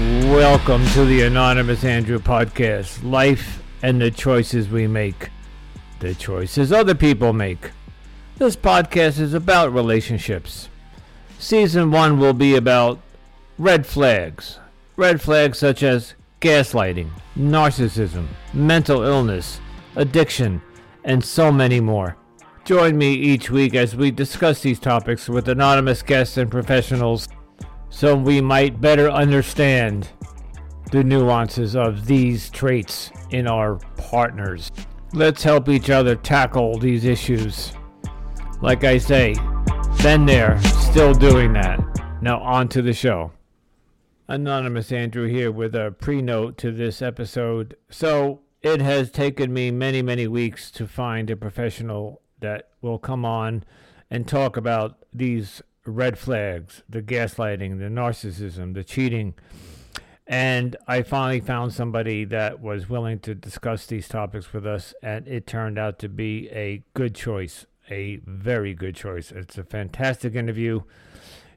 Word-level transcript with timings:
Welcome 0.00 0.86
to 0.94 1.04
the 1.04 1.24
Anonymous 1.24 1.84
Andrew 1.84 2.18
podcast. 2.18 3.04
Life 3.04 3.62
and 3.82 4.00
the 4.00 4.10
choices 4.10 4.70
we 4.70 4.86
make, 4.86 5.28
the 5.98 6.14
choices 6.14 6.72
other 6.72 6.94
people 6.94 7.34
make. 7.34 7.72
This 8.38 8.56
podcast 8.56 9.20
is 9.20 9.34
about 9.34 9.74
relationships. 9.74 10.70
Season 11.38 11.90
one 11.90 12.18
will 12.18 12.32
be 12.32 12.56
about 12.56 12.98
red 13.58 13.86
flags. 13.86 14.58
Red 14.96 15.20
flags 15.20 15.58
such 15.58 15.82
as 15.82 16.14
gaslighting, 16.40 17.10
narcissism, 17.36 18.26
mental 18.54 19.02
illness, 19.02 19.60
addiction, 19.96 20.62
and 21.04 21.22
so 21.22 21.52
many 21.52 21.78
more. 21.78 22.16
Join 22.64 22.96
me 22.96 23.12
each 23.12 23.50
week 23.50 23.74
as 23.74 23.94
we 23.94 24.10
discuss 24.10 24.62
these 24.62 24.80
topics 24.80 25.28
with 25.28 25.46
anonymous 25.46 26.00
guests 26.00 26.38
and 26.38 26.50
professionals 26.50 27.28
so 27.90 28.16
we 28.16 28.40
might 28.40 28.80
better 28.80 29.10
understand 29.10 30.08
the 30.90 31.04
nuances 31.04 31.76
of 31.76 32.06
these 32.06 32.50
traits 32.50 33.10
in 33.30 33.46
our 33.46 33.76
partners. 33.96 34.70
Let's 35.12 35.42
help 35.42 35.68
each 35.68 35.90
other 35.90 36.16
tackle 36.16 36.78
these 36.78 37.04
issues. 37.04 37.72
Like 38.60 38.84
I 38.84 38.98
say, 38.98 39.34
been 40.02 40.26
there, 40.26 40.60
still 40.62 41.14
doing 41.14 41.52
that. 41.54 41.80
Now, 42.22 42.40
on 42.40 42.68
to 42.68 42.82
the 42.82 42.92
show. 42.92 43.32
Anonymous 44.28 44.92
Andrew 44.92 45.26
here 45.26 45.50
with 45.50 45.74
a 45.74 45.94
pre 45.98 46.22
note 46.22 46.58
to 46.58 46.70
this 46.70 47.02
episode. 47.02 47.76
So, 47.90 48.40
it 48.62 48.80
has 48.80 49.10
taken 49.10 49.52
me 49.52 49.70
many, 49.70 50.02
many 50.02 50.26
weeks 50.26 50.70
to 50.72 50.86
find 50.86 51.30
a 51.30 51.36
professional 51.36 52.20
that 52.40 52.68
will 52.82 52.98
come 52.98 53.24
on 53.24 53.64
and 54.10 54.28
talk 54.28 54.56
about 54.56 54.98
these 55.12 55.62
red 55.86 56.18
flags 56.18 56.82
the 56.88 57.02
gaslighting, 57.02 57.78
the 57.78 57.86
narcissism, 57.86 58.74
the 58.74 58.84
cheating. 58.84 59.34
And 60.26 60.76
I 60.86 61.02
finally 61.02 61.40
found 61.40 61.72
somebody 61.72 62.24
that 62.26 62.60
was 62.60 62.88
willing 62.88 63.18
to 63.20 63.34
discuss 63.34 63.86
these 63.86 64.06
topics 64.06 64.52
with 64.52 64.64
us, 64.64 64.94
and 65.02 65.26
it 65.26 65.46
turned 65.46 65.76
out 65.76 65.98
to 66.00 66.08
be 66.08 66.48
a 66.50 66.84
good 66.94 67.16
choice, 67.16 67.66
a 67.90 68.20
very 68.24 68.72
good 68.72 68.94
choice. 68.94 69.32
It's 69.32 69.58
a 69.58 69.64
fantastic 69.64 70.36
interview. 70.36 70.82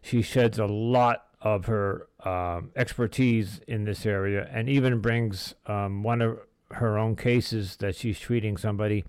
She 0.01 0.23
sheds 0.23 0.57
a 0.57 0.65
lot 0.65 1.25
of 1.39 1.65
her 1.65 2.07
um, 2.25 2.71
expertise 2.75 3.59
in 3.67 3.83
this 3.83 4.05
area 4.05 4.49
and 4.51 4.69
even 4.69 5.01
brings 5.01 5.53
um, 5.67 6.01
one 6.01 6.21
of 6.21 6.39
her 6.71 6.97
own 6.97 7.15
cases 7.15 7.75
that 7.77 7.95
she's 7.95 8.19
treating 8.19 8.57
somebody 8.57 9.03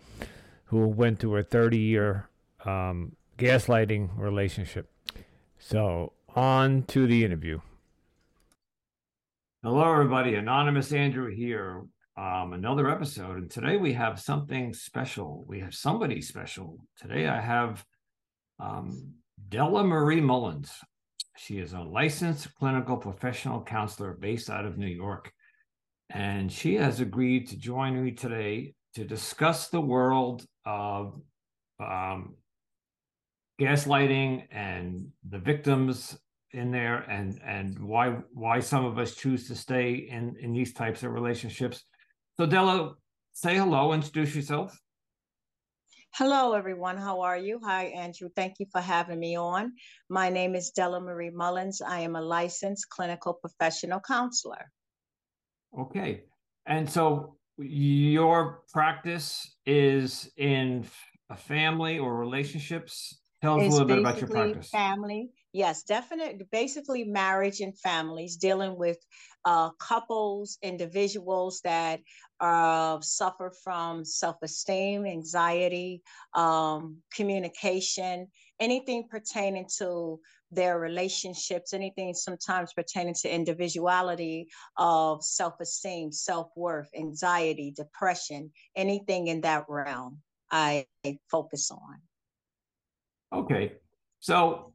who 0.66 0.86
went 0.86 1.20
through 1.20 1.36
a 1.36 1.42
30 1.42 1.78
year 1.78 2.28
um, 2.66 3.16
gaslighting 3.38 4.10
relationship. 4.18 4.90
So, 5.66 6.12
on 6.36 6.82
to 6.88 7.06
the 7.06 7.24
interview. 7.24 7.58
Hello, 9.62 9.90
everybody. 9.90 10.34
Anonymous 10.34 10.92
Andrew 10.92 11.34
here. 11.34 11.86
Um, 12.18 12.52
another 12.52 12.90
episode. 12.90 13.38
And 13.38 13.50
today 13.50 13.78
we 13.78 13.94
have 13.94 14.20
something 14.20 14.74
special. 14.74 15.42
We 15.48 15.60
have 15.60 15.74
somebody 15.74 16.20
special. 16.20 16.80
Today 17.00 17.26
I 17.28 17.40
have 17.40 17.82
um, 18.60 19.14
Della 19.48 19.84
Marie 19.84 20.20
Mullins. 20.20 20.70
She 21.38 21.60
is 21.60 21.72
a 21.72 21.80
licensed 21.80 22.54
clinical 22.56 22.98
professional 22.98 23.62
counselor 23.62 24.12
based 24.12 24.50
out 24.50 24.66
of 24.66 24.76
New 24.76 24.86
York. 24.86 25.32
And 26.10 26.52
she 26.52 26.74
has 26.74 27.00
agreed 27.00 27.48
to 27.48 27.56
join 27.56 28.04
me 28.04 28.10
today 28.10 28.74
to 28.96 29.04
discuss 29.06 29.68
the 29.68 29.80
world 29.80 30.44
of 30.66 31.18
um, 31.80 32.34
gaslighting 33.60 34.46
and 34.50 35.06
the 35.28 35.38
victims 35.38 36.16
in 36.52 36.70
there 36.70 36.98
and 37.10 37.40
and 37.44 37.78
why 37.78 38.10
why 38.32 38.60
some 38.60 38.84
of 38.84 38.98
us 38.98 39.14
choose 39.14 39.46
to 39.48 39.54
stay 39.54 39.92
in 39.94 40.36
in 40.40 40.52
these 40.52 40.72
types 40.72 41.02
of 41.02 41.12
relationships. 41.12 41.84
So 42.36 42.46
della 42.46 42.94
say 43.32 43.56
hello 43.56 43.92
introduce 43.92 44.34
yourself. 44.34 44.78
Hello 46.14 46.52
everyone. 46.52 46.96
How 46.96 47.20
are 47.22 47.36
you? 47.36 47.60
Hi 47.64 47.86
andrew. 47.86 48.28
Thank 48.36 48.54
you 48.60 48.66
for 48.70 48.80
having 48.80 49.18
me 49.18 49.36
on. 49.36 49.72
My 50.08 50.30
name 50.30 50.54
is 50.54 50.70
della 50.70 51.00
marie 51.00 51.30
mullins. 51.30 51.80
I 51.80 52.00
am 52.00 52.14
a 52.14 52.22
licensed 52.22 52.88
clinical 52.88 53.34
professional 53.34 54.00
counselor. 54.00 54.70
Okay. 55.78 56.22
And 56.66 56.88
so 56.88 57.36
your 57.58 58.62
practice 58.72 59.56
is 59.66 60.30
in 60.36 60.86
a 61.30 61.36
family 61.36 61.98
or 61.98 62.16
relationships 62.16 63.22
Tell 63.44 63.60
us 63.60 63.66
a 63.66 63.70
little 63.72 63.86
bit 63.86 63.98
about 63.98 64.18
your 64.18 64.28
practice. 64.28 64.70
Family, 64.70 65.28
yes, 65.52 65.82
definitely. 65.82 66.46
Basically, 66.50 67.04
marriage 67.04 67.60
and 67.60 67.78
families 67.78 68.36
dealing 68.36 68.78
with 68.78 68.96
uh, 69.44 69.68
couples, 69.78 70.56
individuals 70.62 71.60
that 71.62 72.00
uh, 72.40 72.98
suffer 73.02 73.52
from 73.62 74.02
self-esteem, 74.02 75.04
anxiety, 75.04 76.00
um, 76.32 76.96
communication, 77.14 78.28
anything 78.60 79.08
pertaining 79.10 79.66
to 79.76 80.18
their 80.50 80.78
relationships, 80.78 81.74
anything 81.74 82.14
sometimes 82.14 82.72
pertaining 82.72 83.14
to 83.20 83.34
individuality 83.34 84.48
of 84.78 85.22
self-esteem, 85.22 86.12
self-worth, 86.12 86.88
anxiety, 86.96 87.74
depression, 87.76 88.50
anything 88.74 89.26
in 89.26 89.42
that 89.42 89.66
realm. 89.68 90.22
I 90.50 90.86
focus 91.30 91.70
on. 91.70 92.00
Okay. 93.34 93.72
So 94.20 94.72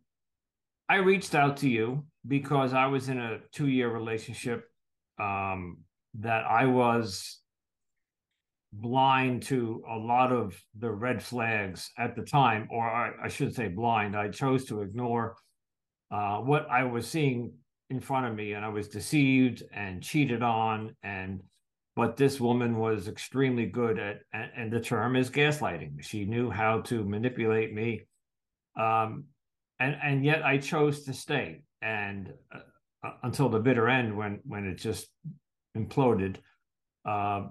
I 0.90 0.98
reached 0.98 1.34
out 1.34 1.58
to 1.58 1.70
you 1.70 2.04
because 2.28 2.74
I 2.74 2.88
was 2.88 3.08
in 3.08 3.18
a 3.18 3.40
two 3.52 3.68
year 3.68 3.90
relationship 3.90 4.66
um, 5.20 5.78
that 6.20 6.44
I 6.46 6.66
was 6.66 7.40
blind 8.74 9.44
to 9.44 9.82
a 9.90 9.96
lot 9.96 10.32
of 10.32 10.62
the 10.78 10.92
red 10.92 11.24
flags 11.24 11.92
at 11.98 12.16
the 12.16 12.22
time, 12.22 12.68
or 12.70 12.88
I, 12.88 13.12
I 13.24 13.28
should 13.30 13.56
say 13.56 13.70
blind. 13.70 14.16
I 14.16 14.30
chose 14.30 14.66
to 14.66 14.82
ignore 14.82 15.36
uh, 16.12 16.38
what 16.38 16.68
I 16.70 16.84
was 16.84 17.08
seeing 17.08 17.54
in 17.90 18.00
front 18.00 18.28
of 18.28 18.36
me, 18.36 18.54
and 18.54 18.66
I 18.66 18.70
was 18.70 18.90
deceived 18.90 19.64
and 19.74 20.04
cheated 20.04 20.44
on. 20.44 20.96
And 21.02 21.42
but 21.96 22.18
this 22.18 22.40
woman 22.40 22.78
was 22.78 23.08
extremely 23.08 23.66
good 23.66 24.00
at, 24.00 24.22
and 24.34 24.72
the 24.72 24.80
term 24.80 25.16
is 25.16 25.30
gaslighting. 25.30 26.04
She 26.04 26.26
knew 26.26 26.50
how 26.50 26.82
to 26.82 27.04
manipulate 27.04 27.74
me 27.74 28.02
um, 28.78 29.26
and 29.80 29.96
and 30.04 30.26
yet 30.26 30.44
I 30.44 30.58
chose 30.58 31.04
to 31.04 31.14
stay, 31.14 31.62
and 31.82 32.34
uh, 32.54 32.60
uh, 33.08 33.14
until 33.24 33.50
the 33.50 33.60
bitter 33.60 33.88
end, 33.88 34.16
when 34.16 34.40
when 34.46 34.66
it 34.66 34.76
just 34.76 35.08
imploded. 35.78 36.38
Uh, 37.06 37.48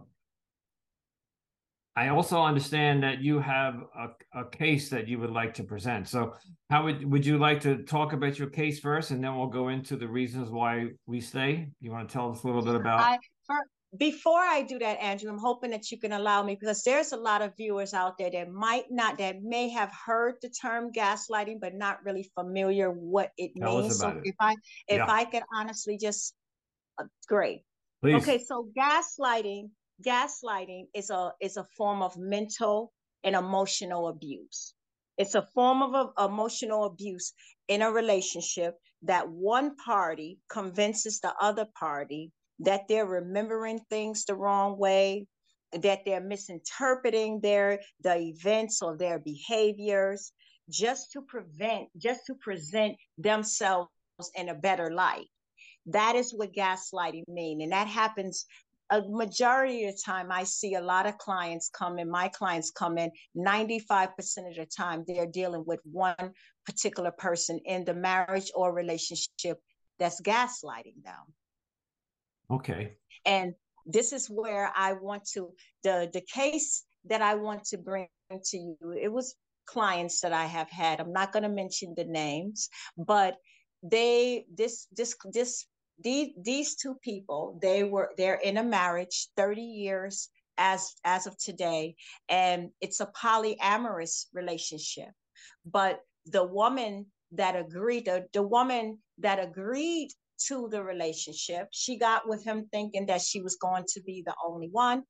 I 1.97 2.11
also 2.11 2.41
understand 2.41 3.03
that 3.03 3.23
you 3.23 3.41
have 3.41 3.83
a, 3.99 4.41
a 4.41 4.45
case 4.45 4.89
that 4.91 5.09
you 5.09 5.19
would 5.19 5.33
like 5.33 5.53
to 5.55 5.65
present. 5.65 6.07
So, 6.07 6.34
how 6.71 6.84
would 6.84 7.05
would 7.11 7.27
you 7.27 7.39
like 7.39 7.61
to 7.62 7.78
talk 7.78 8.12
about 8.12 8.39
your 8.39 8.51
case 8.51 8.78
first, 8.78 9.11
and 9.11 9.23
then 9.23 9.37
we'll 9.37 9.49
go 9.49 9.69
into 9.69 9.97
the 9.97 10.07
reasons 10.07 10.49
why 10.49 10.91
we 11.07 11.21
stay? 11.21 11.67
You 11.81 11.91
want 11.91 12.09
to 12.09 12.12
tell 12.12 12.31
us 12.31 12.45
a 12.45 12.47
little 12.47 12.62
bit 12.62 12.77
about? 12.77 13.01
I, 13.01 13.19
before 13.97 14.41
I 14.41 14.62
do 14.62 14.78
that, 14.81 15.00
Andrew, 15.00 15.31
I'm 15.31 15.38
hoping 15.38 15.71
that 15.71 15.91
you 15.91 15.99
can 15.99 16.12
allow 16.12 16.43
me 16.43 16.56
because 16.60 16.82
there's 16.82 17.12
a 17.12 17.16
lot 17.16 17.41
of 17.41 17.56
viewers 17.56 17.94
out 17.94 18.19
there 18.19 18.31
that 18.31 18.50
might 18.50 18.84
not, 18.91 19.16
that 19.19 19.43
may 19.43 19.71
have 19.71 19.91
heard 20.06 20.34
the 20.43 20.50
term 20.50 20.93
gaslighting, 20.93 21.59
but 21.60 21.75
not 21.75 22.04
really 22.04 22.31
familiar 22.34 22.91
what 22.91 23.31
it 23.38 23.53
Tell 23.59 23.81
means. 23.81 23.98
So 23.98 24.09
it. 24.09 24.22
if 24.25 24.34
I, 24.38 24.53
if 24.88 24.98
yeah. 24.98 25.06
I 25.09 25.25
could 25.25 25.43
honestly 25.54 25.97
just, 25.97 26.34
uh, 26.98 27.04
great. 27.28 27.62
Please. 28.03 28.16
Okay, 28.16 28.44
so 28.44 28.69
gaslighting, 28.78 29.71
gaslighting 30.04 30.87
is 30.94 31.10
a 31.10 31.32
is 31.41 31.56
a 31.56 31.65
form 31.77 32.03
of 32.03 32.16
mental 32.16 32.93
and 33.25 33.34
emotional 33.34 34.09
abuse. 34.09 34.75
It's 35.16 35.34
a 35.34 35.43
form 35.54 35.82
of 35.82 36.12
a, 36.16 36.25
emotional 36.25 36.84
abuse 36.84 37.32
in 37.66 37.82
a 37.82 37.91
relationship 37.91 38.77
that 39.03 39.28
one 39.28 39.77
party 39.77 40.39
convinces 40.48 41.21
the 41.21 41.34
other 41.41 41.66
party 41.78 42.30
that 42.60 42.89
they're 42.89 43.07
remembering 43.07 43.81
things 43.91 44.25
the 44.25 44.34
wrong 44.34 44.78
way, 44.78 45.27
that 45.72 46.05
they're 46.05 46.21
misinterpreting 46.21 47.41
their 47.41 47.81
the 48.03 48.16
events 48.16 48.83
or 48.83 48.97
their 48.97 49.19
behaviors 49.19 50.33
just 50.71 51.13
to 51.13 51.22
prevent 51.22 51.89
just 51.97 52.21
to 52.27 52.34
present 52.34 52.97
themselves 53.16 53.91
in 54.34 54.49
a 54.49 54.55
better 54.55 54.91
light. 54.91 55.27
That 55.87 56.16
is 56.16 56.33
what 56.33 56.53
gaslighting 56.53 57.28
mean 57.28 57.63
and 57.63 57.72
that 57.72 57.87
happens 57.87 58.47
a 58.91 59.03
majority 59.07 59.84
of 59.84 59.95
the 59.95 60.03
time. 60.03 60.33
I 60.33 60.45
see 60.45 60.75
a 60.75 60.81
lot 60.81 61.07
of 61.07 61.19
clients 61.19 61.69
come 61.69 61.99
in 61.99 62.11
my 62.11 62.28
clients 62.28 62.71
come 62.71 62.97
in 62.97 63.11
95% 63.37 64.09
of 64.49 64.57
the 64.57 64.66
time 64.75 65.04
they're 65.07 65.27
dealing 65.27 65.65
with 65.66 65.81
one 65.84 66.33
particular 66.65 67.11
person 67.11 67.61
in 67.66 67.84
the 67.84 67.93
marriage 67.93 68.51
or 68.54 68.72
relationship 68.72 69.59
that's 69.99 70.21
gaslighting 70.22 71.03
them 71.04 71.34
Okay. 72.50 72.95
And 73.24 73.54
this 73.86 74.12
is 74.12 74.28
where 74.28 74.72
I 74.77 74.92
want 74.92 75.24
to 75.34 75.50
the 75.83 76.10
the 76.12 76.22
case 76.22 76.84
that 77.06 77.22
I 77.22 77.34
want 77.34 77.65
to 77.65 77.78
bring 77.78 78.09
to 78.30 78.59
you. 78.59 78.77
It 79.00 79.12
was 79.12 79.34
clients 79.66 80.21
that 80.21 80.33
I 80.33 80.47
have 80.47 80.71
had. 80.71 81.00
I'm 81.00 81.12
not 81.12 81.33
going 81.33 81.42
to 81.42 81.48
mention 81.48 81.95
the 81.97 82.04
names, 82.04 82.68
but 82.97 83.36
they 83.83 84.45
this 84.54 84.86
this 84.97 85.15
this 85.33 85.66
these 86.03 86.30
these 86.42 86.77
two 86.77 86.95
people 87.03 87.59
they 87.62 87.84
were 87.84 88.10
they're 88.16 88.41
in 88.42 88.56
a 88.56 88.62
marriage 88.62 89.28
30 89.36 89.62
years 89.62 90.28
as 90.56 90.94
as 91.04 91.27
of 91.27 91.39
today 91.39 91.94
and 92.28 92.71
it's 92.80 93.01
a 93.01 93.06
polyamorous 93.06 94.27
relationship 94.33 95.10
but 95.65 96.01
the 96.27 96.44
woman 96.44 97.06
that 97.33 97.56
agreed 97.56 98.06
the, 98.06 98.24
the 98.33 98.42
woman 98.42 98.98
that 99.18 99.39
agreed 99.39 100.09
to 100.47 100.69
the 100.71 100.83
relationship. 100.83 101.69
She 101.73 101.99
got 101.99 102.29
with 102.29 102.45
him 102.45 102.69
thinking 102.73 103.07
that 103.07 103.23
she 103.23 103.41
was 103.41 103.57
going 103.57 103.85
to 103.89 104.01
be 104.03 104.23
the 104.25 104.35
only 104.47 104.69
one. 104.71 105.03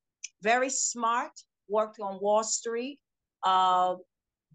Very 0.43 0.71
smart 0.71 1.33
worked 1.69 2.01
on 2.01 2.21
wall 2.21 2.45
street 2.45 2.99
uh 3.45 3.95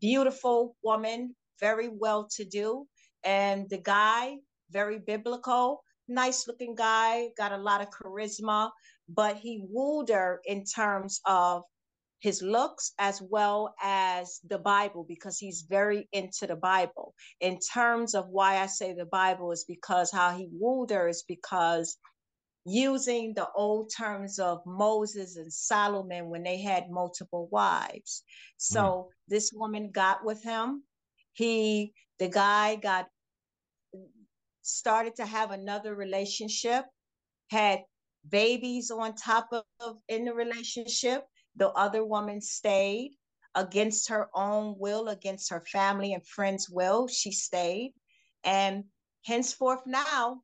beautiful 0.01 0.75
woman 0.83 1.35
very 1.59 1.87
well 1.87 2.27
to 2.35 2.43
do. 2.43 2.85
And 3.23 3.69
the 3.69 3.77
guy 3.77 4.37
very 4.71 4.99
biblical 4.99 5.83
nice 6.07 6.47
looking 6.47 6.75
guy, 6.75 7.29
got 7.37 7.51
a 7.51 7.57
lot 7.57 7.81
of 7.81 7.89
charisma, 7.89 8.69
but 9.09 9.37
he 9.37 9.65
wooed 9.69 10.09
her 10.09 10.41
in 10.45 10.63
terms 10.63 11.21
of 11.25 11.63
his 12.23 12.41
looks 12.41 12.93
as 12.99 13.21
well 13.21 13.75
as 13.81 14.39
the 14.47 14.57
Bible 14.57 15.05
because 15.05 15.37
he's 15.37 15.65
very 15.69 16.07
into 16.13 16.47
the 16.47 16.55
Bible. 16.55 17.13
In 17.41 17.59
terms 17.59 18.15
of 18.15 18.29
why 18.29 18.59
I 18.59 18.67
say 18.67 18.93
the 18.93 19.05
Bible 19.05 19.51
is 19.51 19.65
because 19.67 20.09
how 20.09 20.31
he 20.31 20.47
wooed 20.49 20.91
her 20.91 21.09
is 21.09 21.25
because 21.27 21.97
using 22.63 23.33
the 23.33 23.49
old 23.57 23.91
terms 23.95 24.39
of 24.39 24.61
Moses 24.65 25.35
and 25.35 25.51
Solomon 25.51 26.29
when 26.29 26.43
they 26.43 26.61
had 26.61 26.89
multiple 26.89 27.49
wives. 27.51 28.23
So 28.55 28.81
mm. 28.81 29.05
this 29.27 29.51
woman 29.53 29.91
got 29.91 30.23
with 30.23 30.41
him. 30.41 30.83
He, 31.33 31.91
the 32.19 32.29
guy 32.29 32.77
got 32.77 33.07
started 34.61 35.17
to 35.17 35.25
have 35.25 35.51
another 35.51 35.93
relationship, 35.93 36.85
had 37.49 37.79
babies 38.29 38.91
on 38.91 39.13
top 39.15 39.49
of 39.51 39.97
in 40.07 40.23
the 40.23 40.33
relationship. 40.33 41.25
The 41.55 41.69
other 41.69 42.03
woman 42.03 42.41
stayed 42.41 43.15
against 43.55 44.09
her 44.09 44.29
own 44.33 44.75
will, 44.77 45.07
against 45.09 45.51
her 45.51 45.63
family 45.71 46.13
and 46.13 46.25
friends' 46.25 46.69
will. 46.69 47.07
She 47.07 47.31
stayed. 47.31 47.93
And 48.43 48.85
henceforth 49.25 49.81
now, 49.85 50.41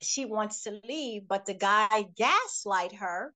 she 0.00 0.24
wants 0.24 0.62
to 0.64 0.80
leave, 0.84 1.28
but 1.28 1.46
the 1.46 1.54
guy 1.54 2.06
gaslight 2.16 2.94
her 2.94 3.34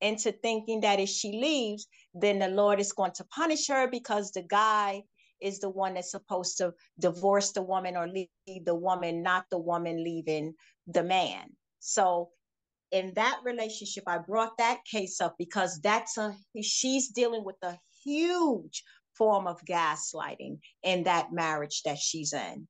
into 0.00 0.32
thinking 0.32 0.80
that 0.80 1.00
if 1.00 1.08
she 1.08 1.32
leaves, 1.32 1.86
then 2.14 2.38
the 2.38 2.48
Lord 2.48 2.80
is 2.80 2.92
going 2.92 3.12
to 3.12 3.24
punish 3.24 3.68
her 3.68 3.88
because 3.88 4.32
the 4.32 4.42
guy 4.42 5.04
is 5.40 5.60
the 5.60 5.70
one 5.70 5.94
that's 5.94 6.10
supposed 6.10 6.58
to 6.58 6.72
divorce 6.98 7.52
the 7.52 7.62
woman 7.62 7.96
or 7.96 8.06
leave 8.08 8.28
the 8.64 8.74
woman, 8.74 9.22
not 9.22 9.46
the 9.50 9.58
woman 9.58 10.02
leaving 10.02 10.54
the 10.86 11.02
man. 11.02 11.50
So 11.80 12.30
in 12.92 13.12
that 13.14 13.40
relationship, 13.44 14.04
I 14.06 14.18
brought 14.18 14.56
that 14.58 14.84
case 14.84 15.20
up 15.20 15.34
because 15.38 15.80
that's 15.80 16.18
a 16.18 16.34
she's 16.62 17.08
dealing 17.08 17.44
with 17.44 17.56
a 17.62 17.78
huge 18.04 18.84
form 19.16 19.46
of 19.46 19.60
gaslighting 19.64 20.58
in 20.82 21.02
that 21.04 21.32
marriage 21.32 21.82
that 21.84 21.98
she's 21.98 22.32
in 22.32 22.66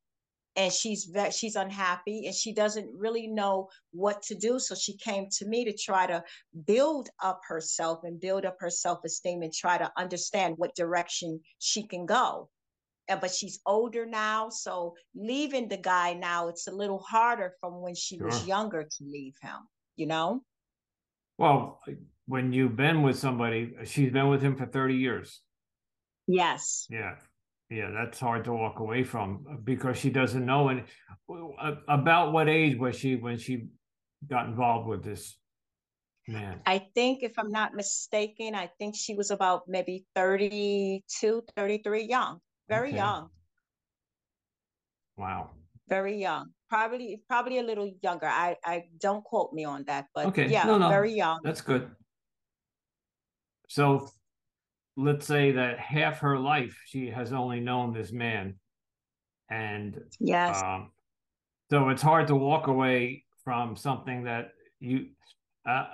and 0.57 0.73
she's 0.73 1.11
she's 1.31 1.57
unhappy 1.57 2.27
and 2.27 2.35
she 2.35 2.53
doesn't 2.53 2.89
really 2.95 3.27
know 3.27 3.69
what 3.93 4.21
to 4.23 4.35
do 4.35 4.59
so 4.59 4.75
she 4.75 4.97
came 4.97 5.27
to 5.31 5.47
me 5.47 5.65
to 5.65 5.73
try 5.73 6.07
to 6.07 6.23
build 6.67 7.09
up 7.23 7.41
herself 7.49 8.01
and 8.03 8.21
build 8.21 8.45
up 8.45 8.57
her 8.59 8.69
self-esteem 8.71 9.43
and 9.43 9.53
try 9.53 9.79
to 9.79 9.91
understand 9.97 10.55
what 10.59 10.75
direction 10.75 11.41
she 11.59 11.87
can 11.87 12.05
go 12.05 12.49
and 13.09 13.21
but 13.21 13.31
she's 13.31 13.61
older 13.67 14.07
now. 14.07 14.49
So 14.49 14.95
leaving 15.15 15.69
the 15.69 15.77
guy 15.77 16.15
now, 16.15 16.49
it's 16.49 16.67
a 16.69 16.73
little 16.73 16.99
harder 17.01 17.55
from 17.61 17.81
when 17.81 17.95
she 17.95 18.19
sure. 18.19 18.27
was 18.27 18.47
younger 18.47 18.85
to 18.85 19.05
leave 19.05 19.35
him, 19.43 19.57
you 19.97 20.07
know? 20.07 20.43
Well, 21.39 21.81
when 22.27 22.53
you've 22.53 22.77
been 22.77 23.03
with 23.03 23.19
somebody, 23.19 23.75
she's 23.85 24.13
been 24.13 24.29
with 24.29 24.43
him 24.43 24.57
for 24.57 24.67
30 24.67 24.95
years. 24.95 25.41
Yes. 26.27 26.87
Yeah. 26.91 27.15
Yeah, 27.71 27.91
that's 27.91 28.21
hard 28.21 28.45
to 28.45 28.53
walk 28.53 28.81
away 28.81 29.03
from 29.03 29.61
because 29.65 29.97
she 29.97 30.11
doesn't 30.11 30.45
know. 30.45 30.69
And 30.69 30.85
about 31.89 32.33
what 32.33 32.49
age 32.49 32.77
was 32.77 32.97
she 32.97 33.17
when 33.17 33.39
she 33.39 33.69
got 34.29 34.47
involved 34.47 34.89
with 34.89 35.03
this 35.03 35.39
man? 36.29 36.61
I 36.67 36.87
think, 36.95 37.23
if 37.23 37.39
I'm 37.39 37.51
not 37.51 37.75
mistaken, 37.75 38.55
I 38.55 38.69
think 38.79 38.95
she 38.95 39.15
was 39.15 39.31
about 39.31 39.63
maybe 39.69 40.05
32, 40.15 41.43
33 41.57 42.05
young 42.05 42.41
very 42.73 42.89
okay. 42.89 42.97
young. 42.97 43.29
Wow. 45.17 45.51
Very 45.89 46.17
young. 46.19 46.47
Probably 46.73 47.21
probably 47.29 47.59
a 47.59 47.63
little 47.63 47.93
younger. 48.01 48.25
I 48.25 48.57
I 48.65 48.85
don't 48.99 49.23
quote 49.23 49.53
me 49.53 49.67
on 49.67 49.85
that, 49.89 50.07
but 50.15 50.25
okay. 50.29 50.49
yeah, 50.49 50.65
no, 50.65 50.79
no. 50.79 50.89
very 50.89 51.13
young. 51.13 51.39
That's 51.45 51.61
good. 51.61 51.91
So 53.69 54.09
let's 54.97 55.27
say 55.27 55.53
that 55.53 55.79
half 55.79 56.21
her 56.21 56.39
life 56.39 56.75
she 56.87 57.11
has 57.11 57.35
only 57.35 57.61
known 57.61 57.93
this 57.93 58.11
man. 58.11 58.55
And 59.51 60.01
yes. 60.19 60.63
Um, 60.63 60.93
so 61.71 61.91
it's 61.91 62.01
hard 62.01 62.29
to 62.29 62.37
walk 62.37 62.69
away 62.69 63.25
from 63.45 63.77
something 63.77 64.25
that 64.25 64.53
you 64.81 65.09
uh, 65.69 65.85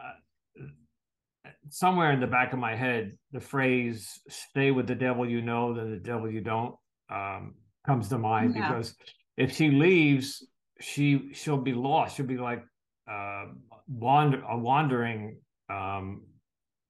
somewhere 1.70 2.12
in 2.12 2.20
the 2.20 2.28
back 2.28 2.52
of 2.52 2.60
my 2.60 2.76
head, 2.76 3.19
the 3.32 3.40
phrase 3.40 4.20
"stay 4.28 4.70
with 4.70 4.86
the 4.86 4.94
devil 4.94 5.28
you 5.28 5.42
know 5.42 5.74
than 5.74 5.90
the 5.90 5.98
devil 5.98 6.31
you 6.31 6.40
don't" 6.40 6.76
um, 7.10 7.56
comes 7.84 8.08
to 8.10 8.19
mind 8.19 8.54
yeah. 8.54 8.69
because 8.69 8.94
if 9.36 9.56
she 9.56 9.72
leaves, 9.72 10.46
she 10.80 11.30
she'll 11.32 11.56
be 11.56 11.72
lost. 11.72 12.16
She'll 12.16 12.26
be 12.26 12.38
like 12.38 12.64
uh, 13.10 13.46
wander 13.88 14.42
a 14.42 14.56
wandering 14.56 15.38
um, 15.69 16.22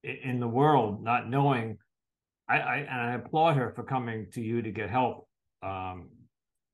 in 0.02 0.40
the 0.40 0.49
world, 0.49 1.02
not 1.02 1.29
knowing. 1.29 1.79
I, 2.49 2.58
I 2.58 2.76
and 2.79 3.00
I 3.00 3.14
applaud 3.14 3.56
her 3.56 3.73
for 3.75 3.82
coming 3.82 4.26
to 4.32 4.40
you 4.40 4.62
to 4.62 4.70
get 4.70 4.90
help. 4.90 5.29
Um, 5.62 6.11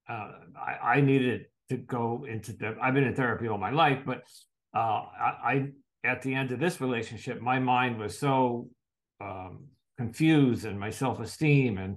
uh, 0.09 0.31
I, 0.57 0.97
I 0.97 1.01
needed 1.01 1.47
to 1.71 1.77
go 1.77 2.27
into 2.29 2.53
the. 2.53 2.77
I've 2.81 2.95
been 2.95 3.05
in 3.05 3.15
therapy 3.15 3.49
all 3.49 3.59
my 3.59 3.71
life, 3.71 4.01
but 4.05 4.23
uh, 4.75 5.03
I, 5.19 5.69
at 6.05 6.23
the 6.23 6.35
end 6.35 6.53
of 6.53 6.61
this 6.61 6.81
relationship, 6.81 7.41
my 7.41 7.59
mind 7.59 7.99
was 7.99 8.19
so 8.19 8.69
um, 9.21 9.67
confused 9.97 10.65
and 10.65 10.79
my 10.79 10.91
self 10.91 11.21
esteem. 11.21 11.79
And 11.79 11.97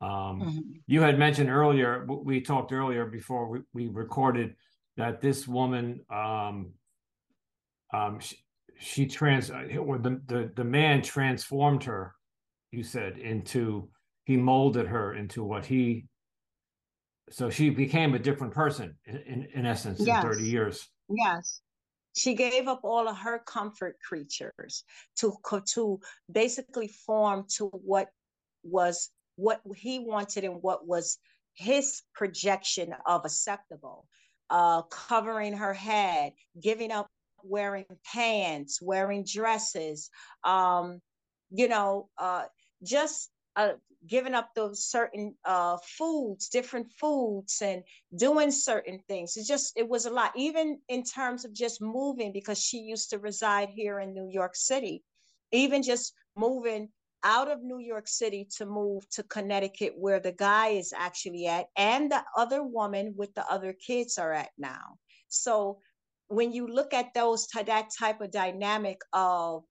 um, 0.00 0.10
mm-hmm. 0.10 0.58
you 0.86 1.00
had 1.00 1.18
mentioned 1.18 1.50
earlier, 1.50 2.06
we 2.06 2.40
talked 2.40 2.72
earlier 2.72 3.06
before 3.06 3.48
we, 3.48 3.60
we 3.72 3.88
recorded 3.88 4.54
that 4.96 5.20
this 5.20 5.48
woman, 5.48 6.00
um, 6.10 6.72
um 7.92 8.18
she, 8.20 8.36
she 8.78 9.06
trans, 9.06 9.50
or 9.50 9.98
the, 9.98 10.20
the, 10.26 10.52
the 10.54 10.64
man 10.64 11.00
transformed 11.02 11.84
her, 11.84 12.14
you 12.72 12.82
said, 12.82 13.18
into, 13.18 13.88
he 14.24 14.36
molded 14.36 14.86
her 14.86 15.14
into 15.14 15.42
what 15.42 15.64
he, 15.64 16.06
so 17.30 17.48
she 17.48 17.70
became 17.70 18.14
a 18.14 18.18
different 18.18 18.52
person 18.52 18.96
in, 19.06 19.48
in 19.54 19.66
essence 19.66 20.00
yes. 20.00 20.22
in 20.22 20.30
30 20.30 20.44
years. 20.44 20.88
Yes 21.08 21.60
she 22.16 22.34
gave 22.34 22.66
up 22.66 22.80
all 22.82 23.08
of 23.08 23.16
her 23.18 23.40
comfort 23.46 23.96
creatures 24.00 24.84
to 25.16 25.34
to 25.66 26.00
basically 26.32 26.88
form 26.88 27.44
to 27.56 27.66
what 27.66 28.08
was 28.62 29.10
what 29.36 29.60
he 29.74 29.98
wanted 29.98 30.44
and 30.44 30.62
what 30.62 30.86
was 30.86 31.18
his 31.54 32.02
projection 32.14 32.94
of 33.06 33.24
acceptable 33.24 34.06
uh, 34.50 34.82
covering 34.82 35.52
her 35.52 35.74
head 35.74 36.32
giving 36.60 36.92
up 36.92 37.08
wearing 37.42 37.84
pants 38.04 38.80
wearing 38.82 39.24
dresses 39.24 40.10
um, 40.44 41.00
you 41.50 41.68
know 41.68 42.08
uh, 42.18 42.44
just 42.82 43.30
uh, 43.56 43.72
giving 44.06 44.34
up 44.34 44.50
those 44.54 44.84
certain 44.84 45.34
uh, 45.44 45.76
foods, 45.82 46.48
different 46.48 46.90
foods, 46.92 47.60
and 47.62 47.82
doing 48.16 48.50
certain 48.50 49.00
things. 49.08 49.36
It's 49.36 49.48
just, 49.48 49.72
it 49.76 49.88
was 49.88 50.06
a 50.06 50.10
lot, 50.10 50.32
even 50.36 50.78
in 50.88 51.02
terms 51.02 51.44
of 51.44 51.52
just 51.52 51.80
moving, 51.80 52.32
because 52.32 52.60
she 52.60 52.78
used 52.78 53.10
to 53.10 53.18
reside 53.18 53.70
here 53.70 53.98
in 54.00 54.14
New 54.14 54.28
York 54.30 54.54
City. 54.54 55.02
Even 55.52 55.82
just 55.82 56.12
moving 56.36 56.88
out 57.26 57.50
of 57.50 57.62
New 57.62 57.80
York 57.80 58.06
City 58.06 58.46
to 58.56 58.64
move 58.64 59.02
to 59.10 59.24
Connecticut, 59.24 59.94
where 59.96 60.20
the 60.20 60.32
guy 60.32 60.68
is 60.68 60.92
actually 60.96 61.46
at, 61.48 61.66
and 61.76 62.10
the 62.10 62.22
other 62.36 62.62
woman 62.62 63.14
with 63.16 63.34
the 63.34 63.44
other 63.50 63.72
kids 63.72 64.16
are 64.16 64.32
at 64.32 64.50
now. 64.56 64.96
So 65.28 65.80
when 66.28 66.52
you 66.52 66.68
look 66.68 66.94
at 66.94 67.14
those 67.14 67.48
that 67.48 67.88
type 67.98 68.20
of 68.20 68.30
dynamic 68.30 68.98
of 69.12 69.64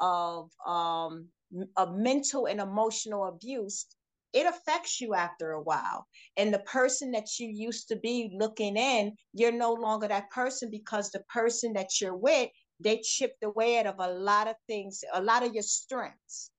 of 0.00 0.50
um 0.66 1.28
of 1.76 1.94
mental 1.94 2.46
and 2.46 2.60
emotional 2.60 3.26
abuse, 3.26 3.86
it 4.32 4.46
affects 4.46 5.00
you 5.00 5.14
after 5.14 5.52
a 5.52 5.62
while. 5.62 6.06
And 6.36 6.52
the 6.52 6.58
person 6.60 7.12
that 7.12 7.38
you 7.38 7.48
used 7.48 7.86
to 7.88 7.96
be 7.96 8.30
looking 8.36 8.76
in, 8.76 9.14
you're 9.32 9.52
no 9.52 9.72
longer 9.72 10.08
that 10.08 10.30
person 10.30 10.70
because 10.72 11.10
the 11.10 11.22
person 11.32 11.72
that 11.74 12.00
you're 12.00 12.16
with, 12.16 12.50
they 12.80 13.00
chipped 13.02 13.44
away 13.44 13.78
at 13.78 13.86
of 13.86 13.96
a 14.00 14.12
lot 14.12 14.48
of 14.48 14.56
things, 14.66 15.02
a 15.14 15.22
lot 15.22 15.44
of 15.44 15.54
your 15.54 15.62
strengths. 15.62 16.50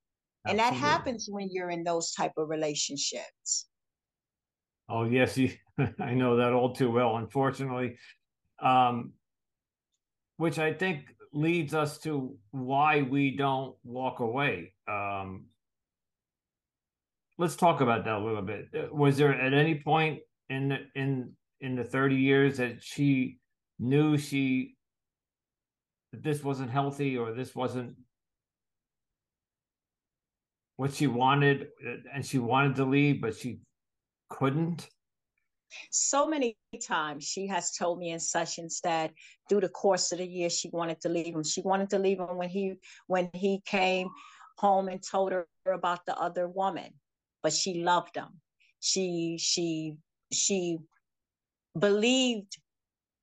Absolutely. 0.49 0.51
And 0.51 0.59
that 0.59 0.79
happens 0.79 1.27
when 1.29 1.49
you're 1.51 1.69
in 1.69 1.83
those 1.83 2.11
type 2.13 2.33
of 2.37 2.49
relationships. 2.49 3.67
Oh 4.89 5.03
yes, 5.03 5.37
I 5.99 6.13
know 6.13 6.37
that 6.37 6.53
all 6.53 6.73
too 6.73 6.91
well. 6.91 7.17
Unfortunately, 7.17 7.97
Um, 8.59 9.13
which 10.37 10.57
I 10.59 10.73
think 10.73 11.13
leads 11.33 11.73
us 11.73 11.97
to 11.99 12.37
why 12.51 13.01
we 13.01 13.35
don't 13.35 13.75
walk 13.83 14.19
away. 14.19 14.73
Um, 14.87 15.47
let's 17.37 17.55
talk 17.55 17.81
about 17.81 18.05
that 18.05 18.15
a 18.15 18.23
little 18.23 18.41
bit. 18.41 18.69
Uh, 18.73 18.87
was 18.91 19.17
there 19.17 19.33
at 19.33 19.53
any 19.53 19.81
point 19.81 20.19
in 20.49 20.69
the, 20.69 20.77
in 20.95 21.35
in 21.59 21.75
the 21.75 21.83
30 21.83 22.15
years 22.15 22.57
that 22.57 22.81
she 22.83 23.37
knew 23.79 24.17
she 24.17 24.75
that 26.11 26.23
this 26.23 26.43
wasn't 26.43 26.69
healthy 26.71 27.17
or 27.17 27.33
this 27.33 27.53
wasn't 27.55 27.95
what 30.77 30.93
she 30.93 31.07
wanted 31.07 31.67
uh, 31.85 31.95
and 32.13 32.25
she 32.25 32.39
wanted 32.39 32.75
to 32.75 32.85
leave 32.85 33.21
but 33.21 33.35
she 33.35 33.59
couldn't? 34.29 34.87
So 35.91 36.27
many 36.27 36.55
times 36.81 37.25
she 37.25 37.45
has 37.47 37.71
told 37.71 37.99
me 37.99 38.11
in 38.11 38.19
sessions 38.19 38.79
that 38.81 39.11
through 39.49 39.61
the 39.61 39.69
course 39.69 40.11
of 40.11 40.19
the 40.19 40.25
year 40.25 40.49
she 40.49 40.69
wanted 40.69 41.01
to 41.01 41.09
leave 41.09 41.35
him. 41.35 41.43
She 41.43 41.61
wanted 41.61 41.89
to 41.89 41.99
leave 41.99 42.19
him 42.19 42.37
when 42.37 42.49
he 42.49 42.75
when 43.07 43.29
he 43.33 43.61
came 43.65 44.07
home 44.57 44.87
and 44.87 45.03
told 45.03 45.33
her 45.33 45.47
about 45.65 46.05
the 46.05 46.17
other 46.17 46.47
woman 46.47 46.93
but 47.43 47.53
she 47.53 47.83
loved 47.83 48.15
him. 48.15 48.41
She 48.79 49.37
she 49.39 49.95
she 50.31 50.77
believed 51.77 52.57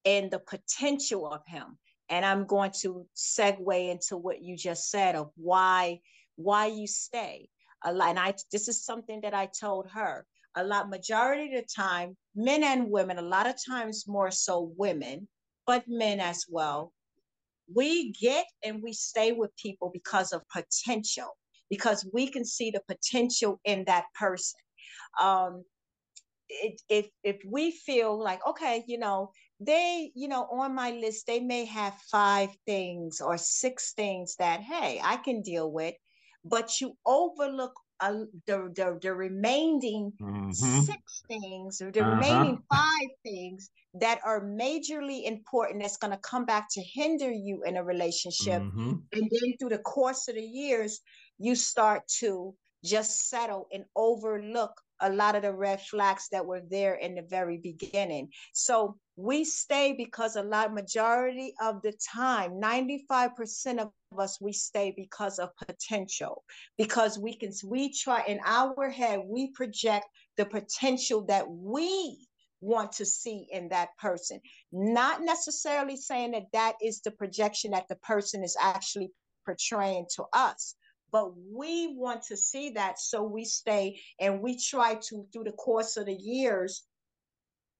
in 0.05 0.31
the 0.31 0.39
potential 0.39 1.27
of 1.27 1.43
him. 1.47 1.79
And 2.11 2.25
i'm 2.25 2.45
going 2.45 2.71
to 2.83 3.07
segue 3.17 3.91
into 3.91 4.19
what 4.19 4.43
you 4.43 4.57
just 4.57 4.91
said 4.91 5.15
of 5.15 5.31
why 5.37 6.01
why 6.37 6.67
you 6.67 6.87
stay. 6.87 7.49
A 7.85 7.93
lot 7.93 8.09
and 8.11 8.19
i 8.19 8.35
this 8.51 8.69
is 8.69 8.85
something 8.85 9.21
that 9.23 9.35
i 9.35 9.47
told 9.47 9.89
her. 9.91 10.27
A 10.57 10.65
lot 10.65 10.89
majority 10.89 11.55
of 11.55 11.63
the 11.63 11.69
time 11.75 12.17
men 12.35 12.63
and 12.63 12.91
women 12.91 13.19
a 13.19 13.23
lot 13.23 13.47
of 13.47 13.57
times 13.67 14.07
more 14.07 14.31
so 14.31 14.73
women 14.77 15.29
but 15.67 15.85
men 15.89 16.21
as 16.21 16.45
well 16.49 16.93
we 17.73 18.13
get 18.13 18.47
and 18.65 18.83
we 18.83 18.93
stay 18.93 19.33
with 19.33 19.51
people 19.57 19.91
because 19.93 20.33
of 20.33 20.43
potential 20.53 21.37
because 21.71 22.07
we 22.13 22.29
can 22.29 22.45
see 22.45 22.71
the 22.71 22.83
potential 22.87 23.61
in 23.65 23.85
that 23.87 24.05
person. 24.15 24.61
Um 25.21 25.65
if 26.89 27.07
if 27.23 27.39
we 27.51 27.71
feel 27.71 28.23
like 28.23 28.47
okay 28.47 28.85
you 28.87 28.99
know 28.99 29.31
they 29.61 30.13
you 30.15 30.29
know 30.29 30.47
on 30.53 30.75
my 30.75 30.91
list 30.91 31.27
they 31.27 31.41
may 31.41 31.65
have 31.65 31.95
five 32.11 32.51
things 32.67 33.21
or 33.21 33.39
six 33.39 33.95
things 33.95 34.37
that 34.37 34.61
hey 34.61 35.01
i 35.03 35.17
can 35.17 35.41
deal 35.41 35.71
with 35.71 35.95
but 36.45 36.81
you 36.81 36.97
overlook 37.07 37.75
uh, 38.01 38.25
the, 38.47 38.73
the 38.75 38.99
the 39.01 39.15
remaining 39.15 40.13
mm-hmm. 40.21 40.51
six 40.53 41.23
things 41.29 41.81
or 41.81 41.91
the 41.91 42.01
uh-huh. 42.01 42.11
remaining 42.11 42.59
five 42.73 43.09
things 43.23 43.71
that 43.95 44.21
are 44.25 44.41
majorly 44.41 45.25
important 45.25 45.81
that's 45.81 45.97
going 45.97 46.11
to 46.11 46.19
come 46.19 46.45
back 46.45 46.67
to 46.69 46.83
hinder 46.83 47.31
you 47.31 47.63
in 47.65 47.77
a 47.77 47.85
relationship 47.85 48.61
mm-hmm. 48.63 48.95
and 49.13 49.31
then 49.31 49.57
through 49.59 49.69
the 49.69 49.79
course 49.79 50.27
of 50.29 50.35
the 50.35 50.43
years 50.43 51.01
you 51.39 51.55
start 51.55 52.03
to 52.09 52.55
just 52.85 53.29
settle 53.31 53.69
and 53.73 53.85
overlook 53.97 54.73
a 55.01 55.11
lot 55.11 55.37
of 55.37 55.43
the 55.43 55.53
red 55.53 55.81
flags 55.81 56.29
that 56.31 56.45
were 56.45 56.63
there 56.71 56.95
in 56.95 57.15
the 57.15 57.23
very 57.23 57.59
beginning. 57.59 58.31
So 58.53 58.97
we 59.17 59.45
stay 59.45 59.95
because 59.97 60.37
a 60.37 60.43
lot 60.43 60.75
majority 60.75 61.55
of 61.61 61.83
the 61.83 61.93
time, 62.13 62.61
95% 62.61 63.79
of 63.79 63.91
us 64.19 64.41
we 64.41 64.53
stay 64.53 64.93
because 64.97 65.39
of 65.39 65.51
potential 65.57 66.45
because 66.79 67.19
we 67.19 67.35
can 67.35 67.53
we 67.67 67.93
try 67.93 68.23
in 68.27 68.39
our 68.45 68.89
head 68.89 69.21
we 69.25 69.51
project 69.53 70.07
the 70.37 70.45
potential 70.45 71.25
that 71.25 71.49
we 71.49 72.17
want 72.61 72.93
to 72.93 73.05
see 73.05 73.47
in 73.51 73.69
that 73.69 73.89
person 73.99 74.41
not 74.73 75.23
necessarily 75.23 75.97
saying 75.97 76.31
that 76.31 76.47
that 76.53 76.75
is 76.83 77.01
the 77.01 77.11
projection 77.11 77.73
that 77.73 77.89
the 77.89 77.97
person 77.97 78.43
is 78.43 78.57
actually 78.61 79.11
portraying 79.45 80.07
to 80.15 80.25
us 80.33 80.75
but 81.15 81.31
we 81.37 81.95
want 81.97 82.25
to 82.25 82.37
see 82.37 82.71
that 82.71 82.99
so 82.99 83.23
we 83.23 83.45
stay 83.45 84.01
and 84.19 84.43
we 84.43 84.59
try 84.59 84.97
to 84.97 85.25
through 85.33 85.45
the 85.45 85.53
course 85.53 85.97
of 85.97 86.07
the 86.07 86.13
years 86.13 86.83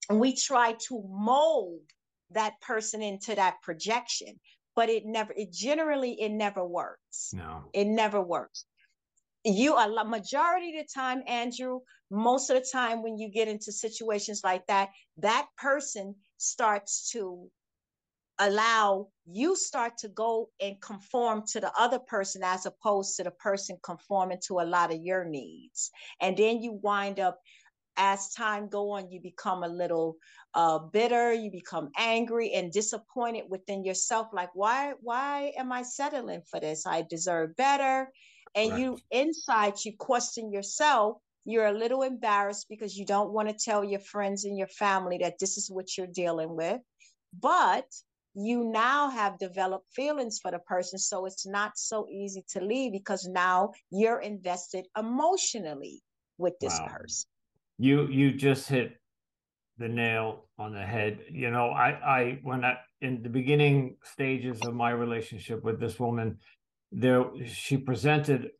we 0.09 0.37
try 0.37 0.77
to 0.87 1.03
mold 1.09 1.81
that 2.31 2.53
person 2.61 3.03
into 3.03 3.35
that 3.35 3.57
projection 3.61 4.39
but 4.77 4.89
it 4.89 5.05
never 5.05 5.33
it 5.37 5.53
generally 5.53 6.13
it 6.21 6.31
never 6.31 6.65
works. 6.65 7.31
No. 7.33 7.65
It 7.73 7.87
never 7.87 8.21
works. 8.21 8.67
You 9.45 9.77
a 9.77 10.05
majority 10.05 10.79
of 10.79 10.87
the 10.87 10.89
time 10.95 11.23
andrew 11.27 11.81
most 12.13 12.51
of 12.51 12.57
the 12.57 12.69
time 12.73 13.03
when 13.03 13.19
you 13.19 13.31
get 13.31 13.49
into 13.49 13.73
situations 13.73 14.43
like 14.45 14.65
that 14.69 14.91
that 15.19 15.49
person 15.59 16.15
starts 16.39 17.11
to 17.11 17.51
allow 18.39 19.09
you 19.27 19.57
start 19.57 19.97
to 19.99 20.09
go 20.09 20.51
and 20.61 20.81
conform 20.81 21.45
to 21.47 21.61
the 21.61 21.73
other 21.79 21.99
person 21.99 22.43
as 22.45 22.67
opposed 22.67 23.17
to 23.17 23.25
the 23.25 23.31
person 23.31 23.79
conforming 23.83 24.39
to 24.47 24.61
a 24.61 24.67
lot 24.67 24.93
of 24.93 25.01
your 25.01 25.25
needs. 25.25 25.91
And 26.21 26.37
then 26.37 26.63
you 26.63 26.73
wind 26.83 27.21
up 27.21 27.41
as 27.97 28.33
time 28.35 28.69
go 28.69 28.91
on 28.91 29.09
you 29.11 29.21
become 29.21 29.63
a 29.63 29.69
little 29.69 30.17
uh, 30.55 30.79
bitter 30.79 31.33
you 31.33 31.49
become 31.49 31.91
angry 31.97 32.53
and 32.53 32.73
disappointed 32.73 33.45
within 33.49 33.85
yourself 33.85 34.27
like 34.33 34.51
why 34.55 34.93
why 35.01 35.53
am 35.57 35.71
i 35.71 35.81
settling 35.83 36.43
for 36.51 36.59
this? 36.61 36.87
I 36.87 37.03
deserve 37.03 37.55
better. 37.57 38.11
And 38.55 38.73
right. 38.73 38.81
you 38.81 38.99
inside 39.11 39.75
you 39.85 39.93
question 39.99 40.53
yourself. 40.53 41.19
You're 41.45 41.67
a 41.67 41.73
little 41.73 42.03
embarrassed 42.03 42.67
because 42.71 42.97
you 42.97 43.05
don't 43.05 43.33
want 43.33 43.49
to 43.49 43.55
tell 43.55 43.85
your 43.85 44.01
friends 44.01 44.45
and 44.45 44.57
your 44.57 44.69
family 44.69 45.19
that 45.19 45.39
this 45.39 45.59
is 45.59 45.71
what 45.71 45.97
you're 45.97 46.07
dealing 46.07 46.57
with. 46.57 46.81
But 47.39 47.87
you 48.35 48.65
now 48.65 49.11
have 49.11 49.39
developed 49.39 49.87
feelings 49.93 50.39
for 50.41 50.51
the 50.51 50.59
person. 50.59 50.99
So 50.99 51.27
it's 51.27 51.47
not 51.47 51.73
so 51.77 52.07
easy 52.11 52.45
to 52.51 52.61
leave 52.61 52.93
because 52.93 53.27
now 53.27 53.73
you're 53.91 54.21
invested 54.21 54.87
emotionally 54.99 56.03
with 56.39 56.55
this 56.61 56.79
wow. 56.79 56.89
person. 56.89 57.29
You 57.79 58.07
you 58.09 58.33
just 58.33 58.69
hit 58.69 58.97
the 59.79 59.89
nail 59.89 60.45
on 60.59 60.73
the 60.73 60.85
head. 60.85 61.21
You 61.31 61.51
know, 61.51 61.69
I 61.71 61.91
I 61.91 62.39
when 62.43 62.65
I 62.65 62.77
in 63.01 63.23
the 63.23 63.29
beginning 63.29 63.97
stages 64.03 64.61
of 64.63 64.75
my 64.75 64.91
relationship 64.91 65.63
with 65.63 65.81
this 65.81 65.99
woman, 65.99 66.39
there 66.93 67.25
she 67.47 67.77
presented 67.77 68.51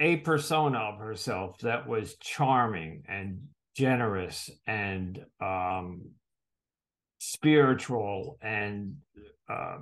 a 0.00 0.16
persona 0.16 0.78
of 0.78 0.98
herself 0.98 1.58
that 1.60 1.86
was 1.86 2.16
charming 2.16 3.04
and 3.08 3.40
generous 3.74 4.50
and 4.66 5.20
um 5.40 6.02
spiritual 7.24 8.36
and 8.42 8.96
uh, 9.48 9.78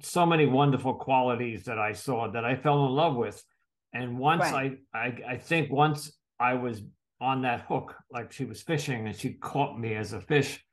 so 0.00 0.26
many 0.26 0.44
wonderful 0.44 0.94
qualities 0.94 1.64
that 1.64 1.78
I 1.78 1.92
saw 1.92 2.28
that 2.32 2.44
I 2.44 2.56
fell 2.56 2.86
in 2.86 2.92
love 2.92 3.14
with. 3.14 3.40
And 3.92 4.18
once 4.18 4.42
right. 4.42 4.78
I, 4.92 4.98
I, 4.98 5.18
I 5.34 5.36
think 5.36 5.70
once 5.70 6.12
I 6.40 6.54
was 6.54 6.82
on 7.20 7.42
that 7.42 7.60
hook, 7.68 7.94
like 8.10 8.32
she 8.32 8.44
was 8.44 8.60
fishing 8.60 9.06
and 9.06 9.14
she 9.14 9.34
caught 9.34 9.78
me 9.78 9.94
as 9.94 10.14
a 10.14 10.20
fish. 10.20 10.64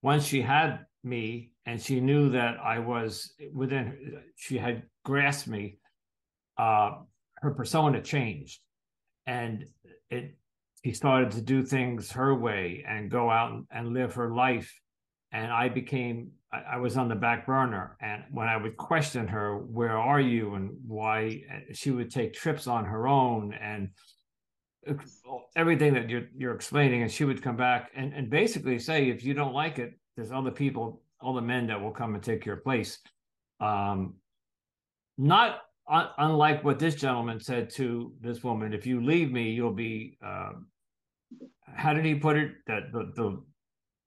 Once 0.00 0.24
she 0.24 0.40
had 0.40 0.86
me 1.04 1.50
and 1.66 1.78
she 1.78 2.00
knew 2.00 2.30
that 2.30 2.56
I 2.58 2.78
was 2.78 3.34
within, 3.52 4.22
she 4.36 4.56
had 4.56 4.84
grasped 5.04 5.48
me. 5.48 5.76
Uh, 6.56 6.92
her 7.42 7.50
persona 7.50 8.00
changed, 8.00 8.60
and 9.26 9.66
it. 10.10 10.36
She 10.82 10.92
started 10.92 11.32
to 11.32 11.42
do 11.42 11.62
things 11.62 12.12
her 12.12 12.34
way 12.34 12.86
and 12.88 13.10
go 13.10 13.28
out 13.28 13.62
and 13.70 13.92
live 13.92 14.14
her 14.14 14.30
life 14.30 14.79
and 15.32 15.52
I 15.52 15.68
became 15.68 16.32
I, 16.52 16.62
I, 16.72 16.76
was 16.78 16.96
on 16.96 17.08
the 17.08 17.14
back 17.14 17.46
burner. 17.46 17.96
And 18.00 18.24
when 18.30 18.48
I 18.48 18.56
would 18.56 18.76
question 18.76 19.28
her, 19.28 19.58
"Where 19.58 19.96
are 19.96 20.20
you?" 20.20 20.54
and 20.54 20.76
why, 20.86 21.42
she 21.72 21.90
would 21.90 22.10
take 22.10 22.32
trips 22.32 22.66
on 22.66 22.84
her 22.84 23.06
own 23.06 23.54
and 23.54 23.90
everything 25.56 25.94
that 25.94 26.08
you're 26.08 26.28
you're 26.36 26.54
explaining. 26.54 27.02
And 27.02 27.10
she 27.10 27.24
would 27.24 27.42
come 27.42 27.56
back 27.56 27.90
and 27.94 28.12
and 28.12 28.30
basically 28.30 28.78
say, 28.78 29.08
"If 29.08 29.24
you 29.24 29.34
don't 29.34 29.54
like 29.54 29.78
it, 29.78 29.98
there's 30.16 30.32
other 30.32 30.50
people, 30.50 31.02
all 31.20 31.34
the 31.34 31.42
men 31.42 31.66
that 31.68 31.80
will 31.80 31.92
come 31.92 32.14
and 32.14 32.22
take 32.22 32.44
your 32.44 32.56
place." 32.56 32.98
Um, 33.60 34.14
not 35.18 35.60
un- 35.88 36.08
unlike 36.18 36.64
what 36.64 36.78
this 36.78 36.94
gentleman 36.94 37.40
said 37.40 37.70
to 37.70 38.12
this 38.20 38.42
woman, 38.42 38.72
"If 38.72 38.86
you 38.86 39.04
leave 39.04 39.30
me, 39.32 39.50
you'll 39.50 39.72
be." 39.74 40.18
Uh, 40.24 40.52
how 41.72 41.94
did 41.94 42.04
he 42.04 42.16
put 42.16 42.36
it? 42.36 42.52
That 42.66 42.90
the, 42.92 43.12
the 43.14 43.44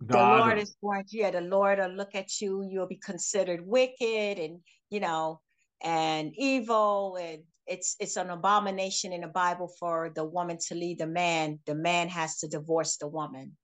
God. 0.05 0.39
The 0.39 0.45
Lord 0.45 0.57
is 0.60 0.75
going 0.81 1.03
to, 1.03 1.17
yeah, 1.17 1.31
the 1.31 1.41
Lord 1.41 1.79
will 1.79 1.89
look 1.89 2.15
at 2.15 2.41
you, 2.41 2.67
you'll 2.69 2.88
be 2.88 2.98
considered 2.98 3.65
wicked 3.65 4.39
and, 4.39 4.60
you 4.89 5.00
know, 5.00 5.41
and 5.83 6.33
evil. 6.36 7.17
And 7.22 7.43
it's 7.67 7.95
it's 8.00 8.17
an 8.17 8.29
abomination 8.29 9.13
in 9.13 9.22
the 9.22 9.27
Bible 9.27 9.72
for 9.79 10.12
the 10.15 10.25
woman 10.25 10.57
to 10.67 10.75
lead 10.75 11.00
the 11.00 11.07
man. 11.07 11.60
The 11.65 11.75
man 11.75 12.10
has 12.10 12.38
to 12.39 12.48
divorce 12.48 12.98
the 12.98 13.07
woman. 13.07 13.57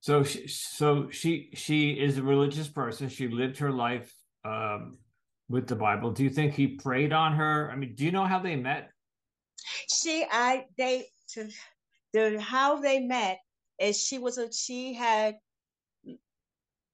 So 0.00 0.22
she, 0.22 0.46
so 0.46 1.10
she 1.10 1.50
she 1.54 1.90
is 1.90 2.18
a 2.18 2.22
religious 2.22 2.68
person. 2.68 3.08
She 3.08 3.28
lived 3.28 3.58
her 3.58 3.72
life 3.72 4.14
um, 4.44 4.98
with 5.48 5.66
the 5.66 5.76
Bible. 5.76 6.12
Do 6.12 6.22
you 6.22 6.30
think 6.30 6.54
he 6.54 6.68
preyed 6.68 7.12
on 7.12 7.34
her? 7.34 7.70
I 7.70 7.76
mean, 7.76 7.94
do 7.94 8.04
you 8.04 8.12
know 8.12 8.24
how 8.24 8.38
they 8.38 8.56
met? 8.56 8.90
She, 9.92 10.24
I, 10.30 10.66
they, 10.76 11.06
to 11.30 11.48
the 12.12 12.40
how 12.40 12.80
they 12.80 13.00
met 13.00 13.38
is 13.78 14.02
she 14.02 14.18
was 14.18 14.38
a 14.38 14.52
she 14.52 14.94
had 14.94 15.36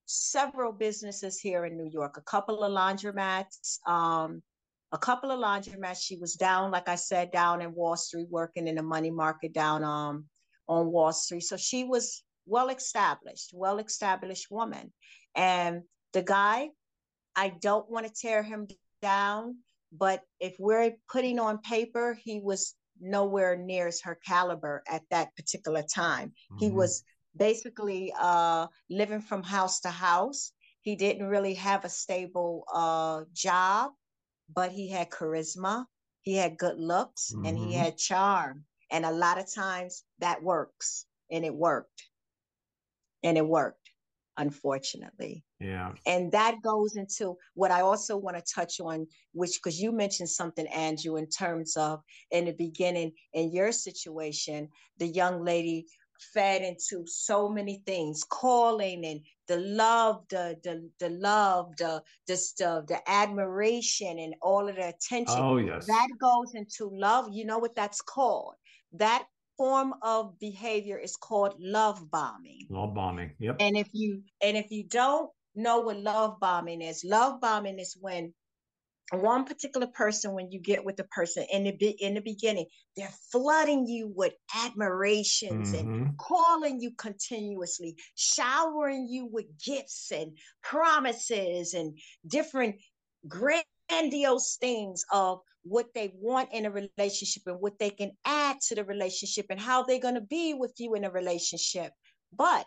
several 0.06 0.72
businesses 0.72 1.40
here 1.40 1.64
in 1.64 1.76
New 1.76 1.90
York, 1.90 2.16
a 2.16 2.22
couple 2.22 2.62
of 2.62 2.70
laundromats, 2.70 3.78
um, 3.86 4.42
a 4.92 4.98
couple 4.98 5.30
of 5.30 5.40
laundromats. 5.40 6.02
She 6.02 6.16
was 6.16 6.34
down, 6.34 6.70
like 6.70 6.88
I 6.88 6.94
said, 6.96 7.32
down 7.32 7.62
in 7.62 7.74
Wall 7.74 7.96
Street, 7.96 8.28
working 8.30 8.68
in 8.68 8.76
the 8.76 8.82
money 8.82 9.10
market 9.10 9.52
down 9.52 9.82
um, 9.82 10.26
on 10.68 10.92
Wall 10.92 11.12
Street. 11.12 11.42
So 11.42 11.56
she 11.56 11.84
was 11.84 12.22
well 12.46 12.68
established, 12.68 13.50
well 13.54 13.78
established 13.78 14.50
woman. 14.50 14.92
And 15.34 15.82
the 16.12 16.22
guy, 16.22 16.68
I 17.34 17.54
don't 17.60 17.90
want 17.90 18.06
to 18.06 18.12
tear 18.12 18.42
him 18.42 18.68
down, 19.02 19.56
but 19.92 20.20
if 20.40 20.54
we're 20.58 20.92
putting 21.10 21.38
on 21.38 21.58
paper, 21.58 22.18
he 22.22 22.40
was 22.40 22.74
nowhere 23.00 23.56
near 23.56 23.90
her 24.04 24.18
caliber 24.26 24.82
at 24.88 25.02
that 25.10 25.34
particular 25.36 25.82
time. 25.82 26.28
Mm-hmm. 26.28 26.64
He 26.64 26.70
was 26.70 27.04
basically 27.36 28.12
uh, 28.18 28.66
living 28.90 29.20
from 29.20 29.42
house 29.42 29.80
to 29.80 29.90
house. 29.90 30.52
He 30.82 30.96
didn't 30.96 31.26
really 31.26 31.54
have 31.54 31.84
a 31.84 31.88
stable 31.88 32.64
uh, 32.72 33.22
job, 33.32 33.92
but 34.54 34.70
he 34.70 34.88
had 34.88 35.10
charisma, 35.10 35.86
he 36.22 36.36
had 36.36 36.58
good 36.58 36.78
looks, 36.78 37.32
mm-hmm. 37.32 37.46
and 37.46 37.58
he 37.58 37.64
mm-hmm. 37.64 37.84
had 37.84 37.98
charm. 37.98 38.64
And 38.90 39.04
a 39.04 39.10
lot 39.10 39.38
of 39.38 39.52
times 39.52 40.04
that 40.20 40.42
works, 40.42 41.06
and 41.30 41.44
it 41.44 41.54
worked. 41.54 42.04
And 43.22 43.38
it 43.38 43.46
worked, 43.46 43.83
unfortunately. 44.36 45.44
Yeah. 45.60 45.92
And 46.06 46.30
that 46.32 46.56
goes 46.62 46.96
into 46.96 47.36
what 47.54 47.70
I 47.70 47.80
also 47.80 48.16
want 48.16 48.36
to 48.36 48.54
touch 48.54 48.80
on, 48.80 49.06
which 49.32 49.58
because 49.62 49.80
you 49.80 49.92
mentioned 49.92 50.28
something, 50.28 50.66
Andrew, 50.68 51.16
in 51.16 51.28
terms 51.28 51.76
of 51.76 52.00
in 52.30 52.46
the 52.46 52.52
beginning, 52.52 53.12
in 53.32 53.52
your 53.52 53.72
situation, 53.72 54.68
the 54.98 55.06
young 55.06 55.44
lady 55.44 55.86
fed 56.32 56.62
into 56.62 57.04
so 57.06 57.48
many 57.48 57.82
things 57.86 58.24
calling 58.24 59.04
and 59.04 59.20
the 59.48 59.56
love 59.56 60.22
the 60.30 60.56
the, 60.62 60.88
the 61.00 61.10
love 61.10 61.76
the 61.76 62.00
the, 62.26 62.84
the 62.88 62.98
admiration 63.06 64.18
and 64.18 64.34
all 64.40 64.68
of 64.68 64.76
the 64.76 64.88
attention 64.88 65.36
oh 65.38 65.56
yes 65.56 65.86
that 65.86 66.08
goes 66.20 66.54
into 66.54 66.88
love 66.94 67.26
you 67.32 67.44
know 67.44 67.58
what 67.58 67.74
that's 67.74 68.00
called 68.00 68.54
that 68.92 69.24
form 69.56 69.94
of 70.02 70.38
behavior 70.38 70.98
is 70.98 71.16
called 71.16 71.54
love 71.58 72.10
bombing 72.10 72.66
love 72.70 72.94
bombing 72.94 73.32
yep 73.38 73.56
and 73.60 73.76
if 73.76 73.88
you 73.92 74.22
and 74.42 74.56
if 74.56 74.70
you 74.70 74.84
don't 74.84 75.30
know 75.54 75.80
what 75.80 75.98
love 75.98 76.38
bombing 76.40 76.82
is 76.82 77.04
love 77.04 77.40
bombing 77.40 77.78
is 77.78 77.96
when 78.00 78.32
one 79.12 79.44
particular 79.44 79.86
person 79.86 80.32
when 80.32 80.50
you 80.50 80.58
get 80.58 80.84
with 80.84 80.96
the 80.96 81.04
person 81.04 81.44
in 81.52 81.64
the 81.64 81.90
in 82.00 82.14
the 82.14 82.20
beginning 82.20 82.66
they're 82.96 83.12
flooding 83.30 83.86
you 83.86 84.10
with 84.14 84.32
admirations 84.64 85.72
mm-hmm. 85.72 85.92
and 85.92 86.18
calling 86.18 86.80
you 86.80 86.90
continuously 86.96 87.96
showering 88.14 89.06
you 89.08 89.26
with 89.30 89.46
gifts 89.62 90.10
and 90.10 90.36
promises 90.62 91.74
and 91.74 91.98
different 92.26 92.76
grandiose 93.28 94.56
things 94.56 95.04
of 95.12 95.40
what 95.64 95.86
they 95.94 96.12
want 96.14 96.50
in 96.52 96.66
a 96.66 96.70
relationship 96.70 97.42
and 97.46 97.60
what 97.60 97.78
they 97.78 97.90
can 97.90 98.12
add 98.24 98.60
to 98.60 98.74
the 98.74 98.84
relationship 98.84 99.46
and 99.50 99.60
how 99.60 99.82
they're 99.82 99.98
going 99.98 100.14
to 100.14 100.20
be 100.20 100.54
with 100.54 100.74
you 100.78 100.94
in 100.94 101.04
a 101.04 101.10
relationship. 101.10 101.92
But 102.36 102.66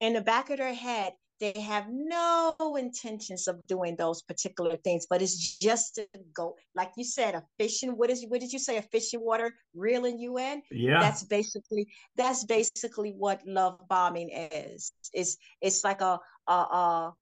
in 0.00 0.12
the 0.12 0.20
back 0.20 0.50
of 0.50 0.58
their 0.58 0.74
head 0.74 1.12
they 1.40 1.52
have 1.60 1.86
no 1.90 2.54
intentions 2.78 3.46
of 3.46 3.60
doing 3.66 3.94
those 3.96 4.22
particular 4.22 4.76
things 4.76 5.06
but 5.08 5.20
it's 5.20 5.58
just 5.58 5.96
to 5.96 6.06
go 6.32 6.56
like 6.74 6.90
you 6.96 7.04
said 7.04 7.34
a 7.34 7.42
fishing 7.58 7.90
what 7.90 8.10
is 8.10 8.24
what 8.28 8.40
did 8.40 8.52
you 8.52 8.58
say? 8.58 8.76
A 8.78 8.82
fishing 8.82 9.20
water 9.20 9.54
reeling 9.74 10.18
you 10.18 10.38
in? 10.38 10.62
Yeah. 10.70 11.00
That's 11.00 11.24
basically 11.24 11.88
that's 12.16 12.44
basically 12.44 13.12
what 13.12 13.40
love 13.46 13.78
bombing 13.88 14.30
is. 14.30 14.92
It's 15.12 15.36
it's 15.60 15.84
like 15.84 16.00
a 16.00 16.18
a, 16.48 16.52
a 16.52 17.14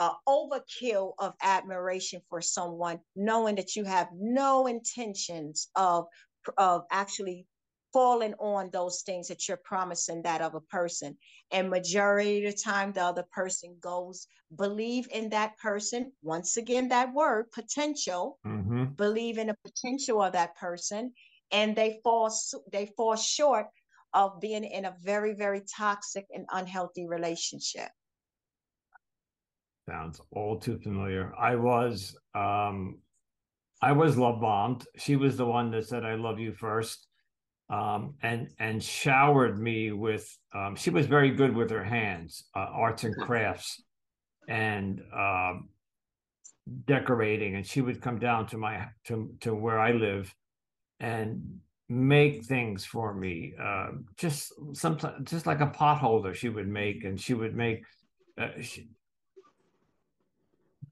a 0.00 0.10
overkill 0.26 1.12
of 1.18 1.34
admiration 1.42 2.22
for 2.28 2.40
someone 2.40 2.98
knowing 3.14 3.54
that 3.54 3.76
you 3.76 3.84
have 3.84 4.08
no 4.14 4.66
intentions 4.66 5.68
of 5.76 6.06
of 6.56 6.84
actually 6.90 7.46
falling 7.92 8.34
on 8.34 8.70
those 8.72 9.02
things 9.02 9.28
that 9.28 9.46
you're 9.46 9.58
promising 9.58 10.22
that 10.22 10.40
of 10.40 10.54
a 10.54 10.60
person. 10.60 11.16
And 11.50 11.68
majority 11.68 12.46
of 12.46 12.52
the 12.52 12.58
time 12.58 12.92
the 12.92 13.02
other 13.04 13.26
person 13.30 13.76
goes 13.80 14.26
believe 14.56 15.06
in 15.12 15.28
that 15.30 15.58
person. 15.58 16.12
Once 16.22 16.56
again 16.56 16.88
that 16.88 17.12
word 17.12 17.52
potential. 17.52 18.38
Mm-hmm. 18.46 18.84
believe 18.96 19.36
in 19.38 19.48
the 19.48 19.56
potential 19.64 20.22
of 20.22 20.32
that 20.32 20.56
person. 20.56 21.12
And 21.52 21.76
they 21.76 22.00
fall 22.02 22.32
they 22.72 22.86
fall 22.96 23.16
short 23.16 23.66
of 24.14 24.40
being 24.40 24.64
in 24.64 24.86
a 24.86 24.94
very 25.02 25.34
very 25.34 25.62
toxic 25.76 26.26
and 26.34 26.46
unhealthy 26.50 27.06
relationship 27.06 27.90
sounds 29.90 30.20
all 30.30 30.58
too 30.58 30.78
familiar 30.78 31.32
i 31.38 31.54
was 31.54 32.16
um 32.34 32.98
i 33.82 33.92
was 33.92 34.16
love 34.16 34.40
bombed 34.40 34.84
she 34.96 35.16
was 35.16 35.36
the 35.36 35.46
one 35.46 35.70
that 35.70 35.86
said 35.86 36.04
i 36.04 36.14
love 36.14 36.38
you 36.38 36.52
first 36.52 37.08
um, 37.70 38.14
and 38.22 38.48
and 38.58 38.82
showered 38.82 39.60
me 39.60 39.92
with. 39.92 40.36
Um, 40.54 40.74
she 40.74 40.90
was 40.90 41.06
very 41.06 41.30
good 41.30 41.54
with 41.54 41.70
her 41.70 41.84
hands, 41.84 42.44
uh, 42.54 42.66
arts 42.72 43.04
and 43.04 43.16
crafts, 43.16 43.80
and 44.48 45.00
um, 45.16 45.68
decorating. 46.84 47.54
And 47.54 47.64
she 47.64 47.80
would 47.80 48.02
come 48.02 48.18
down 48.18 48.46
to 48.48 48.58
my 48.58 48.88
to 49.04 49.32
to 49.40 49.54
where 49.54 49.78
I 49.78 49.92
live, 49.92 50.34
and 50.98 51.60
make 51.88 52.44
things 52.44 52.84
for 52.84 53.14
me. 53.14 53.54
Uh, 53.60 53.90
just 54.16 54.52
sometimes, 54.72 55.30
just 55.30 55.46
like 55.46 55.60
a 55.60 55.68
potholder, 55.68 56.34
she 56.34 56.48
would 56.48 56.68
make, 56.68 57.04
and 57.04 57.20
she 57.20 57.34
would 57.34 57.54
make. 57.54 57.84
Uh, 58.36 58.48
she, 58.60 58.88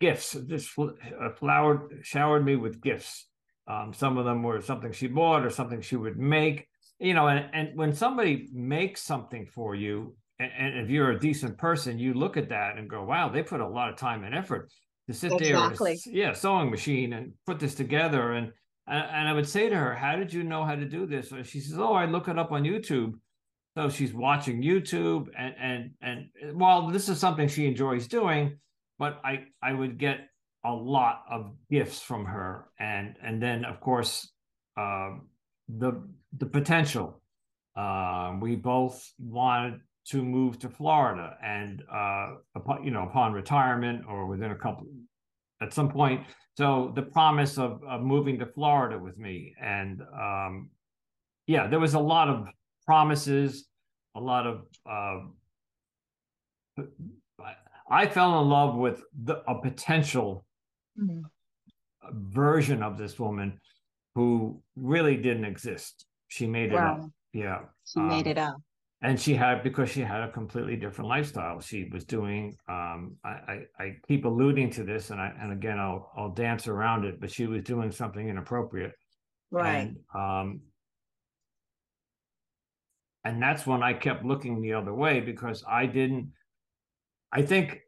gifts 0.00 0.36
just 0.46 0.70
uh, 0.78 1.30
flowered 1.36 2.00
showered 2.02 2.44
me 2.44 2.56
with 2.56 2.80
gifts 2.80 3.28
um, 3.68 3.92
some 3.92 4.16
of 4.16 4.24
them 4.24 4.42
were 4.42 4.60
something 4.62 4.92
she 4.92 5.06
bought 5.06 5.44
or 5.44 5.50
something 5.50 5.82
she 5.82 5.96
would 5.96 6.18
make. 6.18 6.66
You 6.98 7.14
know, 7.14 7.28
and, 7.28 7.46
and 7.52 7.78
when 7.78 7.92
somebody 7.92 8.48
makes 8.52 9.02
something 9.02 9.46
for 9.46 9.74
you, 9.74 10.16
and, 10.40 10.50
and, 10.58 10.78
if 10.78 10.90
you're 10.90 11.10
a 11.10 11.20
decent 11.20 11.58
person, 11.58 11.98
you 11.98 12.14
look 12.14 12.36
at 12.36 12.48
that 12.48 12.76
and 12.76 12.88
go, 12.88 13.04
wow, 13.04 13.28
they 13.28 13.42
put 13.42 13.60
a 13.60 13.68
lot 13.68 13.90
of 13.90 13.96
time 13.96 14.24
and 14.24 14.34
effort 14.34 14.72
to 15.06 15.12
sit 15.12 15.32
exactly. 15.32 15.98
there, 16.04 16.14
yeah, 16.14 16.32
sewing 16.32 16.70
machine 16.70 17.12
and 17.12 17.32
put 17.46 17.60
this 17.60 17.74
together. 17.74 18.32
And, 18.32 18.52
and 18.86 19.28
I 19.28 19.32
would 19.32 19.48
say 19.48 19.68
to 19.68 19.76
her, 19.76 19.94
how 19.94 20.16
did 20.16 20.32
you 20.32 20.42
know 20.42 20.64
how 20.64 20.74
to 20.74 20.84
do 20.86 21.06
this? 21.06 21.30
And 21.30 21.46
she 21.46 21.60
says, 21.60 21.78
oh, 21.78 21.92
I 21.92 22.06
look 22.06 22.26
it 22.28 22.38
up 22.38 22.52
on 22.52 22.64
YouTube. 22.64 23.12
So 23.76 23.88
she's 23.88 24.12
watching 24.12 24.60
YouTube, 24.60 25.28
and 25.38 25.54
and 25.60 25.90
and 26.02 26.58
while 26.58 26.88
this 26.88 27.08
is 27.08 27.20
something 27.20 27.46
she 27.46 27.64
enjoys 27.64 28.08
doing, 28.08 28.58
but 28.98 29.20
I 29.24 29.44
I 29.62 29.72
would 29.72 29.98
get 29.98 30.28
a 30.64 30.72
lot 30.72 31.22
of 31.30 31.52
gifts 31.70 32.00
from 32.00 32.24
her, 32.24 32.68
and 32.78 33.14
and 33.22 33.42
then 33.42 33.64
of 33.64 33.80
course 33.80 34.30
uh, 34.76 35.10
the 35.68 35.92
the 36.36 36.46
potential. 36.46 37.22
Uh, 37.76 38.36
we 38.40 38.56
both 38.56 39.12
wanted 39.20 39.80
to 40.04 40.22
move 40.22 40.58
to 40.58 40.68
Florida, 40.68 41.36
and 41.44 41.82
uh, 41.92 42.34
upon, 42.56 42.82
you 42.82 42.90
know 42.90 43.04
upon 43.04 43.32
retirement 43.32 44.04
or 44.08 44.26
within 44.26 44.50
a 44.50 44.56
couple 44.56 44.86
at 45.60 45.72
some 45.72 45.88
point. 45.88 46.26
So 46.56 46.92
the 46.96 47.02
promise 47.02 47.56
of, 47.56 47.82
of 47.88 48.02
moving 48.02 48.38
to 48.40 48.46
Florida 48.46 48.98
with 48.98 49.16
me, 49.16 49.54
and 49.62 50.02
um, 50.12 50.70
yeah, 51.46 51.68
there 51.68 51.78
was 51.78 51.94
a 51.94 52.00
lot 52.00 52.28
of 52.28 52.46
promises, 52.84 53.66
a 54.16 54.20
lot 54.20 54.46
of. 54.46 54.62
I 57.90 58.06
fell 58.06 58.40
in 58.42 58.48
love 58.48 58.76
with 58.76 59.02
the, 59.24 59.42
a 59.48 59.60
potential 59.60 60.44
mm-hmm. 61.00 61.20
version 62.12 62.82
of 62.82 62.98
this 62.98 63.18
woman 63.18 63.60
who 64.14 64.62
really 64.76 65.16
didn't 65.16 65.44
exist. 65.44 66.06
She 66.28 66.46
made 66.46 66.72
it 66.72 66.74
wow. 66.74 66.96
up. 66.96 67.10
Yeah. 67.32 67.60
She 67.84 68.00
um, 68.00 68.08
made 68.08 68.26
it 68.26 68.38
up. 68.38 68.56
And 69.00 69.18
she 69.18 69.34
had 69.34 69.62
because 69.62 69.88
she 69.88 70.00
had 70.00 70.22
a 70.22 70.32
completely 70.32 70.74
different 70.74 71.08
lifestyle. 71.08 71.60
She 71.60 71.88
was 71.92 72.04
doing. 72.04 72.56
Um, 72.68 73.16
I, 73.24 73.28
I, 73.28 73.60
I 73.78 73.96
keep 74.08 74.24
alluding 74.24 74.70
to 74.70 74.82
this, 74.82 75.10
and 75.10 75.20
I 75.20 75.32
and 75.40 75.52
again 75.52 75.78
I'll 75.78 76.10
I'll 76.16 76.30
dance 76.30 76.66
around 76.66 77.04
it. 77.04 77.20
But 77.20 77.30
she 77.30 77.46
was 77.46 77.62
doing 77.62 77.92
something 77.92 78.28
inappropriate, 78.28 78.92
right? 79.52 79.76
And, 79.76 79.96
um, 80.12 80.60
and 83.22 83.40
that's 83.40 83.68
when 83.68 83.84
I 83.84 83.92
kept 83.92 84.24
looking 84.24 84.60
the 84.60 84.72
other 84.72 84.92
way 84.92 85.20
because 85.20 85.62
I 85.68 85.86
didn't. 85.86 86.32
I 87.32 87.42
think 87.42 87.80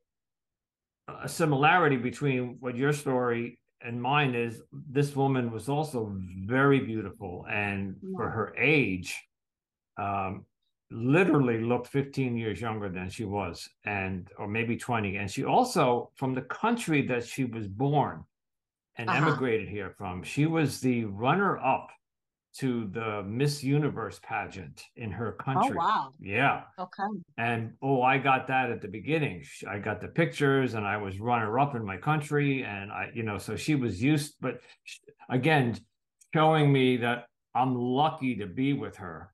a 1.22 1.28
similarity 1.28 1.96
between 1.96 2.56
what 2.60 2.76
your 2.76 2.92
story 2.92 3.58
and 3.82 4.00
mine 4.00 4.34
is 4.34 4.62
this 4.72 5.16
woman 5.16 5.50
was 5.50 5.68
also 5.68 6.12
very 6.44 6.80
beautiful 6.80 7.46
and 7.50 7.96
yeah. 8.02 8.16
for 8.16 8.30
her 8.30 8.54
age 8.58 9.16
um, 9.98 10.44
literally 10.90 11.60
looked 11.60 11.86
15 11.88 12.36
years 12.36 12.60
younger 12.60 12.88
than 12.88 13.08
she 13.08 13.24
was 13.24 13.68
and 13.84 14.28
or 14.38 14.48
maybe 14.48 14.76
20 14.76 15.16
and 15.16 15.30
she 15.30 15.44
also 15.44 16.10
from 16.14 16.34
the 16.34 16.42
country 16.42 17.06
that 17.06 17.24
she 17.24 17.44
was 17.44 17.66
born 17.66 18.24
and 18.96 19.08
uh-huh. 19.08 19.28
emigrated 19.28 19.68
here 19.68 19.94
from 19.96 20.22
she 20.22 20.46
was 20.46 20.80
the 20.80 21.04
runner 21.04 21.58
up 21.58 21.90
to 22.58 22.88
the 22.92 23.22
Miss 23.22 23.62
Universe 23.62 24.20
pageant 24.22 24.82
in 24.96 25.10
her 25.10 25.32
country. 25.32 25.76
Oh 25.78 25.84
wow! 25.84 26.08
Yeah. 26.20 26.62
Okay. 26.78 27.02
And 27.38 27.74
oh, 27.82 28.02
I 28.02 28.18
got 28.18 28.48
that 28.48 28.70
at 28.70 28.80
the 28.82 28.88
beginning. 28.88 29.44
I 29.68 29.78
got 29.78 30.00
the 30.00 30.08
pictures, 30.08 30.74
and 30.74 30.86
I 30.86 30.96
was 30.96 31.20
runner 31.20 31.58
up 31.58 31.74
in 31.74 31.84
my 31.84 31.96
country, 31.96 32.64
and 32.64 32.90
I, 32.90 33.10
you 33.14 33.22
know, 33.22 33.38
so 33.38 33.56
she 33.56 33.76
was 33.76 34.02
used. 34.02 34.34
But 34.40 34.60
again, 35.28 35.78
showing 36.34 36.72
me 36.72 36.96
that 36.98 37.26
I'm 37.54 37.74
lucky 37.74 38.36
to 38.36 38.46
be 38.46 38.72
with 38.72 38.96
her. 38.96 39.32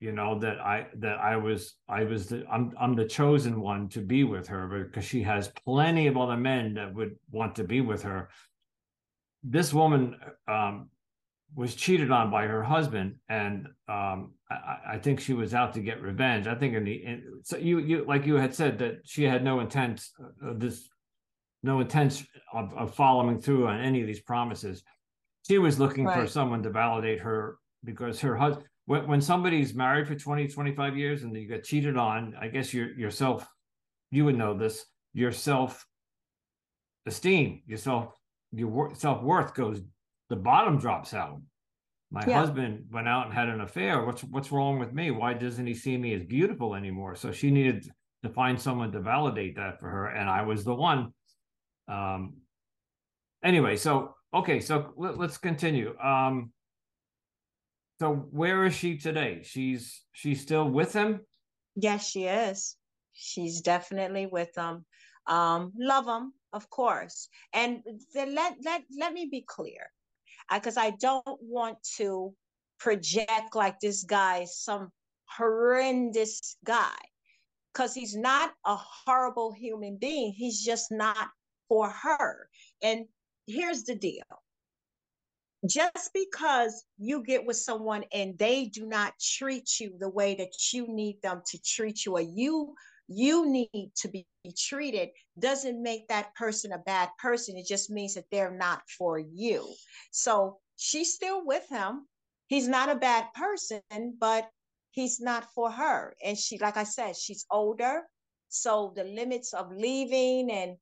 You 0.00 0.12
know 0.12 0.38
that 0.38 0.58
I 0.60 0.86
that 0.96 1.18
I 1.18 1.36
was 1.36 1.74
I 1.86 2.04
was 2.04 2.28
the 2.28 2.46
I'm 2.50 2.72
I'm 2.80 2.94
the 2.94 3.04
chosen 3.04 3.60
one 3.60 3.90
to 3.90 4.00
be 4.00 4.24
with 4.24 4.48
her 4.48 4.86
because 4.86 5.04
she 5.04 5.22
has 5.24 5.52
plenty 5.66 6.06
of 6.06 6.16
other 6.16 6.38
men 6.38 6.74
that 6.74 6.94
would 6.94 7.16
want 7.30 7.56
to 7.56 7.64
be 7.64 7.82
with 7.82 8.02
her. 8.04 8.30
This 9.42 9.74
woman 9.74 10.16
um, 10.48 10.88
was 11.54 11.74
cheated 11.74 12.10
on 12.10 12.30
by 12.30 12.46
her 12.46 12.62
husband, 12.62 13.16
and 13.28 13.66
um, 13.88 14.32
I, 14.50 14.76
I, 14.92 14.98
think 14.98 15.20
she 15.20 15.32
was 15.32 15.52
out 15.52 15.74
to 15.74 15.80
get 15.80 16.00
revenge. 16.00 16.46
I 16.46 16.54
think 16.54 16.74
in 16.74 16.84
the 16.84 16.94
in, 17.04 17.40
so 17.42 17.56
you 17.56 17.78
you 17.78 18.04
like 18.06 18.26
you 18.26 18.36
had 18.36 18.54
said 18.54 18.78
that 18.78 19.00
she 19.04 19.24
had 19.24 19.42
no 19.42 19.60
intent 19.60 20.04
uh, 20.20 20.52
this 20.54 20.88
no 21.62 21.80
intent 21.80 22.24
of, 22.52 22.72
of, 22.74 22.94
following 22.94 23.40
through 23.40 23.66
on 23.66 23.80
any 23.80 24.00
of 24.00 24.06
these 24.06 24.20
promises. 24.20 24.82
She 25.46 25.58
was 25.58 25.78
looking 25.78 26.04
right. 26.04 26.20
for 26.20 26.26
someone 26.26 26.62
to 26.62 26.70
validate 26.70 27.20
her 27.20 27.58
because 27.84 28.20
her 28.20 28.36
husband 28.36 28.66
when, 28.86 29.06
when 29.06 29.20
somebody's 29.20 29.74
married 29.74 30.08
for 30.08 30.14
20 30.14 30.48
25 30.48 30.96
years 30.96 31.22
and 31.22 31.36
you 31.36 31.46
get 31.46 31.64
cheated 31.64 31.96
on 31.96 32.34
i 32.40 32.48
guess 32.48 32.74
your 32.74 32.90
yourself 32.98 33.48
you 34.10 34.24
would 34.24 34.36
know 34.36 34.52
this 34.56 34.84
your 35.14 35.32
self 35.32 35.86
esteem 37.06 37.62
yourself 37.66 38.14
your 38.52 38.92
self-worth 38.94 39.54
goes 39.54 39.80
the 40.30 40.36
bottom 40.36 40.78
drops 40.78 41.12
out. 41.12 41.42
My 42.10 42.24
yeah. 42.26 42.40
husband 42.40 42.86
went 42.90 43.08
out 43.08 43.26
and 43.26 43.34
had 43.34 43.48
an 43.48 43.60
affair. 43.60 44.04
What's 44.04 44.24
what's 44.24 44.50
wrong 44.50 44.78
with 44.78 44.92
me? 44.92 45.10
Why 45.10 45.34
doesn't 45.34 45.66
he 45.66 45.74
see 45.74 45.96
me 45.96 46.14
as 46.14 46.24
beautiful 46.24 46.74
anymore? 46.74 47.14
So 47.14 47.30
she 47.30 47.50
needed 47.50 47.88
to 48.22 48.30
find 48.30 48.60
someone 48.60 48.90
to 48.92 49.00
validate 49.00 49.56
that 49.56 49.78
for 49.78 49.88
her, 49.88 50.06
and 50.06 50.30
I 50.30 50.42
was 50.42 50.64
the 50.64 50.74
one. 50.74 51.12
Um. 51.88 52.34
Anyway, 53.44 53.76
so 53.76 54.14
okay, 54.34 54.60
so 54.60 54.92
let, 54.96 55.20
us 55.20 55.38
continue. 55.38 55.96
Um. 55.98 56.52
So 58.00 58.14
where 58.30 58.64
is 58.64 58.74
she 58.74 58.96
today? 58.96 59.42
She's 59.44 60.02
she's 60.12 60.40
still 60.40 60.68
with 60.68 60.92
him. 60.92 61.20
Yes, 61.76 62.08
she 62.08 62.24
is. 62.24 62.76
She's 63.12 63.60
definitely 63.60 64.26
with 64.26 64.56
him. 64.56 64.84
Um, 65.26 65.72
love 65.78 66.06
him, 66.06 66.32
of 66.52 66.68
course. 66.70 67.28
And 67.52 67.82
let 68.16 68.56
let 68.64 68.82
let 68.98 69.12
me 69.12 69.28
be 69.30 69.44
clear 69.46 69.90
because 70.52 70.76
I, 70.76 70.86
I 70.86 70.90
don't 71.00 71.38
want 71.40 71.78
to 71.96 72.34
project 72.78 73.54
like 73.54 73.80
this 73.80 74.04
guy 74.04 74.42
is 74.42 74.58
some 74.58 74.90
horrendous 75.26 76.56
guy 76.64 76.96
because 77.72 77.94
he's 77.94 78.16
not 78.16 78.52
a 78.66 78.76
horrible 78.76 79.52
human 79.52 79.96
being. 79.96 80.32
He's 80.32 80.64
just 80.64 80.90
not 80.90 81.28
for 81.68 81.90
her. 81.90 82.48
And 82.82 83.06
here's 83.46 83.84
the 83.84 83.94
deal 83.94 84.24
just 85.68 86.10
because 86.14 86.84
you 86.98 87.22
get 87.22 87.44
with 87.44 87.56
someone 87.56 88.04
and 88.12 88.38
they 88.38 88.64
do 88.66 88.86
not 88.86 89.12
treat 89.20 89.78
you 89.78 89.94
the 89.98 90.08
way 90.08 90.34
that 90.34 90.72
you 90.72 90.86
need 90.88 91.20
them 91.22 91.42
to 91.46 91.58
treat 91.62 92.06
you 92.06 92.16
or 92.16 92.20
you 92.20 92.74
you 93.10 93.50
need 93.50 93.90
to 93.96 94.08
be 94.08 94.24
treated 94.56 95.08
doesn't 95.38 95.82
make 95.82 96.06
that 96.08 96.32
person 96.36 96.72
a 96.72 96.78
bad 96.78 97.08
person. 97.18 97.56
It 97.56 97.66
just 97.66 97.90
means 97.90 98.14
that 98.14 98.24
they're 98.30 98.56
not 98.56 98.82
for 98.96 99.18
you. 99.18 99.66
So 100.12 100.58
she's 100.76 101.12
still 101.12 101.44
with 101.44 101.68
him. 101.68 102.06
He's 102.46 102.68
not 102.68 102.88
a 102.88 102.94
bad 102.94 103.26
person, 103.34 103.82
but 104.18 104.48
he's 104.92 105.20
not 105.20 105.44
for 105.54 105.70
her. 105.70 106.14
And 106.24 106.38
she, 106.38 106.58
like 106.58 106.76
I 106.76 106.84
said, 106.84 107.16
she's 107.16 107.44
older. 107.50 108.02
So 108.48 108.92
the 108.94 109.04
limits 109.04 109.54
of 109.54 109.72
leaving 109.72 110.50
and 110.50 110.76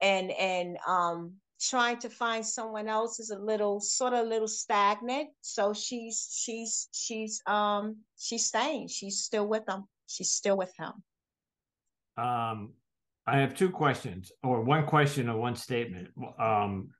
and 0.00 0.30
and 0.30 0.76
um 0.86 1.32
trying 1.60 1.98
to 1.98 2.10
find 2.10 2.44
someone 2.44 2.88
else 2.88 3.18
is 3.18 3.30
a 3.30 3.38
little 3.38 3.80
sort 3.80 4.12
of 4.14 4.26
a 4.26 4.28
little 4.28 4.48
stagnant. 4.48 5.28
So 5.42 5.74
she's 5.74 6.28
she's 6.42 6.88
she's 6.92 7.42
um 7.46 7.96
she's 8.18 8.46
staying. 8.46 8.88
She's 8.88 9.20
still 9.20 9.46
with 9.46 9.68
him. 9.68 9.84
She's 10.06 10.32
still 10.32 10.56
with 10.56 10.72
him. 10.78 10.92
Um, 12.16 12.72
I 13.26 13.38
have 13.38 13.54
two 13.54 13.70
questions, 13.70 14.30
or 14.42 14.62
one 14.62 14.86
question 14.86 15.28
or 15.28 15.36
one 15.36 15.56
statement. 15.56 16.08
Um, 16.38 16.90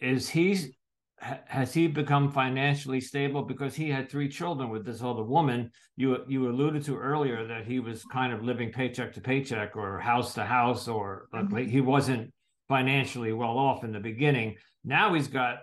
is 0.00 0.28
he 0.28 0.74
has 1.20 1.74
he 1.74 1.88
become 1.88 2.30
financially 2.30 3.00
stable 3.00 3.42
because 3.42 3.74
he 3.74 3.90
had 3.90 4.08
three 4.08 4.28
children 4.28 4.68
with 4.68 4.84
this 4.84 5.02
other 5.02 5.22
woman? 5.22 5.70
You 5.96 6.24
you 6.28 6.48
alluded 6.48 6.84
to 6.84 6.96
earlier 6.96 7.46
that 7.46 7.66
he 7.66 7.80
was 7.80 8.04
kind 8.04 8.32
of 8.32 8.44
living 8.44 8.72
paycheck 8.72 9.12
to 9.14 9.20
paycheck 9.20 9.76
or 9.76 9.98
house 9.98 10.34
to 10.34 10.44
house, 10.44 10.88
or 10.88 11.28
mm-hmm. 11.34 11.56
he 11.56 11.80
wasn't 11.80 12.32
financially 12.68 13.32
well 13.32 13.58
off 13.58 13.84
in 13.84 13.92
the 13.92 14.00
beginning. 14.00 14.56
Now 14.84 15.14
he's 15.14 15.28
got 15.28 15.60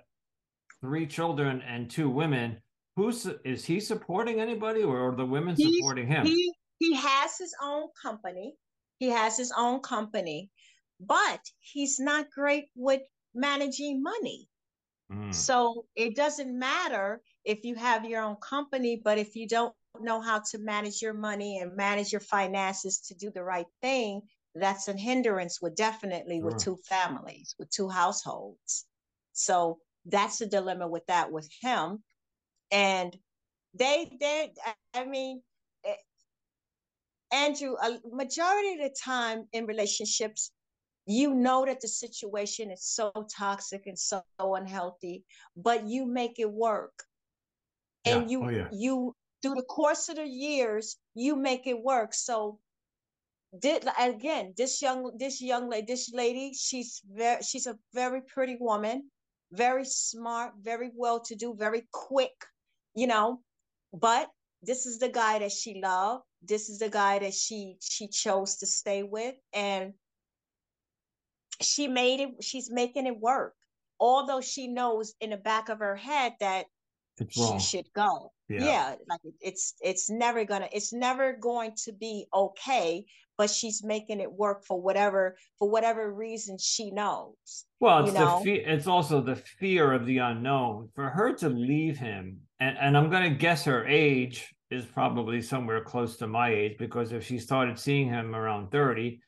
three 0.81 1.05
children 1.05 1.61
and 1.61 1.89
two 1.89 2.09
women. 2.09 2.57
Who's 2.95 3.27
is 3.43 3.65
he 3.65 3.79
supporting 3.79 4.39
anybody, 4.39 4.83
or 4.83 5.09
are 5.09 5.15
the 5.15 5.25
women 5.25 5.55
He's, 5.55 5.77
supporting 5.77 6.07
him? 6.07 6.25
He 6.25 6.53
he 6.79 6.93
has 6.95 7.37
his 7.37 7.53
own 7.61 7.89
company. 8.01 8.55
He 8.97 9.09
has 9.09 9.37
his 9.37 9.51
own 9.57 9.79
company, 9.81 10.49
but 10.99 11.39
he's 11.59 11.99
not 11.99 12.31
great 12.31 12.65
with 12.75 13.01
managing 13.33 14.01
money. 14.01 14.47
Mm. 15.11 15.33
So 15.33 15.85
it 15.95 16.15
doesn't 16.15 16.57
matter 16.57 17.21
if 17.43 17.63
you 17.63 17.75
have 17.75 18.05
your 18.05 18.21
own 18.23 18.37
company, 18.37 19.01
but 19.03 19.17
if 19.17 19.35
you 19.35 19.47
don't 19.47 19.73
know 20.01 20.19
how 20.21 20.39
to 20.39 20.57
manage 20.57 21.01
your 21.01 21.13
money 21.13 21.59
and 21.59 21.75
manage 21.75 22.11
your 22.11 22.21
finances 22.21 22.99
to 23.07 23.15
do 23.15 23.29
the 23.29 23.43
right 23.43 23.67
thing, 23.81 24.21
that's 24.55 24.87
a 24.87 24.93
hindrance 24.93 25.61
with 25.61 25.75
definitely 25.75 26.37
sure. 26.37 26.45
with 26.45 26.57
two 26.57 26.77
families, 26.85 27.55
with 27.59 27.69
two 27.69 27.89
households. 27.89 28.85
So 29.33 29.79
that's 30.05 30.39
the 30.39 30.45
dilemma 30.45 30.87
with 30.87 31.05
that 31.07 31.31
with 31.31 31.49
him. 31.61 32.03
And 32.71 33.15
they, 33.73 34.15
they, 34.19 34.53
I 34.93 35.05
mean, 35.05 35.41
Andrew, 37.35 37.75
a 37.81 37.99
majority 38.11 38.73
of 38.75 38.79
the 38.79 38.95
time 39.03 39.47
in 39.51 39.65
relationships, 39.65 40.51
you 41.05 41.35
know 41.35 41.65
that 41.65 41.81
the 41.81 41.87
situation 41.87 42.71
is 42.71 42.83
so 42.83 43.11
toxic 43.35 43.83
and 43.87 43.99
so 43.99 44.23
unhealthy, 44.39 45.23
but 45.55 45.85
you 45.85 46.05
make 46.05 46.39
it 46.39 46.49
work. 46.49 46.93
Yeah. 48.05 48.17
And 48.17 48.31
you 48.31 48.43
oh, 48.43 48.49
yeah. 48.49 48.67
you 48.71 49.15
through 49.41 49.55
the 49.55 49.63
course 49.63 50.09
of 50.09 50.15
the 50.15 50.27
years, 50.27 50.97
you 51.13 51.35
make 51.35 51.67
it 51.67 51.79
work. 51.83 52.13
So 52.13 52.59
did 53.59 53.85
again, 53.99 54.53
this 54.57 54.81
young 54.81 55.11
this 55.17 55.41
young 55.41 55.69
lady, 55.69 55.85
this 55.87 56.11
lady, 56.13 56.53
she's 56.53 57.01
very 57.05 57.43
she's 57.43 57.67
a 57.67 57.77
very 57.93 58.21
pretty 58.21 58.57
woman, 58.59 59.11
very 59.51 59.85
smart, 59.85 60.53
very 60.61 60.89
well 60.95 61.19
to 61.21 61.35
do, 61.35 61.53
very 61.53 61.83
quick, 61.91 62.37
you 62.95 63.07
know, 63.07 63.41
but 63.93 64.29
this 64.65 64.85
is 64.85 64.99
the 64.99 65.09
guy 65.09 65.39
that 65.39 65.51
she 65.51 65.79
loved. 65.81 66.23
This 66.43 66.69
is 66.69 66.79
the 66.79 66.89
guy 66.89 67.19
that 67.19 67.33
she 67.33 67.77
she 67.81 68.07
chose 68.07 68.57
to 68.57 68.67
stay 68.67 69.03
with. 69.03 69.35
And 69.53 69.93
she 71.61 71.87
made 71.87 72.19
it 72.19 72.43
she's 72.43 72.71
making 72.71 73.07
it 73.07 73.19
work. 73.19 73.53
Although 73.99 74.41
she 74.41 74.67
knows 74.67 75.13
in 75.21 75.29
the 75.29 75.37
back 75.37 75.69
of 75.69 75.79
her 75.79 75.95
head 75.95 76.33
that 76.39 76.65
she 77.29 77.59
should 77.59 77.85
go. 77.95 78.31
Yeah. 78.47 78.63
yeah 78.63 78.95
like 79.09 79.21
it's 79.41 79.73
it's 79.81 80.07
never 80.07 80.45
gonna 80.45 80.69
it's 80.71 80.93
never 80.93 81.33
going 81.33 81.71
to 81.85 81.93
be 81.93 82.27
okay 82.31 83.05
but 83.39 83.49
she's 83.49 83.83
making 83.83 84.19
it 84.19 84.31
work 84.31 84.63
for 84.67 84.79
whatever 84.79 85.35
for 85.57 85.67
whatever 85.67 86.13
reason 86.13 86.57
she 86.59 86.91
knows 86.91 87.65
well 87.79 88.03
it's 88.03 88.13
you 88.13 88.19
know? 88.19 88.37
the 88.37 88.45
fe- 88.45 88.65
it's 88.65 88.85
also 88.85 89.19
the 89.19 89.35
fear 89.35 89.93
of 89.93 90.05
the 90.05 90.19
unknown. 90.19 90.89
For 90.93 91.09
her 91.09 91.33
to 91.37 91.49
leave 91.49 91.97
him 91.97 92.41
and, 92.59 92.77
and 92.79 92.95
i'm 92.95 93.09
going 93.09 93.23
to 93.23 93.35
guess 93.35 93.65
her 93.65 93.83
age 93.87 94.54
is 94.71 94.85
probably 94.85 95.41
somewhere 95.41 95.81
close 95.81 96.17
to 96.17 96.27
my 96.27 96.49
age 96.49 96.75
because 96.79 97.11
if 97.11 97.23
she 97.23 97.37
started 97.37 97.77
seeing 97.77 98.07
him 98.07 98.35
around 98.35 98.71
30 98.71 99.19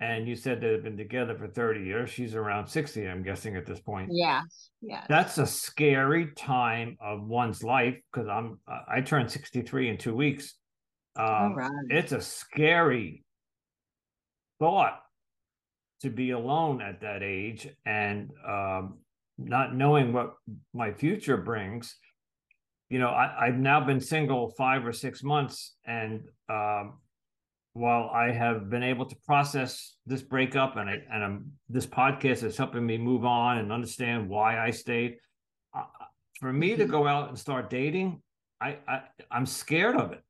and 0.00 0.26
you 0.26 0.34
said 0.34 0.60
they've 0.60 0.82
been 0.82 0.96
together 0.96 1.36
for 1.36 1.46
30 1.46 1.84
years 1.84 2.10
she's 2.10 2.34
around 2.34 2.66
60 2.66 3.06
i'm 3.06 3.22
guessing 3.22 3.56
at 3.56 3.66
this 3.66 3.80
point. 3.80 4.08
Yeah 4.12 4.42
yeah. 4.82 5.04
That's 5.08 5.38
a 5.38 5.46
scary 5.46 6.32
time 6.34 6.96
of 7.00 7.26
one's 7.26 7.62
life 7.62 7.96
because 8.12 8.28
i'm 8.28 8.58
i 8.88 9.00
turned 9.00 9.30
63 9.30 9.90
in 9.90 9.98
two 9.98 10.14
weeks. 10.14 10.54
Um, 11.16 11.54
right. 11.54 11.70
it's 11.88 12.12
a 12.12 12.20
scary 12.20 13.24
thought 14.58 15.00
to 16.02 16.10
be 16.10 16.30
alone 16.30 16.80
at 16.80 17.00
that 17.00 17.22
age 17.22 17.68
and 17.84 18.30
um, 18.46 18.98
not 19.38 19.74
knowing 19.74 20.12
what 20.12 20.34
my 20.72 20.92
future 20.92 21.36
brings 21.36 21.96
you 22.90 22.98
know, 22.98 23.08
I, 23.08 23.46
have 23.46 23.58
now 23.58 23.80
been 23.80 24.00
single 24.00 24.50
five 24.58 24.84
or 24.84 24.92
six 24.92 25.22
months, 25.22 25.76
and 25.86 26.24
um, 26.48 26.98
while 27.72 28.10
I 28.12 28.32
have 28.32 28.68
been 28.68 28.82
able 28.82 29.06
to 29.06 29.16
process 29.24 29.96
this 30.06 30.22
breakup, 30.22 30.76
and 30.76 30.90
I, 30.90 30.96
and 31.10 31.24
I'm, 31.24 31.52
this 31.68 31.86
podcast 31.86 32.42
is 32.42 32.56
helping 32.56 32.84
me 32.84 32.98
move 32.98 33.24
on 33.24 33.58
and 33.58 33.72
understand 33.72 34.28
why 34.28 34.58
I 34.58 34.70
stayed. 34.70 35.18
Uh, 35.72 35.84
for 36.40 36.52
me 36.52 36.74
to 36.76 36.84
go 36.84 37.06
out 37.06 37.28
and 37.28 37.38
start 37.38 37.70
dating, 37.70 38.20
I, 38.60 38.78
I 38.88 39.02
I'm 39.30 39.46
scared 39.46 39.96
of 39.96 40.12
it. 40.12 40.22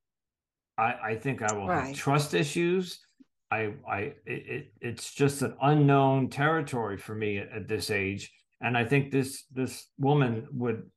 I, 0.77 0.94
I 1.03 1.14
think 1.14 1.42
I 1.42 1.53
will 1.55 1.66
right. 1.66 1.87
have 1.87 1.96
trust 1.96 2.35
issues. 2.35 3.01
I 3.51 3.73
I 3.88 4.14
it, 4.27 4.73
it's 4.81 5.12
just 5.12 5.42
an 5.42 5.57
unknown 5.62 6.29
territory 6.29 6.99
for 6.99 7.14
me 7.14 7.38
at, 7.38 7.51
at 7.53 7.68
this 7.68 7.90
age, 7.90 8.31
and 8.61 8.77
I 8.77 8.85
think 8.85 9.11
this 9.11 9.44
this 9.51 9.87
woman 9.99 10.46
would. 10.53 10.90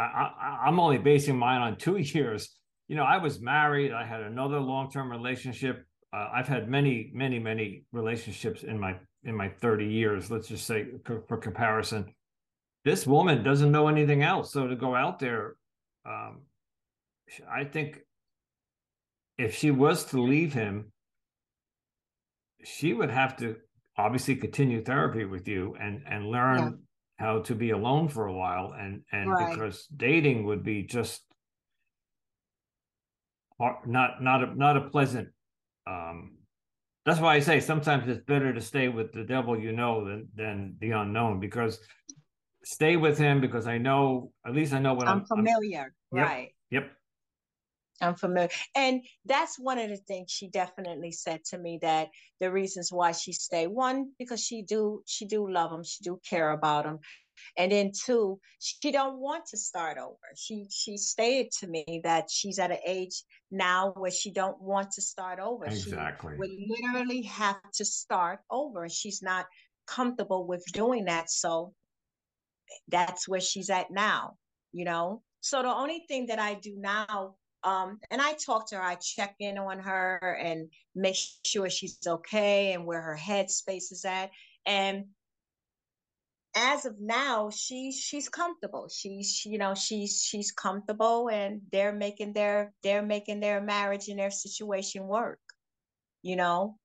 I, 0.00 0.58
I'm 0.66 0.80
only 0.80 0.98
basing 0.98 1.36
mine 1.36 1.60
on 1.60 1.76
two 1.76 1.96
years. 1.98 2.56
You 2.88 2.96
know, 2.96 3.04
I 3.04 3.18
was 3.18 3.40
married. 3.40 3.92
I 3.92 4.04
had 4.04 4.20
another 4.20 4.58
long 4.60 4.90
term 4.90 5.10
relationship. 5.10 5.84
Uh, 6.12 6.28
I've 6.34 6.48
had 6.48 6.68
many, 6.68 7.10
many, 7.14 7.38
many 7.38 7.84
relationships 7.92 8.62
in 8.64 8.78
my 8.78 8.96
in 9.22 9.36
my 9.36 9.48
30 9.48 9.86
years. 9.86 10.30
Let's 10.30 10.48
just 10.48 10.66
say 10.66 10.86
for 11.04 11.36
comparison, 11.36 12.14
this 12.84 13.06
woman 13.06 13.44
doesn't 13.44 13.70
know 13.70 13.88
anything 13.88 14.22
else. 14.22 14.52
So 14.52 14.66
to 14.66 14.74
go 14.74 14.94
out 14.94 15.18
there, 15.18 15.56
um, 16.06 16.42
I 17.48 17.64
think 17.64 18.00
if 19.38 19.54
she 19.56 19.70
was 19.70 20.04
to 20.06 20.20
leave 20.20 20.52
him, 20.52 20.92
she 22.64 22.92
would 22.92 23.10
have 23.10 23.36
to 23.38 23.56
obviously 23.96 24.36
continue 24.36 24.82
therapy 24.82 25.24
with 25.24 25.46
you 25.46 25.76
and 25.80 26.02
and 26.06 26.26
learn. 26.26 26.80
How 27.20 27.40
to 27.40 27.54
be 27.54 27.70
alone 27.70 28.08
for 28.08 28.26
a 28.26 28.32
while 28.32 28.74
and 28.78 29.02
and 29.12 29.30
right. 29.30 29.52
because 29.52 29.86
dating 29.94 30.46
would 30.46 30.64
be 30.64 30.82
just 30.82 31.22
not 33.86 34.22
not 34.22 34.42
a 34.42 34.58
not 34.58 34.78
a 34.78 34.80
pleasant 34.88 35.28
um 35.86 36.38
that's 37.04 37.20
why 37.20 37.34
I 37.34 37.40
say 37.40 37.60
sometimes 37.60 38.08
it's 38.08 38.24
better 38.24 38.54
to 38.54 38.60
stay 38.60 38.88
with 38.88 39.12
the 39.12 39.24
devil 39.24 39.58
you 39.58 39.72
know 39.72 40.06
than 40.06 40.28
than 40.34 40.76
the 40.80 40.92
unknown 40.92 41.40
because 41.40 41.78
stay 42.64 42.96
with 42.96 43.18
him 43.18 43.42
because 43.42 43.66
I 43.66 43.76
know 43.76 44.32
at 44.46 44.54
least 44.54 44.72
I 44.72 44.78
know 44.78 44.94
what 44.94 45.06
I'm, 45.06 45.18
I'm 45.18 45.24
familiar. 45.26 45.92
I'm, 46.12 46.18
right. 46.18 46.54
Yep. 46.70 46.90
I'm 48.00 48.14
familiar. 48.14 48.48
And 48.74 49.02
that's 49.24 49.58
one 49.58 49.78
of 49.78 49.88
the 49.88 49.96
things 49.96 50.30
she 50.30 50.48
definitely 50.48 51.12
said 51.12 51.44
to 51.46 51.58
me 51.58 51.78
that 51.82 52.08
the 52.40 52.50
reasons 52.50 52.92
why 52.92 53.12
she 53.12 53.32
stayed. 53.32 53.68
One, 53.68 54.12
because 54.18 54.42
she 54.42 54.62
do 54.62 55.02
she 55.06 55.26
do 55.26 55.50
love 55.50 55.72
him, 55.72 55.84
she 55.84 56.02
do 56.02 56.20
care 56.28 56.50
about 56.50 56.86
him. 56.86 56.98
And 57.56 57.72
then 57.72 57.92
two, 57.92 58.38
she 58.58 58.92
don't 58.92 59.18
want 59.18 59.46
to 59.46 59.56
start 59.56 59.98
over. 59.98 60.16
She 60.36 60.66
she 60.70 60.96
stated 60.96 61.50
to 61.60 61.66
me 61.66 62.00
that 62.04 62.30
she's 62.30 62.58
at 62.58 62.70
an 62.70 62.78
age 62.86 63.22
now 63.50 63.92
where 63.96 64.10
she 64.10 64.30
don't 64.30 64.60
want 64.60 64.92
to 64.92 65.02
start 65.02 65.38
over. 65.40 65.64
Exactly. 65.64 66.34
She 66.34 66.38
would 66.38 66.50
literally 66.68 67.22
have 67.22 67.60
to 67.74 67.84
start 67.84 68.40
over. 68.50 68.88
She's 68.88 69.22
not 69.22 69.46
comfortable 69.86 70.46
with 70.46 70.64
doing 70.72 71.06
that. 71.06 71.30
So 71.30 71.74
that's 72.88 73.28
where 73.28 73.40
she's 73.40 73.70
at 73.70 73.90
now, 73.90 74.36
you 74.72 74.84
know. 74.84 75.22
So 75.40 75.62
the 75.62 75.68
only 75.68 76.04
thing 76.06 76.26
that 76.26 76.38
I 76.38 76.54
do 76.54 76.76
now, 76.76 77.36
um, 77.62 77.98
and 78.10 78.20
I 78.20 78.32
talk 78.34 78.68
to 78.70 78.76
her, 78.76 78.82
I 78.82 78.94
check 78.94 79.34
in 79.38 79.58
on 79.58 79.80
her 79.80 80.38
and 80.42 80.68
make 80.94 81.16
sure 81.44 81.68
she's 81.68 81.98
okay 82.06 82.72
and 82.72 82.86
where 82.86 83.00
her 83.00 83.18
headspace 83.20 83.92
is 83.92 84.04
at. 84.06 84.30
And 84.66 85.06
as 86.56 86.84
of 86.86 86.96
now, 86.98 87.50
she 87.50 87.92
she's 87.92 88.28
comfortable. 88.28 88.88
She's 88.88 89.30
she, 89.32 89.50
you 89.50 89.58
know 89.58 89.74
she's 89.74 90.22
she's 90.22 90.50
comfortable, 90.50 91.28
and 91.28 91.60
they're 91.70 91.92
making 91.92 92.32
their 92.32 92.72
they're 92.82 93.02
making 93.02 93.40
their 93.40 93.60
marriage 93.60 94.08
and 94.08 94.18
their 94.18 94.30
situation 94.30 95.06
work. 95.06 95.40
You 96.22 96.36
know. 96.36 96.76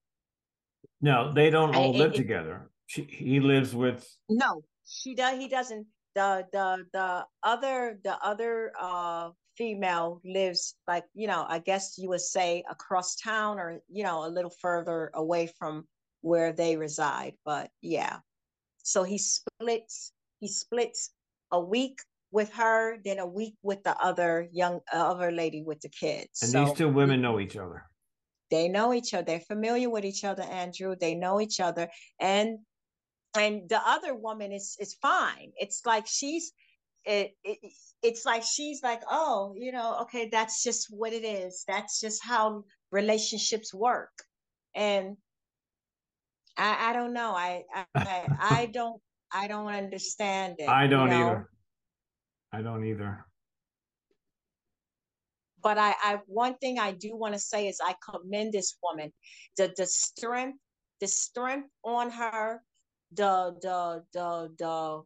No, 1.01 1.33
they 1.33 1.49
don't 1.49 1.75
all 1.75 1.95
I, 1.95 1.97
live 1.97 2.11
it, 2.13 2.17
together. 2.17 2.69
She, 2.87 3.03
he 3.03 3.39
lives 3.39 3.75
with. 3.75 4.07
No, 4.29 4.63
she 4.85 5.15
does. 5.15 5.37
He 5.39 5.47
doesn't. 5.47 5.87
The 6.13 6.45
the 6.51 6.85
the 6.93 7.25
other 7.43 7.99
the 8.03 8.17
other 8.23 8.71
uh 8.79 9.29
female 9.57 10.21
lives 10.25 10.75
like 10.87 11.05
you 11.13 11.27
know 11.27 11.45
I 11.47 11.59
guess 11.59 11.97
you 11.97 12.09
would 12.09 12.21
say 12.21 12.63
across 12.69 13.15
town 13.15 13.59
or 13.59 13.79
you 13.89 14.03
know 14.03 14.25
a 14.25 14.29
little 14.29 14.53
further 14.61 15.11
away 15.13 15.47
from 15.59 15.87
where 16.21 16.51
they 16.51 16.75
reside. 16.75 17.33
But 17.45 17.69
yeah, 17.81 18.17
so 18.83 19.03
he 19.03 19.17
splits 19.17 20.11
he 20.39 20.47
splits 20.47 21.11
a 21.51 21.59
week 21.59 21.99
with 22.31 22.51
her, 22.53 22.97
then 23.05 23.19
a 23.19 23.25
week 23.25 23.55
with 23.63 23.83
the 23.83 23.97
other 23.97 24.49
young 24.51 24.81
uh, 24.93 25.11
other 25.11 25.31
lady 25.31 25.61
with 25.61 25.79
the 25.81 25.89
kids. 25.89 26.41
And 26.41 26.51
so, 26.51 26.65
these 26.65 26.73
two 26.73 26.89
women 26.89 27.21
know 27.21 27.39
each 27.39 27.55
other. 27.55 27.83
They 28.51 28.67
know 28.67 28.93
each 28.93 29.13
other. 29.13 29.23
They're 29.23 29.39
familiar 29.39 29.89
with 29.89 30.05
each 30.05 30.23
other, 30.23 30.43
Andrew. 30.43 30.95
They 30.99 31.15
know 31.15 31.39
each 31.39 31.59
other, 31.59 31.89
and 32.19 32.59
and 33.37 33.69
the 33.69 33.81
other 33.85 34.15
woman 34.15 34.51
is 34.51 34.75
is 34.79 34.95
fine. 34.95 35.51
It's 35.57 35.85
like 35.85 36.07
she's 36.07 36.51
it, 37.05 37.35
it 37.43 37.59
it's 38.01 38.25
like 38.25 38.43
she's 38.43 38.81
like, 38.83 39.01
oh, 39.09 39.53
you 39.57 39.71
know, 39.71 39.97
okay, 40.01 40.29
that's 40.31 40.63
just 40.63 40.87
what 40.89 41.13
it 41.13 41.23
is. 41.23 41.63
That's 41.67 41.99
just 41.99 42.23
how 42.23 42.63
relationships 42.91 43.73
work. 43.73 44.11
And 44.75 45.17
I, 46.57 46.89
I 46.89 46.93
don't 46.93 47.13
know. 47.13 47.31
I, 47.31 47.63
I 47.95 48.27
I 48.39 48.65
don't 48.73 49.01
I 49.31 49.47
don't 49.47 49.67
understand 49.67 50.55
it. 50.59 50.69
I 50.69 50.87
don't 50.87 51.09
you 51.09 51.13
know? 51.17 51.27
either. 51.27 51.49
I 52.53 52.61
don't 52.61 52.85
either. 52.85 53.25
But 55.61 55.77
I, 55.77 55.95
I 56.03 56.19
one 56.27 56.55
thing 56.55 56.79
I 56.79 56.91
do 56.91 57.15
want 57.15 57.33
to 57.33 57.39
say 57.39 57.67
is 57.67 57.79
I 57.83 57.95
commend 58.11 58.53
this 58.53 58.77
woman. 58.83 59.11
The 59.57 59.73
the 59.77 59.85
strength, 59.85 60.59
the 61.01 61.07
strength 61.07 61.69
on 61.83 62.11
her, 62.11 62.61
the 63.11 63.55
the 63.61 64.03
the 64.13 64.51
the 64.57 65.03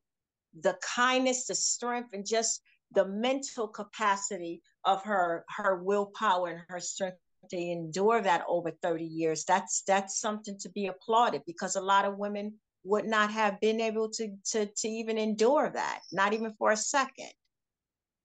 the 0.62 0.78
kindness, 0.96 1.48
the 1.48 1.56
strength, 1.56 2.10
and 2.14 2.26
just 2.26 2.62
the 2.94 3.06
mental 3.06 3.68
capacity 3.68 4.62
of 4.86 5.04
her 5.04 5.46
her 5.50 5.84
willpower 5.84 6.50
and 6.50 6.62
her 6.70 6.80
strength 6.80 7.18
to 7.50 7.58
endure 7.58 8.22
that 8.22 8.44
over 8.48 8.72
30 8.82 9.06
years. 9.06 9.46
That's 9.46 9.84
that's 9.88 10.20
something 10.20 10.58
to 10.60 10.70
be 10.70 10.88
applauded 10.88 11.44
because 11.46 11.76
a 11.76 11.82
lot 11.82 12.06
of 12.06 12.18
women 12.18 12.56
would 12.84 13.06
not 13.06 13.32
have 13.32 13.60
been 13.60 13.82
able 13.82 14.10
to 14.10 14.36
to 14.52 14.66
to 14.66 14.88
even 14.88 15.18
endure 15.18 15.70
that 15.70 16.02
not 16.12 16.34
even 16.34 16.54
for 16.58 16.72
a 16.72 16.78
second 16.78 17.32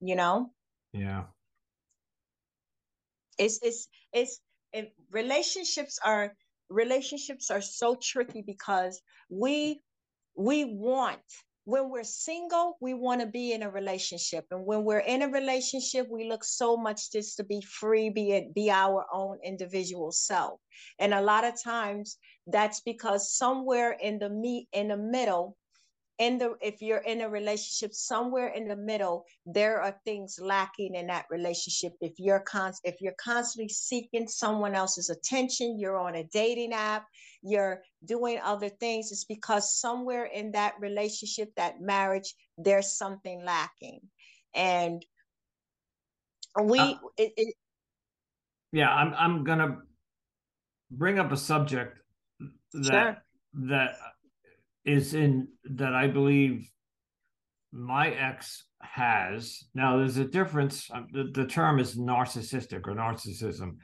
you 0.04 0.16
know? 0.16 0.50
Yeah. 0.92 1.24
It's 3.38 3.58
it's 3.62 3.88
it's 4.12 4.40
it, 4.72 4.92
relationships 5.10 5.98
are 6.04 6.34
relationships 6.68 7.50
are 7.50 7.60
so 7.60 7.96
tricky 8.00 8.42
because 8.42 9.00
we 9.28 9.80
we 10.36 10.64
want 10.64 11.20
when 11.64 11.88
we're 11.88 12.04
single, 12.04 12.76
we 12.80 12.92
want 12.92 13.20
to 13.20 13.26
be 13.26 13.52
in 13.52 13.62
a 13.62 13.70
relationship. 13.70 14.44
And 14.50 14.66
when 14.66 14.84
we're 14.84 14.98
in 14.98 15.22
a 15.22 15.28
relationship, 15.28 16.06
we 16.10 16.28
look 16.28 16.44
so 16.44 16.76
much 16.76 17.10
just 17.10 17.38
to 17.38 17.44
be 17.44 17.62
free, 17.62 18.10
be 18.10 18.32
it 18.32 18.54
be 18.54 18.70
our 18.70 19.06
own 19.12 19.38
individual 19.42 20.12
self. 20.12 20.60
And 20.98 21.14
a 21.14 21.22
lot 21.22 21.44
of 21.44 21.60
times 21.62 22.18
that's 22.46 22.80
because 22.80 23.32
somewhere 23.32 23.92
in 23.92 24.18
the 24.18 24.28
meet 24.28 24.68
in 24.72 24.88
the 24.88 24.96
middle, 24.96 25.56
in 26.18 26.38
the 26.38 26.54
if 26.60 26.80
you're 26.80 26.98
in 26.98 27.22
a 27.22 27.28
relationship 27.28 27.92
somewhere 27.92 28.48
in 28.48 28.68
the 28.68 28.76
middle 28.76 29.24
there 29.46 29.80
are 29.80 29.96
things 30.04 30.38
lacking 30.40 30.94
in 30.94 31.08
that 31.08 31.24
relationship 31.28 31.92
if 32.00 32.12
you're 32.18 32.40
con 32.40 32.72
if 32.84 33.00
you're 33.00 33.14
constantly 33.18 33.68
seeking 33.68 34.28
someone 34.28 34.74
else's 34.74 35.10
attention 35.10 35.78
you're 35.78 35.98
on 35.98 36.14
a 36.14 36.24
dating 36.32 36.72
app 36.72 37.04
you're 37.42 37.82
doing 38.04 38.38
other 38.44 38.68
things 38.68 39.10
it's 39.10 39.24
because 39.24 39.74
somewhere 39.74 40.26
in 40.26 40.52
that 40.52 40.74
relationship 40.80 41.52
that 41.56 41.80
marriage 41.80 42.34
there's 42.58 42.96
something 42.96 43.44
lacking 43.44 44.00
and 44.54 45.04
we 46.62 46.78
uh, 46.78 46.94
it, 47.18 47.32
it, 47.36 47.54
yeah 48.70 48.90
i'm 48.90 49.12
i'm 49.14 49.42
gonna 49.42 49.78
bring 50.92 51.18
up 51.18 51.32
a 51.32 51.36
subject 51.36 51.98
that 52.72 52.84
sure. 52.84 53.22
that 53.68 53.96
is 54.84 55.14
in 55.14 55.48
that 55.64 55.94
I 55.94 56.06
believe 56.08 56.70
my 57.72 58.10
ex 58.10 58.64
has. 58.80 59.64
Now, 59.74 59.98
there's 59.98 60.16
a 60.16 60.24
difference. 60.24 60.88
Um, 60.92 61.08
the, 61.12 61.24
the 61.32 61.46
term 61.46 61.78
is 61.78 61.96
narcissistic 61.96 62.86
or 62.86 62.94
narcissism. 62.94 63.76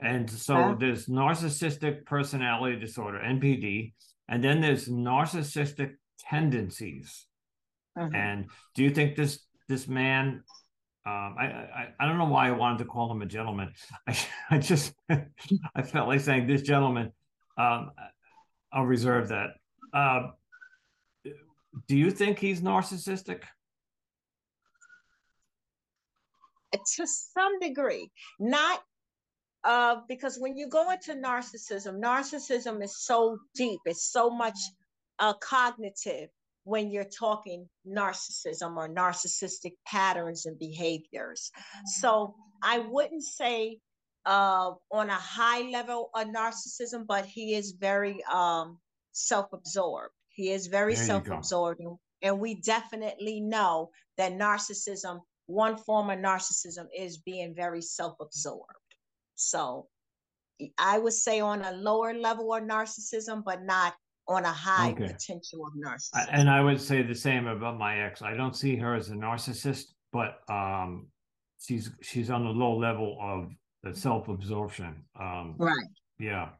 And 0.00 0.30
so 0.30 0.76
there's 0.78 1.06
narcissistic 1.06 2.06
personality 2.06 2.78
disorder, 2.78 3.18
NPD, 3.18 3.92
and 4.28 4.42
then 4.42 4.60
there's 4.60 4.88
narcissistic 4.88 5.92
tendencies. 6.18 7.26
Uh-huh. 7.98 8.08
And 8.14 8.46
do 8.74 8.82
you 8.82 8.90
think 8.90 9.16
this 9.16 9.40
this 9.68 9.88
man? 9.88 10.42
Um, 11.06 11.36
I, 11.38 11.44
I 11.44 11.88
I 12.00 12.06
don't 12.06 12.16
know 12.16 12.26
why 12.26 12.48
I 12.48 12.52
wanted 12.52 12.78
to 12.78 12.84
call 12.86 13.12
him 13.12 13.20
a 13.20 13.26
gentleman. 13.26 13.72
I 14.08 14.18
I 14.50 14.58
just 14.58 14.94
I 15.10 15.82
felt 15.82 16.08
like 16.08 16.20
saying 16.20 16.46
this 16.46 16.62
gentleman. 16.62 17.12
Um, 17.58 17.90
I'll 18.72 18.86
reserve 18.86 19.28
that. 19.28 19.50
Uh, 19.92 20.28
do 21.86 21.96
you 21.96 22.10
think 22.10 22.38
he's 22.38 22.60
narcissistic? 22.60 23.42
To 26.72 27.06
some 27.06 27.58
degree, 27.58 28.10
not 28.38 28.80
uh, 29.64 29.96
because 30.08 30.38
when 30.38 30.56
you 30.56 30.68
go 30.68 30.90
into 30.90 31.14
narcissism, 31.14 32.00
narcissism 32.00 32.82
is 32.82 33.04
so 33.04 33.38
deep, 33.54 33.80
it's 33.84 34.10
so 34.10 34.30
much 34.30 34.58
uh, 35.18 35.34
cognitive. 35.34 36.28
when 36.64 36.90
you're 36.90 37.04
talking 37.04 37.68
narcissism 37.86 38.76
or 38.76 38.88
narcissistic 38.88 39.72
patterns 39.86 40.46
and 40.46 40.58
behaviors. 40.58 41.50
So 42.00 42.34
I 42.62 42.78
wouldn't 42.78 43.24
say 43.24 43.78
uh, 44.26 44.72
on 44.92 45.08
a 45.08 45.14
high 45.14 45.62
level 45.70 46.10
of 46.14 46.28
narcissism, 46.28 47.06
but 47.06 47.24
he 47.24 47.54
is 47.54 47.72
very 47.72 48.22
um, 48.24 48.78
self-absorbed. 49.12 50.14
He 50.32 50.50
is 50.50 50.66
very 50.68 50.94
self-absorbed, 50.94 51.80
and 52.22 52.40
we 52.40 52.60
definitely 52.60 53.40
know 53.40 53.90
that 54.16 54.32
narcissism, 54.32 55.20
one 55.46 55.76
form 55.76 56.10
of 56.10 56.18
narcissism, 56.18 56.86
is 56.96 57.18
being 57.18 57.54
very 57.54 57.82
self-absorbed. 57.82 58.64
So 59.34 59.88
I 60.78 60.98
would 60.98 61.12
say 61.12 61.40
on 61.40 61.62
a 61.62 61.72
lower 61.72 62.14
level 62.14 62.54
of 62.54 62.62
narcissism, 62.62 63.42
but 63.44 63.62
not 63.64 63.94
on 64.28 64.44
a 64.44 64.52
high 64.52 64.90
okay. 64.92 65.08
potential 65.08 65.66
of 65.66 65.72
narcissism. 65.74 66.28
And 66.30 66.48
I 66.48 66.60
would 66.60 66.80
say 66.80 67.02
the 67.02 67.14
same 67.14 67.46
about 67.46 67.78
my 67.78 68.00
ex. 68.00 68.22
I 68.22 68.34
don't 68.34 68.54
see 68.54 68.76
her 68.76 68.94
as 68.94 69.10
a 69.10 69.14
narcissist, 69.14 69.86
but 70.12 70.40
um, 70.48 71.08
she's 71.60 71.90
she's 72.02 72.30
on 72.30 72.44
the 72.44 72.50
low 72.50 72.76
level 72.76 73.18
of 73.20 73.50
the 73.82 73.98
self-absorption. 73.98 75.04
Um, 75.18 75.54
right. 75.58 75.88
Yeah. 76.18 76.50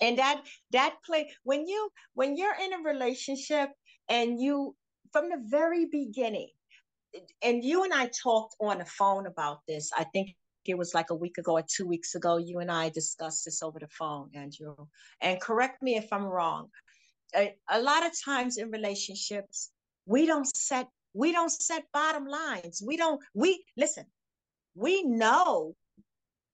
And 0.00 0.18
that 0.18 0.42
that 0.72 0.96
play 1.04 1.30
when 1.44 1.66
you 1.66 1.88
when 2.14 2.36
you're 2.36 2.56
in 2.62 2.72
a 2.72 2.82
relationship 2.82 3.70
and 4.08 4.40
you 4.40 4.74
from 5.12 5.28
the 5.28 5.42
very 5.46 5.86
beginning, 5.86 6.50
and 7.42 7.64
you 7.64 7.84
and 7.84 7.94
I 7.94 8.10
talked 8.22 8.56
on 8.60 8.78
the 8.78 8.84
phone 8.84 9.26
about 9.26 9.60
this. 9.68 9.90
I 9.96 10.04
think 10.04 10.34
it 10.66 10.78
was 10.78 10.94
like 10.94 11.10
a 11.10 11.14
week 11.14 11.38
ago 11.38 11.52
or 11.52 11.62
two 11.62 11.86
weeks 11.86 12.14
ago, 12.14 12.38
you 12.38 12.58
and 12.58 12.70
I 12.70 12.88
discussed 12.88 13.44
this 13.44 13.62
over 13.62 13.78
the 13.78 13.88
phone, 13.88 14.30
Andrew. 14.34 14.74
And 15.20 15.40
correct 15.40 15.82
me 15.82 15.96
if 15.96 16.12
I'm 16.12 16.24
wrong. 16.24 16.68
A, 17.36 17.54
a 17.70 17.80
lot 17.80 18.06
of 18.06 18.12
times 18.24 18.56
in 18.56 18.70
relationships, 18.70 19.70
we 20.06 20.26
don't 20.26 20.46
set 20.56 20.88
we 21.12 21.30
don't 21.32 21.50
set 21.50 21.84
bottom 21.92 22.26
lines. 22.26 22.82
We 22.84 22.96
don't 22.96 23.20
we 23.34 23.64
listen. 23.76 24.06
We 24.74 25.04
know, 25.04 25.76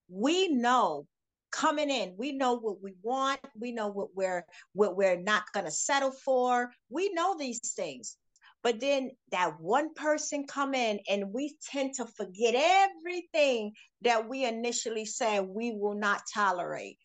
we 0.08 0.48
know 0.48 1.06
coming 1.50 1.90
in, 1.90 2.14
we 2.16 2.32
know 2.32 2.54
what 2.54 2.82
we 2.82 2.94
want. 3.02 3.40
We 3.58 3.72
know 3.72 3.88
what 3.88 4.08
we're 4.14 4.44
what 4.72 4.96
we're 4.96 5.20
not 5.20 5.44
gonna 5.52 5.70
settle 5.70 6.12
for. 6.12 6.70
We 6.88 7.12
know 7.12 7.36
these 7.38 7.72
things. 7.74 8.16
But 8.62 8.78
then 8.80 9.12
that 9.32 9.58
one 9.58 9.94
person 9.94 10.46
come 10.46 10.74
in 10.74 11.00
and 11.08 11.32
we 11.32 11.56
tend 11.70 11.94
to 11.94 12.04
forget 12.04 12.54
everything 12.54 13.72
that 14.02 14.28
we 14.28 14.44
initially 14.44 15.06
said 15.06 15.46
we 15.48 15.72
will 15.72 15.94
not 15.94 16.22
tolerate. 16.32 16.98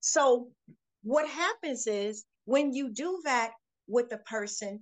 So 0.00 0.50
what 1.02 1.28
happens 1.28 1.86
is 1.86 2.24
when 2.44 2.72
you 2.72 2.90
do 2.90 3.20
that 3.24 3.52
with 3.88 4.12
a 4.12 4.18
person, 4.18 4.80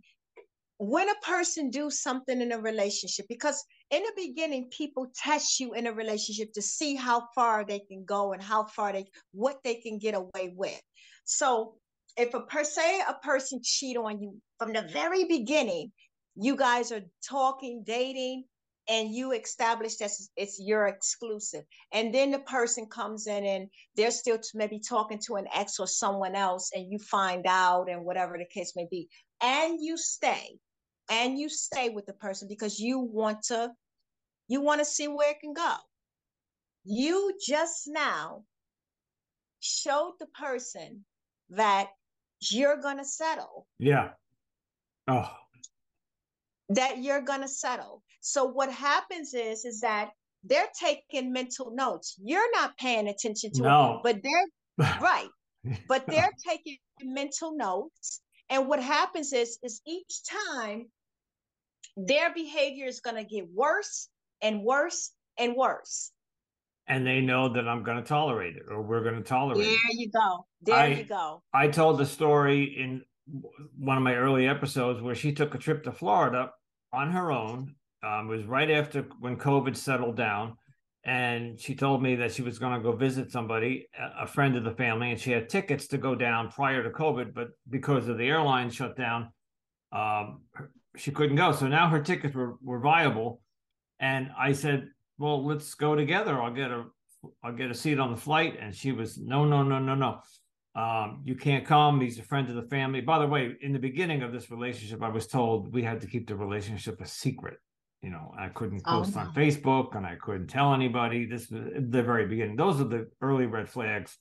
when 0.77 1.09
a 1.09 1.27
person 1.27 1.71
do 1.71 1.91
something 1.91 2.41
in 2.41 2.53
a 2.53 2.61
relationship, 2.61 3.27
because 3.29 3.65
in 3.93 4.03
the 4.03 4.13
beginning, 4.17 4.71
people 4.71 5.07
test 5.15 5.61
you 5.61 5.75
in 5.75 5.87
a 5.87 5.93
relationship 5.93 6.53
to 6.55 6.63
see 6.63 6.97
how 6.97 7.29
far 7.35 7.65
they 7.65 7.81
can 7.81 8.05
go 8.07 8.33
and 8.33 8.43
how 8.43 8.65
far 8.65 8.93
they 8.93 9.05
what 9.33 9.59
they 9.63 9.75
can 9.75 9.99
get 9.99 10.15
away 10.15 10.55
with. 10.57 10.81
So 11.25 11.75
if 12.17 12.33
a 12.33 12.41
per 12.41 12.65
se 12.65 13.03
a 13.07 13.15
person 13.23 13.61
cheat 13.63 13.99
on 13.99 14.21
you 14.23 14.41
from 14.59 14.73
the 14.73 14.89
very 14.93 15.25
beginning, 15.25 15.93
you 16.35 16.57
guys 16.57 16.91
are 16.91 17.03
talking, 17.29 17.85
dating, 17.87 18.45
and 18.89 19.15
you 19.15 19.33
establish 19.33 19.97
that 19.97 20.11
it's 20.37 20.59
your 20.59 20.87
exclusive. 20.87 21.63
And 21.93 22.15
then 22.15 22.31
the 22.31 22.39
person 22.41 22.87
comes 22.87 23.27
in 23.27 23.45
and 23.45 23.69
they're 23.95 24.11
still 24.11 24.39
maybe 24.55 24.81
talking 24.81 25.21
to 25.27 25.37
an 25.37 25.47
ex 25.55 25.79
or 25.79 25.87
someone 25.87 26.35
else, 26.35 26.71
and 26.75 26.91
you 26.91 26.99
find 26.99 27.45
out, 27.47 27.91
and 27.91 28.07
whatever 28.07 28.39
the 28.39 28.47
case 28.47 28.73
may 28.75 28.87
be, 28.91 29.09
and 29.43 29.79
you 29.83 29.99
stay, 29.99 30.57
and 31.11 31.39
you 31.39 31.51
stay 31.51 31.91
with 31.91 32.07
the 32.07 32.15
person 32.15 32.49
because 32.49 32.79
you 32.79 32.99
want 32.99 33.43
to, 33.45 33.71
you 34.49 34.61
want 34.61 34.81
to 34.81 34.85
see 34.85 35.09
where 35.09 35.31
it 35.31 35.41
can 35.41 35.55
go. 35.55 35.75
You 36.85 37.35
just 37.45 37.85
now 37.87 38.45
showed 39.61 40.15
the 40.19 40.27
person 40.27 41.05
that 41.51 41.89
you're 42.41 42.81
gonna 42.81 43.05
settle. 43.05 43.67
Yeah. 43.79 44.11
Oh 45.09 45.31
that 46.75 47.03
you're 47.03 47.21
going 47.21 47.43
to 47.43 47.49
settle. 47.49 48.03
So 48.21 48.45
what 48.45 48.71
happens 48.73 49.35
is 49.35 49.65
is 49.65 49.81
that 49.81 50.11
they're 50.45 50.69
taking 50.79 51.33
mental 51.33 51.73
notes. 51.75 52.17
You're 52.23 52.51
not 52.53 52.77
paying 52.79 53.09
attention 53.09 53.53
to 53.53 53.63
no. 53.63 53.95
it, 53.95 54.01
but 54.03 54.23
they're 54.23 54.99
right. 55.01 55.29
But 55.87 56.07
they're 56.09 56.33
taking 56.47 56.79
mental 57.03 57.57
notes. 57.57 58.21
And 58.51 58.69
what 58.69 58.83
happens 58.83 59.33
is 59.33 59.59
is 59.63 59.81
each 59.87 60.23
time 60.59 60.87
their 61.97 62.33
behavior 62.35 62.87
is 62.87 63.01
going 63.01 63.17
to 63.17 63.25
get 63.25 63.45
worse 63.53 64.09
and 64.43 64.63
worse 64.63 65.13
and 65.39 65.55
worse. 65.57 66.11
And 66.89 67.07
they 67.07 67.21
know 67.21 67.53
that 67.53 67.69
I'm 67.69 67.83
going 67.85 67.99
to 67.99 68.03
tolerate 68.03 68.57
it 68.57 68.65
or 68.69 68.83
we're 68.83 69.03
going 69.03 69.17
to 69.17 69.23
tolerate 69.23 69.65
there 69.65 69.73
it. 69.73 69.79
There 69.89 70.01
you 70.01 70.11
go. 70.11 70.47
There 70.63 70.77
I, 70.77 70.87
you 70.89 71.05
go. 71.05 71.43
I 71.55 71.69
told 71.69 71.99
the 71.99 72.07
story 72.07 72.65
in 72.65 73.03
one 73.79 73.97
of 73.97 74.03
my 74.03 74.17
early 74.17 74.49
episodes 74.49 75.01
where 75.01 75.15
she 75.15 75.33
took 75.33 75.55
a 75.55 75.59
trip 75.59 75.85
to 75.85 75.93
Florida 75.93 76.51
on 76.93 77.13
her 77.13 77.31
own. 77.31 77.75
Um, 78.03 78.29
it 78.29 78.37
was 78.37 78.45
right 78.47 78.71
after 78.71 79.03
when 79.21 79.37
COVID 79.37 79.77
settled 79.77 80.17
down. 80.17 80.57
And 81.05 81.59
she 81.59 81.75
told 81.75 82.01
me 82.01 82.15
that 82.17 82.33
she 82.33 82.43
was 82.43 82.61
going 82.61 82.75
to 82.75 82.83
go 82.83 82.93
visit 82.95 83.33
somebody, 83.33 83.89
a 84.21 84.27
friend 84.27 84.57
of 84.57 84.63
the 84.63 84.71
family, 84.71 85.11
and 85.11 85.21
she 85.21 85.33
had 85.33 85.49
tickets 85.49 85.89
to 85.89 85.99
go 85.99 86.15
down 86.15 86.49
prior 86.49 86.83
to 86.85 86.91
COVID, 86.91 87.35
but 87.35 87.49
because 87.69 88.07
of 88.07 88.19
the 88.19 88.29
airline 88.29 88.71
shut 88.71 88.97
down, 88.97 89.33
um, 89.91 90.43
she 90.97 91.11
couldn't 91.11 91.37
go. 91.37 91.51
So 91.51 91.67
now 91.67 91.89
her 91.89 92.01
tickets 92.01 92.37
were, 92.37 92.55
were 92.63 92.79
viable. 92.79 93.42
And 94.03 94.31
I 94.39 94.53
said, 94.53 94.89
well, 95.17 95.43
let's 95.43 95.73
go 95.73 95.95
together. 95.95 96.43
I'll 96.43 96.53
get 96.53 96.71
a, 96.71 96.85
I'll 97.43 97.55
get 97.55 97.71
a 97.71 97.75
seat 97.75 97.99
on 97.99 98.11
the 98.11 98.21
flight. 98.21 98.59
And 98.61 98.75
she 98.75 98.93
was, 98.93 99.17
no, 99.17 99.47
no, 99.47 99.63
no, 99.63 99.79
no, 99.79 99.95
no 99.95 100.21
um, 100.75 101.21
you 101.25 101.35
can't 101.35 101.67
come. 101.67 102.01
He's 102.01 102.19
a 102.19 102.23
friend 102.23 102.49
of 102.49 102.57
the 102.57 102.63
family. 102.63 103.01
By 103.01 103.19
the 103.19 103.27
way, 103.27 103.55
in 103.61 103.73
the 103.73 103.79
beginning 103.79 104.23
of 104.23 104.33
this 104.33 104.51
relationship, 104.51 105.03
I 105.03 105.09
was 105.09 105.27
told 105.27 105.73
we 105.73 105.83
had 105.83 106.01
to 106.01 106.07
keep 106.07 106.27
the 106.27 106.37
relationship 106.37 107.01
a 107.01 107.07
secret. 107.07 107.59
You 108.01 108.11
know, 108.11 108.33
I 108.39 108.49
couldn't 108.49 108.83
oh, 108.87 108.99
post 108.99 109.13
oh, 109.17 109.23
no. 109.23 109.29
on 109.29 109.35
Facebook 109.35 109.97
and 109.97 110.07
I 110.07 110.17
couldn't 110.17 110.49
tell 110.49 110.73
anybody. 110.73 111.27
This 111.27 111.51
was 111.51 111.63
the 111.77 112.03
very 112.03 112.27
beginning. 112.27 112.57
Those 112.57 112.81
are 112.81 112.85
the 112.85 113.09
early 113.21 113.47
red 113.47 113.69
flags. 113.69 114.17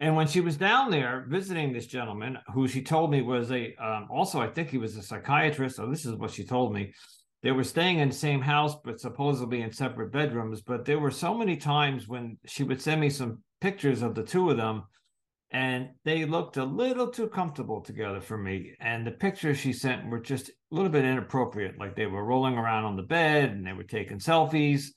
And 0.00 0.16
when 0.16 0.26
she 0.26 0.40
was 0.40 0.56
down 0.56 0.90
there 0.90 1.26
visiting 1.28 1.72
this 1.72 1.86
gentleman, 1.86 2.38
who 2.54 2.66
she 2.66 2.82
told 2.82 3.10
me 3.10 3.20
was 3.20 3.50
a, 3.50 3.74
um, 3.76 4.08
also, 4.10 4.40
I 4.40 4.48
think 4.48 4.70
he 4.70 4.78
was 4.78 4.96
a 4.96 5.02
psychiatrist. 5.02 5.76
So 5.76 5.86
this 5.86 6.06
is 6.06 6.14
what 6.14 6.30
she 6.30 6.44
told 6.44 6.72
me. 6.72 6.94
They 7.42 7.52
were 7.52 7.64
staying 7.64 7.98
in 8.00 8.08
the 8.08 8.14
same 8.14 8.40
house, 8.40 8.76
but 8.84 9.00
supposedly 9.00 9.62
in 9.62 9.72
separate 9.72 10.12
bedrooms. 10.12 10.60
But 10.60 10.84
there 10.84 10.98
were 10.98 11.10
so 11.10 11.34
many 11.34 11.56
times 11.56 12.08
when 12.08 12.38
she 12.46 12.64
would 12.64 12.82
send 12.82 13.00
me 13.00 13.10
some 13.10 13.42
pictures 13.60 14.02
of 14.02 14.14
the 14.14 14.24
two 14.24 14.50
of 14.50 14.56
them 14.56 14.84
and 15.50 15.88
they 16.04 16.24
looked 16.24 16.56
a 16.58 16.64
little 16.64 17.08
too 17.08 17.28
comfortable 17.28 17.80
together 17.80 18.20
for 18.20 18.36
me. 18.36 18.74
And 18.80 19.06
the 19.06 19.12
pictures 19.12 19.58
she 19.58 19.72
sent 19.72 20.08
were 20.08 20.20
just 20.20 20.50
a 20.50 20.52
little 20.70 20.90
bit 20.90 21.04
inappropriate, 21.04 21.78
like 21.78 21.96
they 21.96 22.06
were 22.06 22.24
rolling 22.24 22.58
around 22.58 22.84
on 22.84 22.96
the 22.96 23.02
bed 23.02 23.50
and 23.50 23.66
they 23.66 23.72
were 23.72 23.84
taking 23.84 24.18
selfies. 24.18 24.88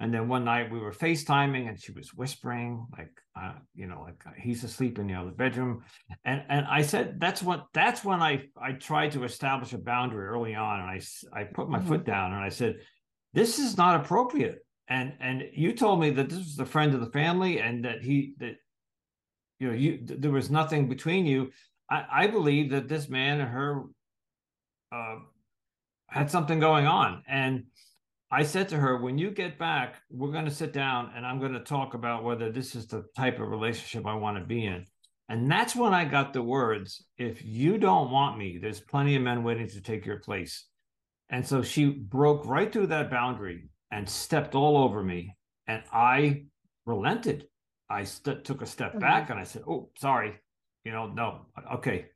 And 0.00 0.12
then 0.12 0.28
one 0.28 0.44
night 0.44 0.72
we 0.72 0.78
were 0.78 0.92
FaceTiming 0.92 1.68
and 1.68 1.80
she 1.80 1.92
was 1.92 2.14
whispering, 2.14 2.86
like, 2.96 3.12
uh, 3.40 3.52
you 3.74 3.86
know, 3.86 4.02
like 4.02 4.22
uh, 4.26 4.30
he's 4.36 4.64
asleep 4.64 4.98
in 4.98 5.06
the 5.06 5.14
other 5.14 5.30
bedroom. 5.30 5.84
And 6.24 6.42
and 6.48 6.66
I 6.66 6.82
said, 6.82 7.20
that's 7.20 7.42
what 7.42 7.66
that's 7.74 8.02
when 8.02 8.22
I 8.22 8.44
I 8.60 8.72
tried 8.72 9.12
to 9.12 9.24
establish 9.24 9.72
a 9.74 9.78
boundary 9.78 10.26
early 10.26 10.54
on. 10.54 10.80
And 10.80 10.90
I 10.90 11.00
I 11.38 11.44
put 11.44 11.68
my 11.68 11.78
mm-hmm. 11.78 11.88
foot 11.88 12.04
down 12.04 12.32
and 12.32 12.42
I 12.42 12.48
said, 12.48 12.76
this 13.34 13.58
is 13.58 13.76
not 13.76 14.00
appropriate. 14.00 14.60
And 14.88 15.12
and 15.20 15.44
you 15.52 15.72
told 15.74 16.00
me 16.00 16.10
that 16.10 16.30
this 16.30 16.38
was 16.38 16.58
a 16.58 16.66
friend 16.66 16.94
of 16.94 17.00
the 17.00 17.12
family 17.12 17.60
and 17.60 17.84
that 17.84 18.02
he 18.02 18.34
that 18.38 18.56
you 19.60 19.68
know 19.68 19.74
you 19.74 19.98
there 20.02 20.32
was 20.32 20.50
nothing 20.50 20.88
between 20.88 21.26
you 21.26 21.50
i, 21.88 22.04
I 22.10 22.26
believe 22.26 22.70
that 22.70 22.88
this 22.88 23.08
man 23.08 23.40
and 23.40 23.50
her 23.50 23.82
uh, 24.90 25.16
had 26.08 26.30
something 26.30 26.58
going 26.58 26.86
on 26.86 27.22
and 27.28 27.64
i 28.30 28.42
said 28.42 28.68
to 28.68 28.76
her 28.76 28.96
when 28.98 29.18
you 29.18 29.30
get 29.30 29.58
back 29.58 29.96
we're 30.10 30.32
going 30.32 30.44
to 30.44 30.50
sit 30.50 30.72
down 30.72 31.10
and 31.14 31.26
i'm 31.26 31.38
going 31.38 31.52
to 31.52 31.60
talk 31.60 31.94
about 31.94 32.24
whether 32.24 32.50
this 32.50 32.74
is 32.74 32.86
the 32.86 33.04
type 33.16 33.40
of 33.40 33.48
relationship 33.48 34.06
i 34.06 34.14
want 34.14 34.36
to 34.36 34.44
be 34.44 34.66
in 34.66 34.84
and 35.28 35.50
that's 35.50 35.76
when 35.76 35.92
i 35.92 36.04
got 36.04 36.32
the 36.32 36.42
words 36.42 37.04
if 37.18 37.44
you 37.44 37.78
don't 37.78 38.10
want 38.10 38.38
me 38.38 38.58
there's 38.60 38.80
plenty 38.80 39.16
of 39.16 39.22
men 39.22 39.42
waiting 39.42 39.68
to 39.68 39.80
take 39.80 40.04
your 40.06 40.18
place 40.18 40.66
and 41.28 41.46
so 41.46 41.62
she 41.62 41.90
broke 41.90 42.44
right 42.46 42.72
through 42.72 42.86
that 42.86 43.10
boundary 43.10 43.68
and 43.90 44.08
stepped 44.08 44.54
all 44.54 44.76
over 44.76 45.02
me 45.02 45.34
and 45.66 45.82
i 45.92 46.42
relented 46.86 47.46
I 47.90 48.04
st- 48.04 48.44
took 48.44 48.62
a 48.62 48.66
step 48.66 48.90
mm-hmm. 48.92 49.00
back 49.00 49.30
and 49.30 49.38
I 49.38 49.42
said, 49.42 49.62
"Oh, 49.68 49.90
sorry, 49.98 50.38
you 50.84 50.92
know, 50.92 51.08
no, 51.08 51.46
okay." 51.74 52.06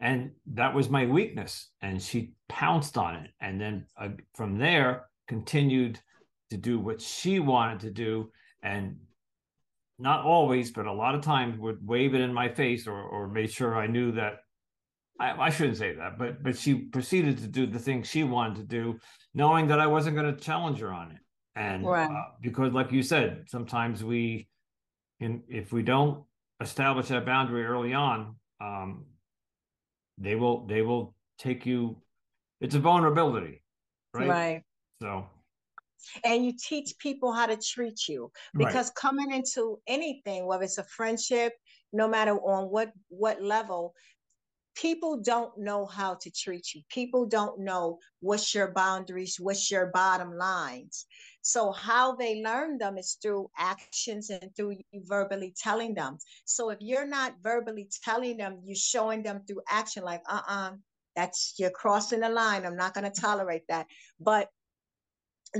And 0.00 0.32
that 0.54 0.74
was 0.74 0.88
my 0.88 1.06
weakness, 1.06 1.70
and 1.80 2.02
she 2.02 2.32
pounced 2.48 2.98
on 2.98 3.16
it, 3.16 3.30
and 3.40 3.60
then 3.60 3.86
uh, 3.96 4.10
from 4.34 4.58
there 4.58 5.06
continued 5.28 6.00
to 6.50 6.56
do 6.56 6.80
what 6.80 7.00
she 7.00 7.38
wanted 7.38 7.80
to 7.80 7.90
do, 7.90 8.30
and 8.62 8.96
not 9.98 10.24
always, 10.24 10.70
but 10.70 10.86
a 10.86 10.92
lot 10.92 11.14
of 11.14 11.20
times 11.20 11.58
would 11.58 11.86
wave 11.86 12.14
it 12.14 12.20
in 12.20 12.32
my 12.32 12.48
face 12.48 12.86
or 12.86 13.00
or 13.00 13.28
made 13.28 13.52
sure 13.52 13.76
I 13.76 13.86
knew 13.86 14.12
that 14.12 14.40
I, 15.20 15.32
I, 15.32 15.50
shouldn't 15.50 15.76
say 15.76 15.94
that, 15.94 16.18
but 16.18 16.42
but 16.42 16.56
she 16.56 16.74
proceeded 16.74 17.38
to 17.38 17.48
do 17.48 17.66
the 17.66 17.78
things 17.78 18.08
she 18.08 18.22
wanted 18.22 18.56
to 18.56 18.62
do, 18.64 18.98
knowing 19.34 19.66
that 19.68 19.80
I 19.80 19.86
wasn't 19.86 20.16
going 20.16 20.34
to 20.34 20.40
challenge 20.40 20.78
her 20.78 20.92
on 20.92 21.10
it. 21.10 21.18
And 21.56 21.84
right. 21.84 22.08
uh, 22.08 22.24
because, 22.40 22.72
like 22.72 22.92
you 22.92 23.02
said, 23.02 23.44
sometimes 23.48 24.04
we, 24.04 24.48
in 25.18 25.42
if 25.48 25.72
we 25.72 25.82
don't 25.82 26.22
establish 26.60 27.08
that 27.08 27.26
boundary 27.26 27.64
early 27.66 27.94
on, 27.94 28.36
um, 28.60 29.06
they 30.18 30.36
will 30.36 30.66
they 30.66 30.82
will 30.82 31.16
take 31.38 31.66
you. 31.66 32.00
It's 32.60 32.76
a 32.76 32.80
vulnerability, 32.80 33.62
right? 34.14 34.28
Right. 34.28 34.62
So. 35.00 35.26
And 36.24 36.44
you 36.44 36.52
teach 36.52 36.98
people 36.98 37.32
how 37.32 37.46
to 37.46 37.56
treat 37.56 38.08
you 38.08 38.30
because 38.56 38.86
right. 38.88 38.94
coming 38.94 39.32
into 39.32 39.80
anything 39.86 40.46
whether 40.46 40.64
it's 40.64 40.78
a 40.78 40.84
friendship 40.84 41.54
no 41.92 42.08
matter 42.08 42.34
on 42.34 42.70
what 42.70 42.92
what 43.08 43.42
level 43.42 43.94
people 44.76 45.20
don't 45.20 45.58
know 45.58 45.84
how 45.86 46.14
to 46.14 46.30
treat 46.30 46.72
you. 46.72 46.82
People 46.88 47.26
don't 47.26 47.58
know 47.58 47.98
what's 48.20 48.54
your 48.54 48.72
boundaries 48.72 49.36
what's 49.40 49.70
your 49.70 49.86
bottom 49.86 50.32
lines. 50.36 51.06
So 51.42 51.72
how 51.72 52.14
they 52.14 52.42
learn 52.42 52.78
them 52.78 52.96
is 52.96 53.18
through 53.20 53.50
actions 53.58 54.30
and 54.30 54.54
through 54.54 54.76
you 54.92 55.02
verbally 55.04 55.52
telling 55.60 55.94
them. 55.94 56.18
So 56.44 56.70
if 56.70 56.78
you're 56.80 57.08
not 57.08 57.34
verbally 57.42 57.88
telling 58.04 58.36
them 58.36 58.60
you're 58.64 58.76
showing 58.76 59.22
them 59.24 59.42
through 59.46 59.62
action 59.68 60.04
like 60.04 60.22
uh-uh 60.28 60.72
that's 61.18 61.54
you're 61.58 61.70
crossing 61.70 62.20
the 62.20 62.28
line. 62.28 62.64
I'm 62.64 62.76
not 62.76 62.94
going 62.94 63.10
to 63.10 63.20
tolerate 63.20 63.64
that. 63.68 63.86
But 64.20 64.48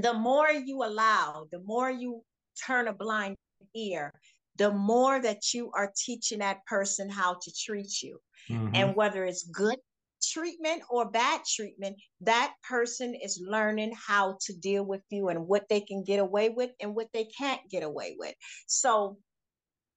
the 0.02 0.14
more 0.14 0.50
you 0.50 0.84
allow, 0.84 1.46
the 1.50 1.60
more 1.60 1.90
you 1.90 2.22
turn 2.66 2.88
a 2.88 2.92
blind 2.92 3.36
ear, 3.74 4.12
the 4.56 4.72
more 4.72 5.20
that 5.20 5.54
you 5.54 5.70
are 5.74 5.92
teaching 5.96 6.40
that 6.40 6.64
person 6.66 7.08
how 7.08 7.34
to 7.40 7.52
treat 7.52 8.02
you. 8.02 8.18
Mm-hmm. 8.50 8.74
And 8.74 8.96
whether 8.96 9.24
it's 9.24 9.44
good 9.44 9.78
treatment 10.22 10.82
or 10.90 11.10
bad 11.10 11.42
treatment, 11.46 11.96
that 12.20 12.54
person 12.68 13.14
is 13.14 13.42
learning 13.44 13.92
how 14.06 14.36
to 14.46 14.52
deal 14.56 14.84
with 14.84 15.02
you 15.10 15.28
and 15.28 15.46
what 15.46 15.68
they 15.68 15.80
can 15.80 16.02
get 16.02 16.18
away 16.18 16.48
with 16.48 16.70
and 16.80 16.94
what 16.94 17.08
they 17.12 17.24
can't 17.24 17.60
get 17.70 17.82
away 17.82 18.16
with. 18.18 18.34
So, 18.66 19.18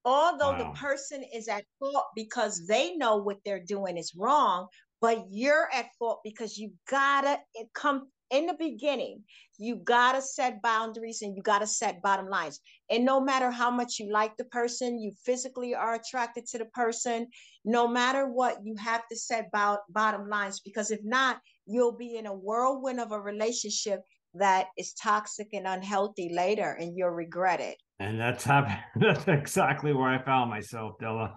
although 0.04 0.52
wow. 0.52 0.58
the 0.58 0.78
person 0.78 1.24
is 1.34 1.48
at 1.48 1.64
fault 1.78 2.06
because 2.14 2.66
they 2.66 2.96
know 2.96 3.16
what 3.16 3.38
they're 3.44 3.64
doing 3.64 3.96
is 3.96 4.14
wrong, 4.16 4.68
but 5.00 5.24
you're 5.30 5.68
at 5.72 5.86
fault 5.98 6.20
because 6.24 6.56
you 6.56 6.72
gotta 6.88 7.38
come 7.74 8.08
in 8.32 8.46
the 8.46 8.56
beginning, 8.58 9.22
you 9.58 9.76
got 9.76 10.12
to 10.12 10.22
set 10.22 10.62
boundaries 10.62 11.22
and 11.22 11.36
you 11.36 11.42
got 11.42 11.58
to 11.58 11.66
set 11.66 12.02
bottom 12.02 12.28
lines. 12.28 12.58
And 12.90 13.04
no 13.04 13.20
matter 13.20 13.50
how 13.50 13.70
much 13.70 14.00
you 14.00 14.10
like 14.10 14.36
the 14.36 14.46
person, 14.46 14.98
you 14.98 15.12
physically 15.24 15.74
are 15.74 15.94
attracted 15.94 16.46
to 16.48 16.58
the 16.58 16.64
person, 16.64 17.28
no 17.64 17.86
matter 17.86 18.26
what, 18.26 18.56
you 18.64 18.74
have 18.76 19.06
to 19.08 19.16
set 19.16 19.48
about 19.48 19.80
bottom 19.90 20.28
lines 20.28 20.60
because 20.60 20.90
if 20.90 21.00
not, 21.04 21.38
you'll 21.66 21.96
be 21.96 22.16
in 22.16 22.26
a 22.26 22.34
whirlwind 22.34 22.98
of 22.98 23.12
a 23.12 23.20
relationship 23.20 24.00
that 24.34 24.68
is 24.78 24.94
toxic 24.94 25.48
and 25.52 25.66
unhealthy 25.66 26.30
later 26.32 26.76
and 26.80 26.96
you'll 26.96 27.10
regret 27.10 27.60
it. 27.60 27.76
And 28.00 28.18
that's 28.18 28.44
happened. 28.54 28.78
That's 28.96 29.28
exactly 29.28 29.92
where 29.92 30.08
I 30.08 30.24
found 30.24 30.50
myself, 30.50 30.94
Della. 30.98 31.34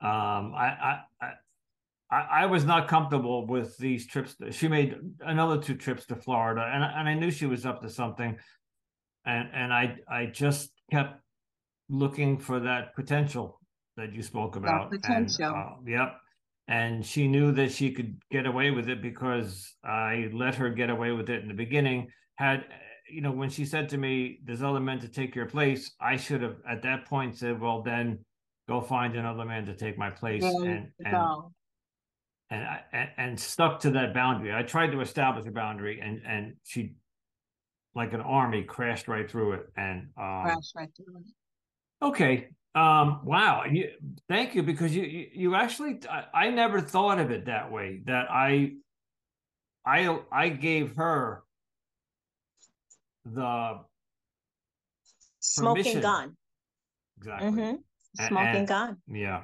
Um, 0.00 0.54
I, 0.54 1.00
I, 1.20 1.30
I, 2.10 2.46
was 2.46 2.64
not 2.64 2.88
comfortable 2.88 3.46
with 3.46 3.76
these 3.76 4.06
trips. 4.06 4.36
She 4.50 4.66
made 4.66 4.96
another 5.20 5.58
two 5.58 5.74
trips 5.74 6.06
to 6.06 6.16
Florida, 6.16 6.70
and 6.72 6.82
and 6.82 7.08
I 7.08 7.14
knew 7.14 7.30
she 7.30 7.46
was 7.46 7.66
up 7.66 7.82
to 7.82 7.90
something, 7.90 8.38
and 9.26 9.48
and 9.52 9.72
I 9.72 9.96
I 10.10 10.26
just 10.26 10.70
kept 10.90 11.20
looking 11.90 12.38
for 12.38 12.60
that 12.60 12.94
potential 12.94 13.60
that 13.96 14.14
you 14.14 14.22
spoke 14.22 14.56
about. 14.56 14.90
That 14.90 15.02
potential. 15.02 15.46
And, 15.46 15.56
uh, 15.56 16.04
yep. 16.04 16.20
And 16.68 17.04
she 17.04 17.28
knew 17.28 17.52
that 17.52 17.72
she 17.72 17.92
could 17.92 18.20
get 18.30 18.46
away 18.46 18.70
with 18.70 18.88
it 18.88 19.00
because 19.02 19.74
I 19.84 20.28
let 20.32 20.54
her 20.54 20.70
get 20.70 20.90
away 20.90 21.12
with 21.12 21.28
it 21.30 21.42
in 21.42 21.48
the 21.48 21.54
beginning. 21.54 22.08
Had 22.36 22.64
you 23.10 23.20
know 23.20 23.32
when 23.32 23.50
she 23.50 23.66
said 23.66 23.88
to 23.90 23.98
me, 23.98 24.40
"There's 24.44 24.62
other 24.62 24.80
men 24.80 24.98
to 25.00 25.08
take 25.08 25.34
your 25.34 25.46
place," 25.46 25.94
I 26.00 26.16
should 26.16 26.40
have 26.40 26.56
at 26.68 26.82
that 26.82 27.04
point 27.04 27.36
said, 27.36 27.60
"Well, 27.60 27.82
then." 27.82 28.24
Go 28.68 28.82
find 28.82 29.16
another 29.16 29.46
man 29.46 29.64
to 29.64 29.74
take 29.74 29.96
my 29.96 30.10
place, 30.10 30.44
and, 30.44 30.92
and 30.98 31.16
and 32.50 32.64
I, 32.64 33.10
and 33.16 33.38
stuck 33.38 33.80
to 33.80 33.90
that 33.90 34.14
boundary. 34.14 34.54
I 34.54 34.62
tried 34.62 34.92
to 34.92 35.00
establish 35.00 35.46
a 35.46 35.50
boundary, 35.50 36.00
and 36.00 36.22
and 36.26 36.54
she, 36.64 36.94
like 37.94 38.12
an 38.12 38.20
army, 38.20 38.62
crashed 38.62 39.08
right 39.08 39.30
through 39.30 39.52
it. 39.52 39.66
And 39.76 40.08
um, 40.16 40.42
crashed 40.44 40.74
right 40.74 40.88
through 40.96 41.18
it. 41.18 42.06
Okay. 42.06 42.48
Um, 42.74 43.20
wow. 43.24 43.64
You, 43.70 43.90
thank 44.28 44.54
you 44.54 44.62
because 44.62 44.94
you 44.94 45.02
you, 45.02 45.26
you 45.32 45.54
actually 45.54 46.00
I, 46.08 46.46
I, 46.46 46.50
never 46.50 46.80
thought 46.80 47.18
of 47.18 47.30
it 47.30 47.46
that 47.46 47.72
way. 47.72 48.02
That 48.06 48.30
I 48.30 48.74
I 49.84 50.18
I 50.30 50.48
gave 50.48 50.96
her 50.96 51.42
the 53.24 53.80
smoking 55.40 55.82
permission. 55.82 56.00
gun. 56.00 56.36
Exactly. 57.18 57.50
Mm-hmm. 57.50 58.26
Smoking 58.26 58.56
and, 58.56 58.68
gun. 58.68 58.96
Yeah. 59.08 59.42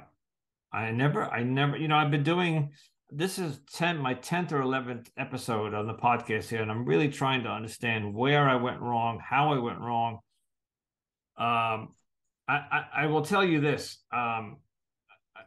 I 0.75 0.91
never, 0.91 1.23
I 1.23 1.43
never, 1.43 1.77
you 1.77 1.87
know, 1.87 1.95
I've 1.95 2.11
been 2.11 2.23
doing 2.23 2.71
this 3.11 3.37
is 3.37 3.59
10 3.73 3.97
my 3.97 4.15
10th 4.15 4.51
or 4.51 4.61
11th 4.61 5.07
episode 5.17 5.73
on 5.73 5.87
the 5.87 5.93
podcast 5.93 6.49
here 6.49 6.61
and 6.61 6.71
i'm 6.71 6.85
really 6.85 7.09
trying 7.09 7.43
to 7.43 7.49
understand 7.49 8.13
where 8.13 8.49
i 8.49 8.55
went 8.55 8.79
wrong 8.81 9.19
how 9.23 9.53
i 9.53 9.59
went 9.59 9.79
wrong 9.79 10.19
um, 11.37 11.89
I, 12.47 12.55
I, 12.71 12.85
I 12.95 13.05
will 13.07 13.21
tell 13.21 13.43
you 13.43 13.59
this 13.59 13.97
um, 14.11 14.57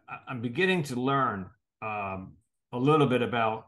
I, 0.08 0.30
am 0.30 0.42
beginning 0.42 0.82
to 0.84 1.00
learn 1.00 1.46
um, 1.80 2.34
a 2.72 2.78
little 2.78 3.06
bit 3.06 3.22
about 3.22 3.66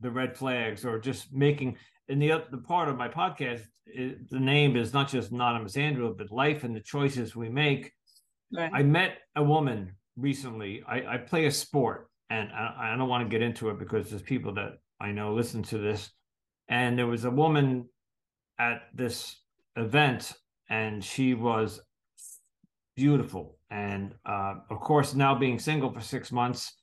the 0.00 0.10
red 0.10 0.36
flags 0.36 0.84
or 0.84 0.98
just 0.98 1.32
making 1.32 1.76
in 2.08 2.18
the 2.18 2.44
the 2.50 2.58
part 2.58 2.88
of 2.88 2.96
my 2.96 3.08
podcast 3.08 3.62
it, 3.86 4.30
the 4.30 4.40
name 4.40 4.76
is 4.76 4.92
not 4.94 5.08
just 5.08 5.32
anonymous 5.32 5.76
andrew 5.76 6.14
but 6.16 6.30
life 6.30 6.64
and 6.64 6.74
the 6.74 6.80
choices 6.80 7.36
we 7.36 7.48
make 7.48 7.92
Right. 8.50 8.70
I 8.72 8.82
met 8.82 9.18
a 9.36 9.42
woman 9.42 9.92
recently. 10.18 10.82
I, 10.86 11.14
I 11.14 11.16
play 11.18 11.46
a 11.46 11.50
sport, 11.50 12.10
and 12.30 12.50
I, 12.52 12.92
I 12.92 12.96
don't 12.96 13.08
want 13.08 13.24
to 13.24 13.28
get 13.28 13.42
into 13.42 13.70
it 13.70 13.78
because 13.78 14.10
there's 14.10 14.22
people 14.22 14.54
that 14.54 14.78
I 15.00 15.12
know 15.12 15.34
listen 15.34 15.62
to 15.64 15.78
this. 15.78 16.10
And 16.68 16.98
there 16.98 17.06
was 17.06 17.24
a 17.24 17.30
woman 17.30 17.86
at 18.58 18.82
this 18.94 19.36
event, 19.76 20.32
and 20.68 21.02
she 21.02 21.34
was 21.34 21.80
beautiful. 22.96 23.56
And 23.70 24.14
uh, 24.26 24.54
of 24.70 24.80
course, 24.80 25.14
now 25.14 25.34
being 25.34 25.58
single 25.58 25.92
for 25.92 26.00
six 26.00 26.32
months, 26.32 26.74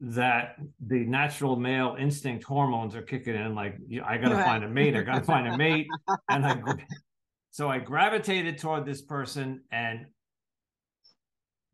that 0.00 0.56
the 0.86 1.04
natural 1.06 1.56
male 1.56 1.96
instinct 1.98 2.44
hormones 2.44 2.94
are 2.94 3.02
kicking 3.02 3.34
in. 3.34 3.54
Like 3.54 3.78
I 4.04 4.18
got 4.18 4.28
to 4.28 4.42
find 4.44 4.62
a 4.62 4.68
mate. 4.68 4.94
I 4.94 5.02
got 5.02 5.18
to 5.18 5.24
find 5.24 5.48
a 5.48 5.56
mate. 5.56 5.86
And 6.28 6.46
I, 6.46 6.60
so 7.50 7.70
I 7.70 7.78
gravitated 7.78 8.58
toward 8.58 8.84
this 8.84 9.02
person, 9.02 9.62
and 9.72 10.06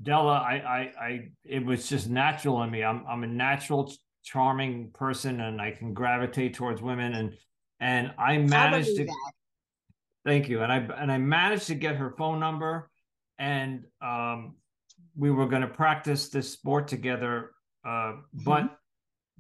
Della, 0.02 0.38
I, 0.38 0.54
I, 0.54 1.04
I, 1.04 1.28
it 1.44 1.64
was 1.64 1.88
just 1.88 2.08
natural 2.08 2.62
in 2.62 2.70
me. 2.70 2.82
I'm, 2.82 3.04
I'm 3.08 3.22
a 3.22 3.26
natural, 3.26 3.92
charming 4.24 4.90
person, 4.92 5.40
and 5.40 5.60
I 5.60 5.72
can 5.72 5.94
gravitate 5.94 6.54
towards 6.54 6.80
women, 6.80 7.14
and 7.14 7.34
and 7.80 8.12
I 8.18 8.38
managed 8.38 8.96
to. 8.96 9.04
That. 9.04 9.32
Thank 10.24 10.48
you, 10.48 10.62
and 10.62 10.72
I 10.72 10.76
and 10.76 11.10
I 11.10 11.18
managed 11.18 11.66
to 11.66 11.74
get 11.74 11.96
her 11.96 12.14
phone 12.16 12.38
number, 12.38 12.88
and 13.38 13.84
um, 14.00 14.54
we 15.16 15.30
were 15.30 15.46
going 15.46 15.62
to 15.62 15.68
practice 15.68 16.28
this 16.28 16.50
sport 16.50 16.88
together. 16.88 17.50
Uh, 17.84 17.88
mm-hmm. 17.88 18.44
But, 18.44 18.76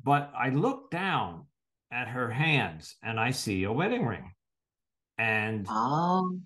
but 0.02 0.32
I 0.36 0.48
looked 0.50 0.90
down 0.90 1.46
at 1.92 2.08
her 2.08 2.30
hands, 2.30 2.96
and 3.02 3.20
I 3.20 3.30
see 3.30 3.64
a 3.64 3.72
wedding 3.72 4.04
ring, 4.04 4.32
and 5.18 5.66
oh. 5.70 6.40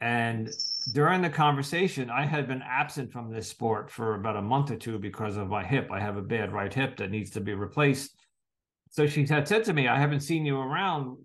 And 0.00 0.50
during 0.92 1.20
the 1.20 1.28
conversation, 1.28 2.08
I 2.08 2.24
had 2.24 2.48
been 2.48 2.62
absent 2.62 3.12
from 3.12 3.30
this 3.30 3.48
sport 3.48 3.90
for 3.90 4.14
about 4.14 4.36
a 4.36 4.42
month 4.42 4.70
or 4.70 4.76
two 4.76 4.98
because 4.98 5.36
of 5.36 5.48
my 5.48 5.62
hip. 5.62 5.90
I 5.92 6.00
have 6.00 6.16
a 6.16 6.22
bad 6.22 6.52
right 6.52 6.72
hip 6.72 6.96
that 6.96 7.10
needs 7.10 7.30
to 7.32 7.40
be 7.40 7.52
replaced. 7.52 8.14
So 8.90 9.06
she 9.06 9.26
had 9.26 9.46
said 9.46 9.64
to 9.64 9.72
me, 9.72 9.88
I 9.88 9.98
haven't 9.98 10.20
seen 10.20 10.46
you 10.46 10.58
around. 10.58 11.18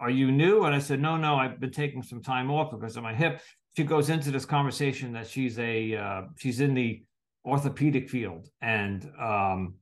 Are 0.00 0.10
you 0.10 0.30
new? 0.30 0.64
And 0.64 0.74
I 0.74 0.78
said, 0.78 1.00
No, 1.00 1.16
no, 1.16 1.36
I've 1.36 1.60
been 1.60 1.72
taking 1.72 2.02
some 2.02 2.22
time 2.22 2.50
off 2.50 2.70
because 2.70 2.96
of 2.96 3.02
my 3.02 3.14
hip. 3.14 3.40
She 3.76 3.84
goes 3.84 4.08
into 4.08 4.30
this 4.30 4.44
conversation 4.44 5.12
that 5.14 5.26
she's 5.26 5.58
a 5.58 5.96
uh, 5.96 6.22
she's 6.36 6.60
in 6.60 6.74
the 6.74 7.02
orthopedic 7.44 8.08
field 8.08 8.48
and 8.60 9.10
um, 9.20 9.74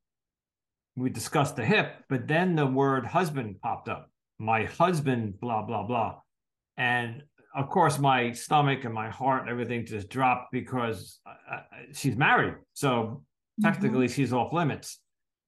we 0.96 1.10
discussed 1.10 1.56
the 1.56 1.64
hip, 1.64 2.04
but 2.08 2.26
then 2.26 2.54
the 2.54 2.66
word 2.66 3.06
husband 3.06 3.60
popped 3.60 3.88
up. 3.88 4.10
My 4.38 4.64
husband, 4.64 5.40
blah, 5.40 5.62
blah, 5.62 5.82
blah. 5.82 6.20
And 6.76 7.22
of 7.54 7.68
course, 7.68 7.98
my 7.98 8.32
stomach 8.32 8.84
and 8.84 8.94
my 8.94 9.10
heart 9.10 9.42
and 9.42 9.50
everything 9.50 9.84
just 9.84 10.08
dropped 10.08 10.52
because 10.52 11.20
uh, 11.26 11.54
uh 11.54 11.62
she's 11.92 12.16
married. 12.16 12.54
So 12.74 13.24
technically, 13.62 14.06
mm-hmm. 14.06 14.14
she's 14.14 14.32
off 14.32 14.52
limits. 14.52 14.98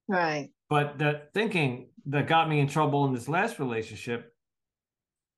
Right. 0.07 0.49
But 0.69 0.97
the 0.97 1.21
thinking 1.33 1.89
that 2.07 2.27
got 2.27 2.49
me 2.49 2.59
in 2.59 2.67
trouble 2.67 3.05
in 3.05 3.13
this 3.13 3.29
last 3.29 3.59
relationship 3.59 4.33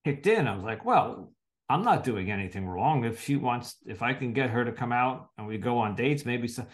kicked 0.04 0.28
in. 0.28 0.48
I 0.48 0.56
was 0.56 0.64
like, 0.64 0.86
well, 0.86 1.32
I'm 1.70 1.84
not 1.84 2.04
doing 2.04 2.32
anything 2.32 2.68
wrong. 2.68 3.04
If 3.04 3.24
she 3.24 3.36
wants, 3.36 3.76
if 3.86 4.02
I 4.02 4.14
can 4.14 4.34
get 4.34 4.52
her 4.52 4.64
to 4.64 4.72
come 4.72 4.92
out 4.92 5.30
and 5.38 5.48
we 5.48 5.58
go 5.58 5.78
on 5.80 5.96
dates, 5.96 6.26
maybe 6.26 6.48
so. 6.48 6.66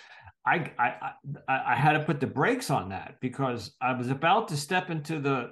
I, 0.46 0.72
I 0.80 1.12
I 1.48 1.74
I 1.74 1.76
had 1.76 1.94
to 1.94 2.00
put 2.04 2.20
the 2.20 2.28
brakes 2.28 2.72
on 2.72 2.89
that 2.89 3.18
because 3.22 3.76
I 3.80 3.94
was 3.94 4.10
about 4.10 4.48
to 4.48 4.58
step 4.58 4.89
into 4.89 5.20
the 5.20 5.52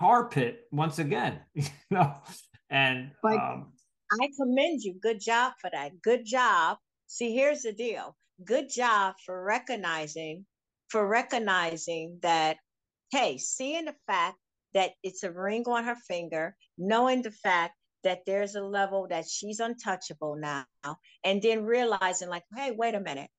tar 0.00 0.28
pit 0.28 0.60
once 0.70 0.98
again, 0.98 1.40
you 1.54 1.64
know, 1.90 2.14
and 2.70 3.10
but 3.22 3.34
um, 3.34 3.72
I 4.20 4.28
commend 4.40 4.82
you. 4.82 4.94
Good 5.00 5.20
job 5.20 5.52
for 5.60 5.70
that. 5.72 6.00
Good 6.02 6.24
job. 6.24 6.78
See, 7.06 7.34
here's 7.34 7.62
the 7.62 7.72
deal. 7.72 8.16
Good 8.44 8.70
job 8.70 9.14
for 9.24 9.42
recognizing 9.42 10.44
for 10.88 11.06
recognizing 11.06 12.18
that 12.22 12.56
hey, 13.10 13.38
seeing 13.38 13.86
the 13.86 13.94
fact 14.06 14.36
that 14.74 14.90
it's 15.02 15.22
a 15.22 15.32
ring 15.32 15.64
on 15.66 15.84
her 15.84 15.96
finger, 16.06 16.54
knowing 16.76 17.22
the 17.22 17.30
fact 17.30 17.74
that 18.04 18.20
there's 18.26 18.54
a 18.54 18.62
level 18.62 19.06
that 19.08 19.26
she's 19.26 19.60
untouchable 19.60 20.36
now, 20.36 20.64
and 21.24 21.42
then 21.42 21.64
realizing, 21.64 22.28
like, 22.28 22.44
hey, 22.54 22.72
wait 22.76 22.94
a 22.94 23.00
minute. 23.00 23.30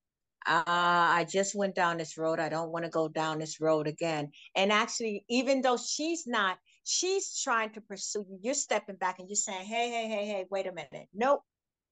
Uh, 0.48 0.64
I 0.66 1.28
just 1.30 1.54
went 1.54 1.76
down 1.76 1.98
this 1.98 2.18
road. 2.18 2.40
I 2.40 2.50
don't 2.50 2.72
want 2.72 2.86
to 2.86 2.92
go 2.92 3.08
down 3.08 3.40
this 3.40 3.60
road 3.60 3.88
again. 3.88 4.32
And 4.56 4.72
actually, 4.72 5.26
even 5.30 5.62
though 5.62 5.78
she's 5.78 6.26
not, 6.26 6.58
she's 6.84 7.42
trying 7.42 7.72
to 7.72 7.82
pursue 7.82 8.26
you, 8.30 8.40
you're 8.42 8.54
stepping 8.54 8.96
back 8.96 9.20
and 9.20 9.30
you're 9.30 9.36
saying, 9.36 9.66
hey, 9.66 9.90
hey, 9.90 10.08
hey, 10.08 10.26
hey, 10.26 10.46
wait 10.50 10.68
a 10.68 10.72
minute. 10.72 11.08
Nope, 11.14 11.42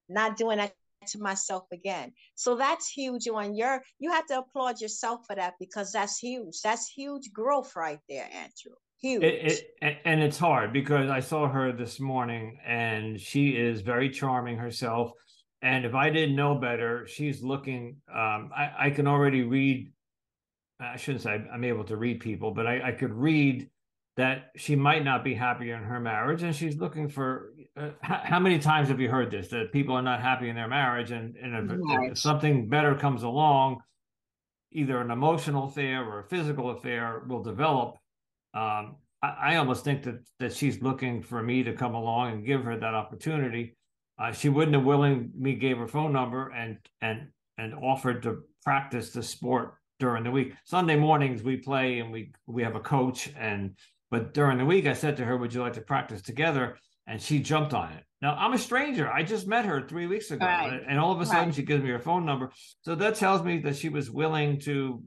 not 0.08 0.36
doing 0.36 0.58
that 0.58 0.72
to 1.06 1.18
myself 1.18 1.64
again. 1.72 2.12
So 2.34 2.56
that's 2.56 2.88
huge 2.88 3.28
on 3.28 3.54
your 3.54 3.82
you 3.98 4.10
have 4.10 4.26
to 4.26 4.38
applaud 4.38 4.80
yourself 4.80 5.20
for 5.26 5.36
that 5.36 5.54
because 5.60 5.92
that's 5.92 6.18
huge. 6.18 6.60
That's 6.62 6.88
huge 6.88 7.32
growth 7.32 7.74
right 7.76 8.00
there, 8.08 8.28
Andrew. 8.32 8.74
Huge. 9.00 9.22
It, 9.22 9.64
it, 9.80 9.98
and 10.04 10.20
it's 10.20 10.38
hard 10.38 10.72
because 10.72 11.08
I 11.08 11.20
saw 11.20 11.48
her 11.48 11.72
this 11.72 12.00
morning 12.00 12.58
and 12.66 13.20
she 13.20 13.50
is 13.50 13.80
very 13.80 14.10
charming 14.10 14.56
herself. 14.56 15.12
And 15.62 15.84
if 15.84 15.94
I 15.94 16.10
didn't 16.10 16.34
know 16.36 16.56
better, 16.56 17.06
she's 17.06 17.42
looking. 17.42 17.96
Um, 18.12 18.50
I, 18.56 18.72
I 18.78 18.90
can 18.90 19.06
already 19.06 19.42
read. 19.42 19.92
I 20.80 20.96
shouldn't 20.96 21.22
say 21.22 21.44
I'm 21.52 21.64
able 21.64 21.84
to 21.84 21.96
read 21.96 22.20
people, 22.20 22.52
but 22.52 22.66
I, 22.66 22.88
I 22.88 22.92
could 22.92 23.12
read 23.12 23.68
that 24.18 24.50
she 24.56 24.74
might 24.74 25.04
not 25.04 25.22
be 25.22 25.32
happy 25.32 25.70
in 25.70 25.78
her 25.78 26.00
marriage 26.00 26.42
and 26.42 26.54
she's 26.54 26.76
looking 26.76 27.08
for 27.08 27.52
uh, 27.76 27.90
how, 28.02 28.20
how, 28.24 28.40
many 28.40 28.58
times 28.58 28.88
have 28.88 29.00
you 29.00 29.08
heard 29.08 29.30
this 29.30 29.46
that 29.48 29.72
people 29.72 29.94
are 29.94 30.02
not 30.02 30.20
happy 30.20 30.48
in 30.48 30.56
their 30.56 30.66
marriage 30.66 31.12
and, 31.12 31.36
and 31.36 31.70
if, 31.70 32.10
if, 32.10 32.18
something 32.18 32.68
better 32.68 32.96
comes 32.96 33.22
along 33.22 33.78
either 34.72 35.00
an 35.00 35.12
emotional 35.12 35.68
affair 35.68 36.04
or 36.04 36.18
a 36.18 36.24
physical 36.24 36.70
affair 36.70 37.22
will 37.28 37.42
develop 37.44 37.96
um, 38.54 38.96
I, 39.22 39.28
I, 39.40 39.56
almost 39.56 39.84
think 39.84 40.02
that 40.02 40.18
that 40.40 40.52
she's 40.52 40.82
looking 40.82 41.22
for 41.22 41.42
me 41.42 41.62
to 41.62 41.72
come 41.72 41.94
along 41.94 42.32
and 42.32 42.46
give 42.46 42.64
her 42.64 42.76
that 42.76 42.94
opportunity. 42.94 43.76
Uh, 44.18 44.32
she 44.32 44.48
wouldn't 44.48 44.74
have 44.74 44.84
willing 44.84 45.30
me 45.36 45.54
gave 45.54 45.78
her 45.78 45.86
phone 45.86 46.12
number 46.12 46.50
and 46.50 46.78
and 47.02 47.28
and 47.58 47.74
offered 47.74 48.22
to 48.22 48.42
practice 48.64 49.10
the 49.10 49.22
sport 49.22 49.74
during 49.98 50.24
the 50.24 50.30
week. 50.30 50.54
Sunday 50.64 50.96
mornings 50.96 51.42
we 51.42 51.56
play 51.56 51.98
and 51.98 52.10
we 52.10 52.32
we 52.46 52.62
have 52.62 52.74
a 52.74 52.80
coach 52.80 53.30
and 53.38 53.74
but 54.10 54.34
during 54.34 54.58
the 54.58 54.64
week, 54.64 54.86
I 54.86 54.94
said 54.94 55.16
to 55.18 55.24
her, 55.24 55.36
Would 55.36 55.54
you 55.54 55.60
like 55.60 55.74
to 55.74 55.80
practice 55.80 56.22
together? 56.22 56.76
And 57.06 57.20
she 57.20 57.38
jumped 57.38 57.72
on 57.72 57.92
it. 57.92 58.04
Now, 58.20 58.34
I'm 58.34 58.52
a 58.52 58.58
stranger. 58.58 59.10
I 59.10 59.22
just 59.22 59.46
met 59.46 59.64
her 59.64 59.86
three 59.86 60.06
weeks 60.06 60.30
ago. 60.30 60.44
Right. 60.44 60.80
And 60.86 60.98
all 60.98 61.12
of 61.12 61.20
a 61.20 61.26
sudden, 61.26 61.46
right. 61.46 61.54
she 61.54 61.62
gives 61.62 61.82
me 61.82 61.90
her 61.90 61.98
phone 61.98 62.26
number. 62.26 62.52
So 62.82 62.94
that 62.96 63.14
tells 63.14 63.42
me 63.42 63.58
that 63.60 63.76
she 63.76 63.88
was 63.88 64.10
willing 64.10 64.60
to 64.60 65.02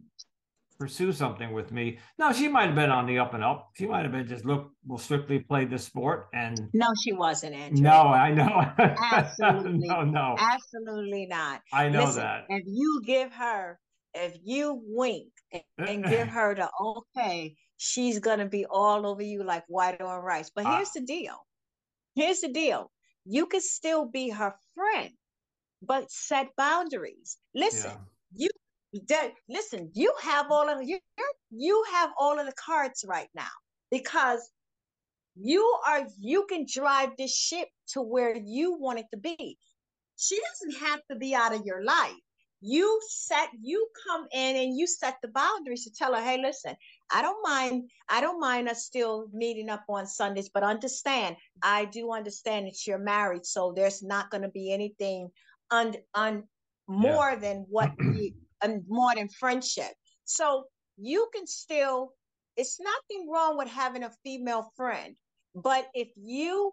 pursue 0.79 1.11
something 1.11 1.53
with 1.53 1.71
me. 1.71 1.99
Now, 2.17 2.31
she 2.31 2.47
might 2.47 2.65
have 2.65 2.75
been 2.75 2.89
on 2.89 3.05
the 3.05 3.19
up 3.19 3.35
and 3.35 3.43
up. 3.43 3.69
She 3.75 3.85
might 3.85 4.01
have 4.01 4.11
been 4.11 4.27
just, 4.27 4.45
look, 4.45 4.71
we'll 4.87 4.97
strictly 4.97 5.37
play 5.37 5.65
this 5.65 5.83
sport. 5.83 6.29
And 6.33 6.59
no, 6.73 6.87
she 7.03 7.13
wasn't, 7.13 7.53
Andrew. 7.53 7.83
No, 7.83 8.07
I 8.07 8.31
know. 8.31 8.65
Absolutely. 9.11 9.87
no, 9.87 10.01
no. 10.01 10.35
Absolutely 10.39 11.27
not. 11.27 11.61
I 11.71 11.87
know 11.89 12.05
Listen, 12.05 12.23
that. 12.23 12.45
If 12.49 12.63
you 12.65 13.01
give 13.05 13.31
her, 13.33 13.77
if 14.15 14.35
you 14.43 14.81
wink 14.87 15.29
and, 15.53 15.63
and 15.77 16.03
give 16.03 16.27
her 16.37 16.55
the 16.55 16.69
okay, 16.81 17.55
she's 17.83 18.19
gonna 18.19 18.45
be 18.45 18.63
all 18.67 19.07
over 19.07 19.23
you 19.23 19.43
like 19.43 19.63
white 19.67 19.99
on 19.99 20.21
rice. 20.21 20.51
But 20.53 20.67
here's 20.67 20.89
uh, 20.89 20.99
the 20.99 21.01
deal. 21.01 21.35
Here's 22.13 22.41
the 22.41 22.49
deal. 22.49 22.91
You 23.25 23.47
can 23.47 23.61
still 23.61 24.05
be 24.05 24.29
her 24.29 24.53
friend, 24.75 25.09
but 25.81 26.11
set 26.11 26.55
boundaries. 26.55 27.37
Listen, 27.55 27.91
yeah. 28.35 28.47
you 28.93 29.01
that 29.09 29.31
listen, 29.49 29.89
you 29.95 30.13
have 30.21 30.51
all 30.51 30.69
of 30.69 30.87
you 30.87 30.99
you 31.49 31.83
have 31.91 32.11
all 32.19 32.39
of 32.39 32.45
the 32.45 32.53
cards 32.53 33.03
right 33.07 33.29
now 33.33 33.55
because 33.89 34.47
you 35.35 35.65
are 35.87 36.05
you 36.19 36.45
can 36.47 36.67
drive 36.71 37.09
this 37.17 37.35
ship 37.35 37.67
to 37.93 38.01
where 38.01 38.37
you 38.37 38.77
want 38.79 38.99
it 38.99 39.07
to 39.11 39.17
be. 39.17 39.57
She 40.17 40.39
doesn't 40.39 40.85
have 40.85 40.99
to 41.09 41.15
be 41.15 41.33
out 41.33 41.55
of 41.55 41.65
your 41.65 41.83
life 41.83 42.13
you 42.61 43.01
set 43.09 43.49
you 43.61 43.87
come 44.07 44.27
in 44.31 44.55
and 44.55 44.77
you 44.77 44.85
set 44.85 45.17
the 45.21 45.27
boundaries 45.29 45.83
to 45.83 45.91
tell 45.91 46.13
her 46.13 46.21
hey 46.21 46.39
listen 46.41 46.75
i 47.13 47.21
don't 47.21 47.41
mind 47.43 47.89
i 48.09 48.21
don't 48.21 48.39
mind 48.39 48.67
us 48.67 48.85
still 48.85 49.27
meeting 49.33 49.69
up 49.69 49.83
on 49.89 50.05
sundays 50.05 50.49
but 50.53 50.63
understand 50.63 51.35
i 51.61 51.85
do 51.85 52.11
understand 52.11 52.67
that 52.67 52.87
you're 52.87 52.97
married 52.97 53.45
so 53.45 53.73
there's 53.75 54.01
not 54.01 54.29
going 54.29 54.43
to 54.43 54.49
be 54.49 54.71
anything 54.73 55.29
on 55.71 55.95
on 56.13 56.43
more 56.87 57.31
yeah. 57.31 57.35
than 57.35 57.65
what 57.69 57.91
we 57.99 58.33
and 58.61 58.83
more 58.87 59.13
than 59.15 59.27
friendship 59.29 59.93
so 60.25 60.65
you 60.97 61.27
can 61.33 61.47
still 61.47 62.13
it's 62.57 62.79
nothing 62.79 63.29
wrong 63.29 63.57
with 63.57 63.67
having 63.67 64.03
a 64.03 64.11
female 64.23 64.71
friend 64.75 65.15
but 65.55 65.87
if 65.93 66.09
you 66.15 66.71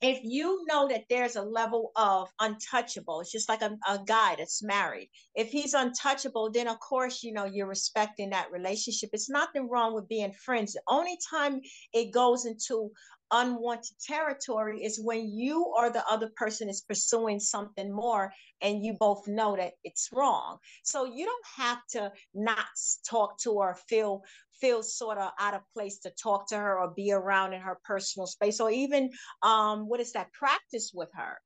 if 0.00 0.20
you 0.22 0.64
know 0.68 0.88
that 0.88 1.04
there's 1.10 1.36
a 1.36 1.42
level 1.42 1.90
of 1.96 2.28
untouchable, 2.40 3.20
it's 3.20 3.32
just 3.32 3.48
like 3.48 3.62
a, 3.62 3.76
a 3.88 3.98
guy 4.06 4.36
that's 4.38 4.62
married. 4.62 5.10
If 5.34 5.48
he's 5.48 5.74
untouchable, 5.74 6.50
then 6.52 6.68
of 6.68 6.78
course, 6.78 7.22
you 7.22 7.32
know, 7.32 7.44
you're 7.44 7.66
respecting 7.66 8.30
that 8.30 8.52
relationship. 8.52 9.10
It's 9.12 9.30
nothing 9.30 9.68
wrong 9.68 9.94
with 9.94 10.08
being 10.08 10.32
friends. 10.32 10.72
The 10.74 10.82
only 10.88 11.18
time 11.30 11.60
it 11.92 12.12
goes 12.12 12.46
into 12.46 12.92
unwanted 13.30 13.96
territory 14.06 14.82
is 14.82 15.00
when 15.02 15.30
you 15.30 15.64
or 15.76 15.90
the 15.90 16.04
other 16.08 16.30
person 16.36 16.68
is 16.68 16.80
pursuing 16.80 17.40
something 17.40 17.92
more 17.92 18.32
and 18.62 18.84
you 18.84 18.94
both 18.98 19.26
know 19.28 19.56
that 19.56 19.72
it's 19.84 20.08
wrong. 20.12 20.58
So 20.82 21.04
you 21.04 21.26
don't 21.26 21.46
have 21.56 21.78
to 21.90 22.12
not 22.34 22.66
talk 23.08 23.38
to 23.40 23.50
or 23.52 23.76
feel 23.88 24.22
feel 24.60 24.82
sort 24.82 25.18
of 25.18 25.30
out 25.38 25.54
of 25.54 25.62
place 25.74 25.98
to 26.00 26.10
talk 26.10 26.48
to 26.48 26.56
her 26.56 26.78
or 26.78 26.92
be 26.94 27.12
around 27.12 27.52
in 27.52 27.60
her 27.60 27.78
personal 27.84 28.26
space 28.26 28.60
or 28.60 28.70
even 28.70 29.10
um 29.42 29.88
what 29.88 30.00
is 30.00 30.12
that 30.12 30.32
practice 30.32 30.92
with 30.94 31.10
her. 31.14 31.38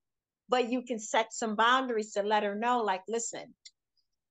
But 0.49 0.71
you 0.71 0.83
can 0.83 0.99
set 0.99 1.33
some 1.33 1.57
boundaries 1.57 2.13
to 2.13 2.23
let 2.23 2.43
her 2.43 2.55
know 2.55 2.83
like 2.83 3.03
listen, 3.09 3.55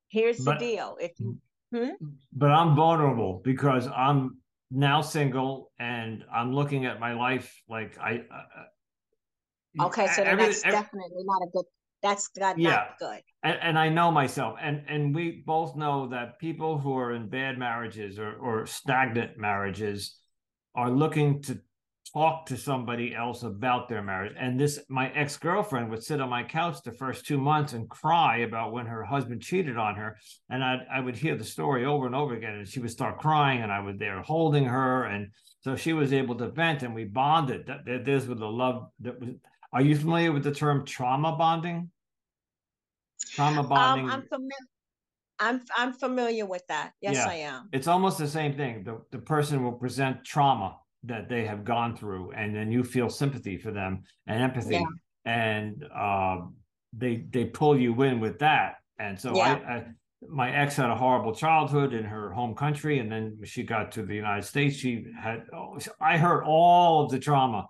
here's 0.10 0.40
but, 0.40 0.60
the 0.60 0.66
deal. 0.66 0.98
If 1.00 1.12
you 1.20 1.38
hmm? 1.74 1.90
But 2.34 2.52
I'm 2.52 2.76
vulnerable 2.76 3.42
because 3.44 3.88
I'm 3.88 4.38
now 4.72 5.02
single 5.02 5.72
and 5.80 6.24
I'm 6.34 6.54
looking 6.54 6.86
at 6.86 7.00
my 7.00 7.14
life 7.14 7.62
like 7.70 7.98
I. 8.00 8.24
Uh, 9.80 9.86
okay, 9.86 10.08
so 10.08 10.24
every, 10.24 10.46
that's 10.46 10.64
every, 10.64 10.80
definitely 10.80 11.24
not 11.24 11.42
a 11.44 11.50
good. 11.54 11.66
That's 12.02 12.30
not, 12.38 12.58
yeah, 12.58 12.70
not 12.70 13.00
good. 13.00 13.22
And, 13.44 13.58
and 13.62 13.80
I 13.80 13.90
know 13.90 14.12
myself, 14.12 14.58
and 14.62 14.84
and 14.88 15.14
we 15.14 15.44
both 15.46 15.76
know 15.76 16.08
that 16.10 16.40
people 16.40 16.78
who 16.78 16.98
are 16.98 17.14
in 17.14 17.30
bad 17.30 17.58
marriages 17.58 18.18
or 18.18 18.34
or 18.34 18.66
stagnant 18.66 19.38
marriages 19.38 20.18
are 20.76 20.90
looking 20.90 21.42
to 21.44 21.60
talk 22.14 22.46
to 22.46 22.58
somebody 22.58 23.16
else 23.16 23.44
about 23.44 23.88
their 23.88 24.02
marriage. 24.02 24.34
And 24.38 24.60
this, 24.60 24.80
my 24.90 25.12
ex 25.12 25.38
girlfriend 25.38 25.90
would 25.90 26.04
sit 26.04 26.20
on 26.20 26.30
my 26.30 26.44
couch 26.44 26.78
the 26.84 26.92
first 26.92 27.26
two 27.26 27.38
months 27.38 27.74
and 27.74 27.90
cry 27.90 28.40
about 28.40 28.74
when 28.74 28.86
her 28.86 29.04
husband 29.04 29.42
cheated 29.42 29.78
on 29.78 29.96
her. 29.96 30.18
And 30.50 30.64
I, 30.64 30.80
I 30.92 31.00
would 31.00 31.16
hear 31.16 31.38
the 31.38 31.44
story 31.44 31.86
over 31.86 32.06
and 32.06 32.16
over 32.16 32.36
again, 32.36 32.56
and 32.56 32.68
she 32.68 32.80
would 32.80 32.92
start 32.92 33.20
crying, 33.20 33.62
and 33.62 33.72
I 33.72 33.80
was 33.80 33.98
there 33.98 34.22
holding 34.22 34.66
her, 34.66 35.06
and 35.06 35.32
so 35.62 35.76
she 35.76 35.94
was 35.94 36.12
able 36.12 36.36
to 36.36 36.50
vent, 36.50 36.84
and 36.84 36.96
we 36.96 37.06
bonded. 37.06 37.68
That, 37.68 37.86
that 37.86 38.06
this 38.06 38.26
with 38.26 38.40
the 38.40 38.48
love 38.48 38.88
that 39.02 39.20
was. 39.20 39.30
Are 39.74 39.82
you 39.82 39.96
familiar 39.96 40.32
with 40.32 40.44
the 40.44 40.52
term 40.52 40.86
trauma 40.86 41.36
bonding? 41.36 41.90
Trauma 43.34 43.62
um, 43.62 43.70
bonding. 43.70 44.06
Um, 44.06 44.12
I'm 44.12 44.22
familiar. 44.28 44.68
I'm 45.40 45.62
I'm 45.76 45.94
familiar 45.94 46.46
with 46.46 46.66
that. 46.68 46.94
Yes, 47.02 47.16
yeah. 47.16 47.28
I 47.28 47.34
am. 47.36 47.70
It's 47.74 47.88
almost 47.88 48.18
the 48.18 48.28
same 48.28 48.56
thing. 48.56 48.84
The 48.84 49.02
the 49.12 49.20
person 49.20 49.64
will 49.64 49.72
present 49.74 50.24
trauma 50.24 50.78
that 51.04 51.30
they 51.30 51.46
have 51.46 51.64
gone 51.64 51.96
through 51.96 52.32
and 52.32 52.56
then 52.56 52.72
you 52.72 52.84
feel 52.84 53.10
sympathy 53.10 53.58
for 53.58 53.72
them 53.72 54.04
and 54.28 54.42
empathy 54.42 54.76
yeah. 54.76 54.84
and 55.26 55.86
uh, 55.96 56.42
they 56.94 57.26
they 57.32 57.46
pull 57.46 57.78
you 57.78 58.00
in 58.04 58.20
with 58.20 58.38
that 58.40 58.76
and 59.00 59.20
so 59.20 59.36
yeah. 59.36 59.60
I, 59.68 59.74
I, 59.74 59.86
my 60.30 60.52
ex 60.52 60.76
had 60.76 60.92
a 60.92 60.96
horrible 60.96 61.34
childhood 61.34 61.94
in 61.94 62.04
her 62.04 62.32
home 62.32 62.54
country 62.54 63.00
and 63.00 63.12
then 63.12 63.40
she 63.44 63.64
got 63.64 63.92
to 63.94 64.04
the 64.04 64.14
united 64.14 64.44
states 64.44 64.76
she 64.76 65.06
had 65.20 65.46
oh, 65.54 65.80
i 66.00 66.18
heard 66.18 66.44
all 66.44 67.04
of 67.04 67.10
the 67.10 67.18
trauma 67.18 67.66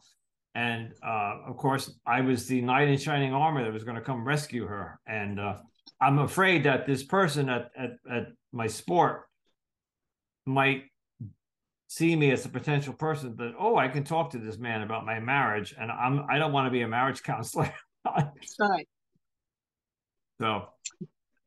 and 0.55 0.93
uh, 1.05 1.37
of 1.47 1.57
course 1.57 1.93
i 2.05 2.21
was 2.21 2.47
the 2.47 2.61
knight 2.61 2.87
in 2.87 2.97
shining 2.97 3.33
armor 3.33 3.63
that 3.63 3.73
was 3.73 3.83
going 3.83 3.95
to 3.95 4.01
come 4.01 4.25
rescue 4.25 4.65
her 4.65 4.99
and 5.07 5.39
uh, 5.39 5.57
i'm 6.01 6.19
afraid 6.19 6.63
that 6.63 6.85
this 6.85 7.03
person 7.03 7.49
at, 7.49 7.71
at, 7.77 7.91
at 8.11 8.27
my 8.51 8.67
sport 8.67 9.23
might 10.45 10.83
see 11.91 12.15
me 12.15 12.31
as 12.31 12.45
a 12.45 12.49
potential 12.49 12.93
person 12.93 13.35
that 13.35 13.53
oh 13.59 13.75
I 13.75 13.89
can 13.89 14.05
talk 14.05 14.29
to 14.31 14.37
this 14.37 14.57
man 14.57 14.81
about 14.81 15.05
my 15.05 15.19
marriage 15.19 15.75
and 15.77 15.91
I'm 15.91 16.25
I 16.29 16.37
don't 16.37 16.53
want 16.53 16.67
to 16.67 16.71
be 16.71 16.83
a 16.83 16.87
marriage 16.87 17.21
counselor. 17.31 17.73
right. 18.05 18.87
So 20.39 20.67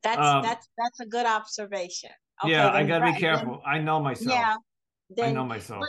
That's 0.03 0.19
um, 0.19 0.43
that's 0.43 0.69
that's 0.77 1.01
a 1.01 1.07
good 1.07 1.25
observation. 1.25 2.11
Okay, 2.45 2.53
yeah, 2.53 2.71
I 2.71 2.85
got 2.85 2.99
to 2.99 3.13
be 3.13 3.19
careful. 3.19 3.63
Then, 3.65 3.75
I 3.75 3.79
know 3.79 4.01
myself. 4.01 4.37
Yeah, 4.37 4.57
then, 5.09 5.31
I 5.31 5.33
know 5.33 5.47
myself. 5.47 5.85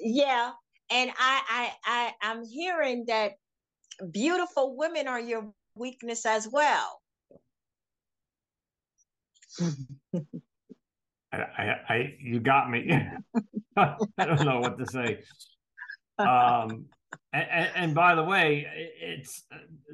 yeah, 0.00 0.50
and 0.90 1.10
I 1.18 1.42
I 1.48 1.72
I 1.84 2.12
I'm 2.22 2.44
hearing 2.46 3.04
that 3.06 3.32
beautiful 4.10 4.76
women 4.76 5.08
are 5.08 5.20
your 5.20 5.52
weakness 5.74 6.26
as 6.26 6.48
well. 6.50 7.00
I, 11.32 11.36
I, 11.36 11.76
I, 11.88 12.14
you 12.20 12.40
got 12.40 12.70
me. 12.70 12.90
I 13.76 13.96
don't 14.18 14.44
know 14.44 14.60
what 14.60 14.78
to 14.78 14.86
say. 14.86 15.20
Um, 16.18 16.84
and, 17.32 17.70
and, 17.74 17.94
by 17.94 18.14
the 18.14 18.22
way, 18.22 18.66
it's 19.00 19.44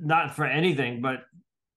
not 0.01 0.35
for 0.35 0.45
anything, 0.45 1.01
but 1.01 1.21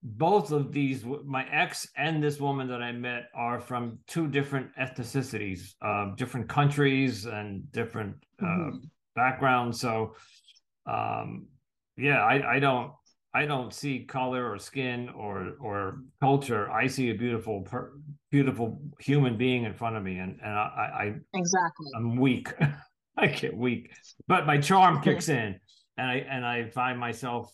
both 0.02 0.50
of 0.50 0.72
these, 0.72 1.04
my 1.24 1.46
ex 1.52 1.86
and 1.96 2.20
this 2.20 2.40
woman 2.40 2.66
that 2.66 2.82
I 2.82 2.90
met, 2.90 3.28
are 3.32 3.60
from 3.60 4.00
two 4.08 4.26
different 4.26 4.74
ethnicities, 4.76 5.74
uh, 5.82 6.16
different 6.16 6.48
countries, 6.48 7.26
and 7.26 7.70
different 7.70 8.16
uh, 8.42 8.46
mm-hmm. 8.46 8.78
Backgrounds. 9.14 9.80
So, 9.80 10.14
um, 10.86 11.46
yeah, 11.96 12.22
I, 12.24 12.56
I 12.56 12.58
don't 12.58 12.92
I 13.32 13.46
don't 13.46 13.72
see 13.72 14.00
color 14.00 14.50
or 14.50 14.58
skin 14.58 15.08
or 15.10 15.52
or 15.60 15.98
culture. 16.20 16.70
I 16.70 16.88
see 16.88 17.10
a 17.10 17.14
beautiful, 17.14 17.62
per, 17.62 17.92
beautiful 18.30 18.82
human 18.98 19.36
being 19.36 19.64
in 19.64 19.74
front 19.74 19.96
of 19.96 20.02
me, 20.02 20.18
and 20.18 20.38
and 20.42 20.52
I, 20.52 21.14
I 21.32 21.38
exactly 21.38 21.86
I'm 21.96 22.16
weak. 22.16 22.48
I 23.16 23.26
get 23.26 23.56
weak, 23.56 23.92
but 24.26 24.46
my 24.46 24.58
charm 24.58 25.02
kicks 25.02 25.28
in, 25.28 25.60
and 25.96 26.10
I 26.10 26.14
and 26.28 26.44
I 26.44 26.70
find 26.70 26.98
myself. 26.98 27.52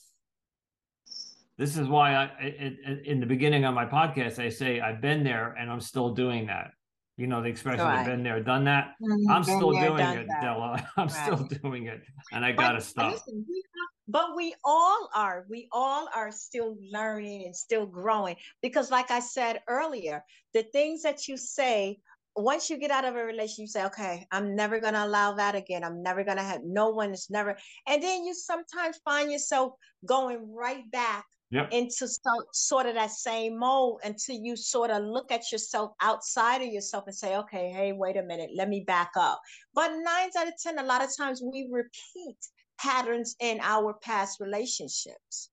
This 1.59 1.78
is 1.78 1.88
why 1.88 2.14
I, 2.14 2.24
I 2.40 2.74
in 3.04 3.20
the 3.20 3.26
beginning 3.26 3.64
of 3.64 3.74
my 3.74 3.86
podcast 3.86 4.38
I 4.38 4.50
say 4.50 4.80
I've 4.80 5.00
been 5.00 5.24
there 5.24 5.54
and 5.59 5.70
I'm 5.70 5.80
still 5.80 6.12
doing 6.12 6.46
that. 6.46 6.70
You 7.16 7.26
know 7.26 7.42
the 7.42 7.48
expression 7.48 7.84
right. 7.84 8.00
"I've 8.00 8.06
been 8.06 8.22
there, 8.22 8.40
done 8.42 8.64
that." 8.64 8.94
Mm-hmm. 9.02 9.30
I'm 9.30 9.42
been 9.42 9.56
still 9.56 9.72
there, 9.72 9.88
doing 9.88 10.18
it, 10.18 10.28
that. 10.28 10.42
Della. 10.42 10.90
I'm 10.96 11.08
right. 11.08 11.10
still 11.10 11.48
doing 11.62 11.86
it, 11.86 12.02
and 12.32 12.44
I 12.44 12.52
gotta 12.52 12.80
stop. 12.80 13.12
Listen, 13.12 13.44
we 13.48 13.62
but 14.08 14.36
we 14.36 14.54
all 14.64 15.08
are 15.14 15.46
we 15.48 15.68
all 15.72 16.08
are 16.14 16.30
still 16.30 16.76
learning 16.92 17.44
and 17.44 17.56
still 17.56 17.86
growing 17.86 18.36
because 18.62 18.90
like 18.90 19.10
i 19.10 19.20
said 19.20 19.60
earlier 19.68 20.22
the 20.54 20.62
things 20.72 21.02
that 21.02 21.26
you 21.26 21.36
say 21.36 21.98
once 22.36 22.68
you 22.68 22.76
get 22.76 22.90
out 22.90 23.04
of 23.04 23.16
a 23.16 23.24
relationship 23.24 23.62
you 23.62 23.66
say 23.66 23.84
okay 23.84 24.26
i'm 24.30 24.54
never 24.54 24.78
going 24.78 24.94
to 24.94 25.04
allow 25.04 25.32
that 25.32 25.54
again 25.54 25.82
i'm 25.82 26.02
never 26.02 26.22
going 26.22 26.36
to 26.36 26.42
have 26.42 26.60
no 26.64 26.90
one 26.90 27.12
is 27.12 27.28
never 27.30 27.56
and 27.88 28.02
then 28.02 28.24
you 28.24 28.34
sometimes 28.34 28.98
find 29.04 29.30
yourself 29.30 29.72
going 30.04 30.52
right 30.54 30.88
back 30.92 31.24
yep. 31.51 31.68
into 31.72 32.09
so, 32.09 32.30
sort 32.53 32.86
of 32.86 32.94
that 32.94 33.11
same 33.11 33.59
mold 33.59 34.01
until 34.05 34.36
you 34.36 34.57
sort 34.57 34.90
of 34.90 35.03
look 35.05 35.30
at 35.30 35.53
yourself 35.53 35.92
outside 36.01 36.62
of 36.62 36.68
yourself 36.68 37.05
and 37.07 37.14
say 37.14 37.36
okay 37.36 37.70
hey 37.70 37.92
wait 37.92 38.16
a 38.16 38.22
minute 38.22 38.51
let 38.55 38.68
me 38.68 38.84
back 38.86 39.11
up. 39.16 39.40
But 39.74 39.90
nine 39.90 40.30
out 40.38 40.49
of 40.49 40.55
ten 40.62 40.78
a 40.78 40.82
lot 40.82 41.05
of 41.05 41.11
times 41.16 41.42
we 41.42 41.68
repeat 41.70 42.36
patterns 42.78 43.36
in 43.40 43.61
our 43.62 43.94
past 44.03 44.40
relationships. 44.40 45.51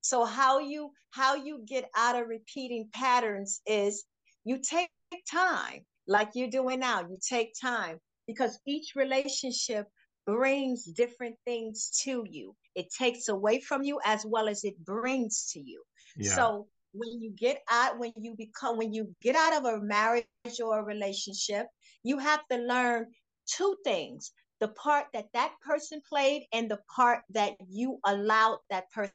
So 0.00 0.24
how 0.24 0.58
you 0.58 0.92
how 1.10 1.34
you 1.34 1.62
get 1.66 1.88
out 1.96 2.20
of 2.20 2.28
repeating 2.28 2.88
patterns 2.92 3.60
is 3.66 4.04
you 4.44 4.58
take 4.58 4.88
time 5.30 5.84
like 6.06 6.30
you're 6.34 6.50
doing 6.50 6.80
now 6.80 7.00
you 7.00 7.18
take 7.26 7.52
time 7.60 7.98
because 8.26 8.58
each 8.66 8.92
relationship 8.94 9.86
brings 10.26 10.84
different 10.84 11.34
things 11.46 11.90
to 12.02 12.24
you 12.28 12.54
it 12.78 12.86
takes 12.92 13.28
away 13.28 13.60
from 13.60 13.82
you 13.82 13.98
as 14.04 14.24
well 14.26 14.48
as 14.48 14.64
it 14.64 14.76
brings 14.84 15.50
to 15.52 15.60
you 15.60 15.82
yeah. 16.16 16.34
so 16.34 16.66
when 16.92 17.20
you 17.20 17.30
get 17.36 17.62
out 17.70 17.98
when 17.98 18.12
you 18.16 18.34
become 18.36 18.76
when 18.78 18.92
you 18.92 19.14
get 19.20 19.36
out 19.36 19.54
of 19.58 19.64
a 19.64 19.80
marriage 19.80 20.26
or 20.64 20.78
a 20.78 20.84
relationship 20.84 21.66
you 22.02 22.18
have 22.18 22.40
to 22.50 22.56
learn 22.58 23.06
two 23.46 23.76
things 23.84 24.32
the 24.60 24.68
part 24.68 25.06
that 25.12 25.26
that 25.34 25.52
person 25.64 26.02
played 26.08 26.44
and 26.52 26.70
the 26.70 26.80
part 26.94 27.20
that 27.30 27.52
you 27.68 27.98
allowed 28.06 28.58
that 28.70 28.90
person 28.90 29.12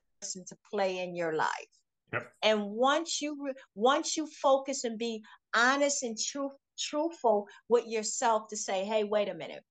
to 0.48 0.56
play 0.72 1.00
in 1.00 1.16
your 1.16 1.36
life. 1.36 1.50
Yep. 2.14 2.32
And 2.44 2.64
once 2.64 3.22
you 3.22 3.54
once 3.76 4.16
you 4.16 4.28
focus 4.28 4.84
and 4.84 4.98
be 4.98 5.22
honest 5.56 6.04
and 6.04 6.18
truthful 6.78 7.48
with 7.70 7.88
yourself 7.88 8.48
to 8.50 8.58
say, 8.58 8.86
"Hey, 8.86 9.04
wait 9.04 9.30
a 9.30 9.34
minute. 9.34 9.64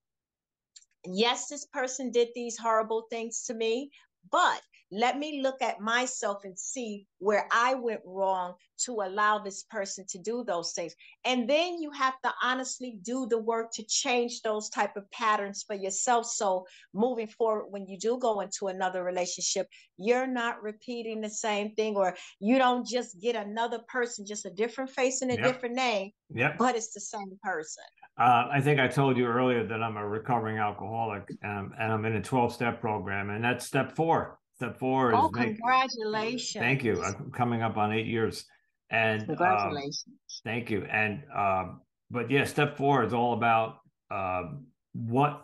Yes, 1.07 1.48
this 1.48 1.64
person 1.64 2.11
did 2.11 2.28
these 2.34 2.59
horrible 2.59 3.03
things 3.11 3.44
to 3.44 3.55
me, 3.55 3.90
but 4.30 4.62
let 4.93 5.18
me 5.18 5.40
look 5.43 5.62
at 5.62 5.80
myself 5.80 6.45
and 6.45 6.57
see 6.57 7.07
where 7.18 7.49
I 7.51 7.74
went 7.74 8.03
wrong 8.05 8.55
to 8.84 9.01
allow 9.01 9.38
this 9.38 9.62
person 9.62 10.05
to 10.11 10.18
do 10.18 10.45
those 10.47 10.72
things. 10.72 10.95
And 11.24 11.49
then 11.49 11.80
you 11.80 11.90
have 11.93 12.20
to 12.24 12.32
honestly 12.43 12.99
do 13.03 13.26
the 13.26 13.38
work 13.38 13.72
to 13.74 13.84
change 13.84 14.43
those 14.43 14.68
type 14.68 14.97
of 14.97 15.11
patterns 15.11 15.64
for 15.66 15.74
yourself. 15.74 16.26
So 16.26 16.66
moving 16.93 17.28
forward, 17.28 17.68
when 17.70 17.86
you 17.86 17.99
do 17.99 18.18
go 18.18 18.40
into 18.40 18.66
another 18.66 19.03
relationship, 19.03 19.66
you're 19.97 20.26
not 20.26 20.62
repeating 20.62 21.22
the 21.22 21.30
same 21.30 21.74
thing, 21.74 21.97
or 21.97 22.14
you 22.38 22.59
don't 22.59 22.86
just 22.86 23.18
get 23.18 23.34
another 23.34 23.78
person, 23.88 24.26
just 24.26 24.45
a 24.45 24.51
different 24.51 24.90
face 24.90 25.22
and 25.22 25.30
a 25.30 25.34
yep. 25.34 25.45
different 25.45 25.74
name, 25.74 26.11
yep. 26.34 26.59
but 26.59 26.76
it's 26.76 26.93
the 26.93 27.01
same 27.01 27.38
person. 27.43 27.84
Uh, 28.18 28.49
I 28.53 28.61
think 28.61 28.78
I 28.78 28.88
told 28.88 29.16
you 29.16 29.24
earlier 29.24 29.66
that 29.66 29.82
I'm 29.82 29.97
a 29.97 30.07
recovering 30.07 30.59
alcoholic 30.59 31.30
um, 31.43 31.72
and 31.78 31.93
I'm 31.93 32.05
in 32.05 32.16
a 32.16 32.22
12 32.22 32.53
step 32.53 32.80
program, 32.80 33.30
and 33.30 33.43
that's 33.43 33.66
step 33.66 33.97
four 33.97 34.38
Step 34.62 34.78
four 34.78 35.10
is 35.10 35.18
oh, 35.20 35.28
make, 35.30 35.56
congratulations. 35.56 36.62
Thank 36.62 36.84
you. 36.84 37.02
I'm 37.02 37.32
coming 37.32 37.62
up 37.62 37.76
on 37.76 37.92
eight 37.92 38.06
years. 38.06 38.44
And 38.90 39.26
congratulations. 39.26 40.04
Um, 40.06 40.14
thank 40.44 40.70
you. 40.70 40.86
And 40.88 41.24
um, 41.36 41.80
but 42.12 42.30
yeah, 42.30 42.44
step 42.44 42.76
four 42.76 43.02
is 43.02 43.12
all 43.12 43.32
about 43.32 43.78
um, 44.12 44.66
what 44.92 45.42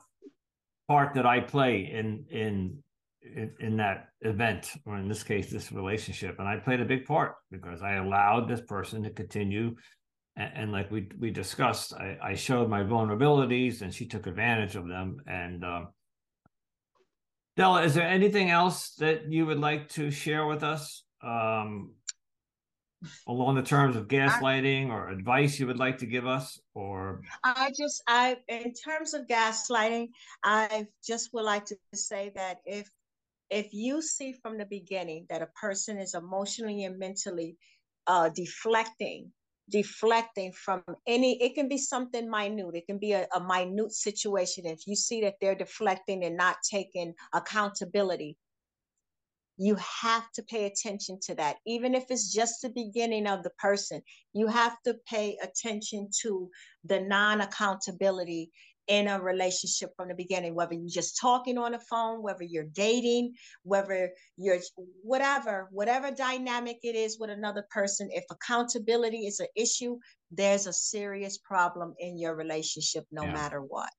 part 0.86 1.14
that 1.14 1.26
I 1.26 1.40
play 1.40 1.90
in 1.92 2.26
in 2.30 2.78
in, 3.22 3.52
in 3.58 3.76
that 3.78 4.10
event, 4.20 4.70
or 4.84 4.96
in 4.96 5.08
this 5.08 5.24
case, 5.24 5.50
this 5.50 5.72
relationship. 5.72 6.36
And 6.38 6.46
I 6.46 6.58
played 6.58 6.80
a 6.80 6.84
big 6.84 7.04
part 7.04 7.34
because 7.50 7.82
I 7.82 7.94
allowed 7.94 8.48
this 8.48 8.60
person 8.60 9.02
to 9.02 9.10
continue 9.10 9.74
and, 10.36 10.52
and, 10.54 10.72
like 10.72 10.92
we 10.92 11.08
we 11.18 11.32
discussed, 11.32 11.92
I, 11.94 12.16
I, 12.22 12.34
showed 12.34 12.68
my 12.68 12.84
vulnerabilities, 12.84 13.82
and 13.82 13.92
she 13.92 14.06
took 14.06 14.28
advantage 14.28 14.76
of 14.76 14.86
them. 14.86 15.16
And 15.26 15.64
um, 15.64 15.88
Della, 17.59 17.82
is 17.82 17.94
there 17.94 18.06
anything 18.06 18.50
else 18.50 18.90
that 19.00 19.32
you 19.32 19.44
would 19.44 19.59
like 19.59 19.88
to 19.88 20.12
share 20.12 20.46
with 20.46 20.62
us 20.62 21.02
um, 21.24 21.90
along 23.26 23.56
the 23.56 23.62
terms 23.62 23.96
of 23.96 24.06
gaslighting 24.06 24.90
or 24.90 25.09
advice 25.09 25.59
you 25.59 25.66
would 25.66 25.80
like 25.80 25.98
to 25.98 26.06
give 26.06 26.24
us? 26.24 26.61
Or 26.74 27.20
I 27.42 27.72
just, 27.76 28.00
I, 28.06 28.36
in 28.46 28.72
terms 28.74 29.12
of 29.12 29.26
gaslighting, 29.26 30.11
I 30.44 30.86
just 31.04 31.34
would 31.34 31.44
like 31.44 31.64
to 31.66 31.76
say 31.94 32.30
that 32.36 32.59
if 32.64 32.88
if 33.50 33.72
you 33.72 34.02
see 34.02 34.34
from 34.34 34.56
the 34.56 34.66
beginning 34.66 35.26
that 35.28 35.42
a 35.42 35.46
person 35.61 35.98
is 35.98 36.14
emotionally 36.14 36.84
and 36.84 36.96
mentally 36.96 37.56
uh, 38.06 38.28
deflecting 38.28 39.32
deflecting 39.68 40.52
from 40.52 40.82
any 41.06 41.42
it 41.42 41.54
can 41.54 41.68
be 41.68 41.78
something 41.78 42.30
minute. 42.30 42.74
It 42.74 42.86
can 42.86 42.98
be 42.98 43.12
a, 43.12 43.26
a 43.34 43.40
minute 43.40 43.92
situation 43.92 44.66
if 44.66 44.86
you 44.86 44.96
see 44.96 45.20
that 45.22 45.34
they're 45.40 45.54
deflecting 45.54 46.24
and 46.24 46.36
not 46.36 46.56
taking 46.68 47.14
accountability. 47.34 48.36
You 49.60 49.76
have 49.76 50.30
to 50.32 50.42
pay 50.44 50.66
attention 50.66 51.18
to 51.22 51.34
that. 51.34 51.56
Even 51.66 51.94
if 51.94 52.04
it's 52.10 52.32
just 52.32 52.62
the 52.62 52.70
beginning 52.70 53.26
of 53.26 53.42
the 53.42 53.50
person 53.58 54.02
you 54.32 54.46
have 54.46 54.76
to 54.84 54.94
pay 55.08 55.36
attention 55.42 56.08
to 56.22 56.48
the 56.84 57.00
non-accountability 57.00 58.50
in 58.89 59.07
a 59.07 59.20
relationship 59.20 59.91
from 59.97 60.09
the 60.09 60.14
beginning, 60.14 60.55
whether 60.55 60.74
you're 60.74 60.89
just 60.89 61.18
talking 61.20 61.59
on 61.59 61.72
the 61.72 61.78
phone, 61.78 62.22
whether 62.22 62.43
you're 62.43 62.64
dating, 62.64 63.34
whether 63.62 64.11
you're 64.36 64.59
whatever, 65.03 65.68
whatever 65.70 66.11
dynamic 66.11 66.78
it 66.82 66.97
is 66.97 67.18
with 67.18 67.30
another 67.30 67.66
person, 67.70 68.09
if 68.12 68.24
accountability 68.30 69.26
is 69.26 69.41
an 69.41 69.47
issue, 69.55 69.99
there's 70.30 70.66
a 70.66 70.72
serious 70.72 71.39
problem 71.39 71.95
in 71.99 72.18
your 72.18 72.34
relationship 72.34 73.05
no 73.12 73.24
yeah. 73.24 73.32
matter 73.32 73.61
what. 73.61 73.91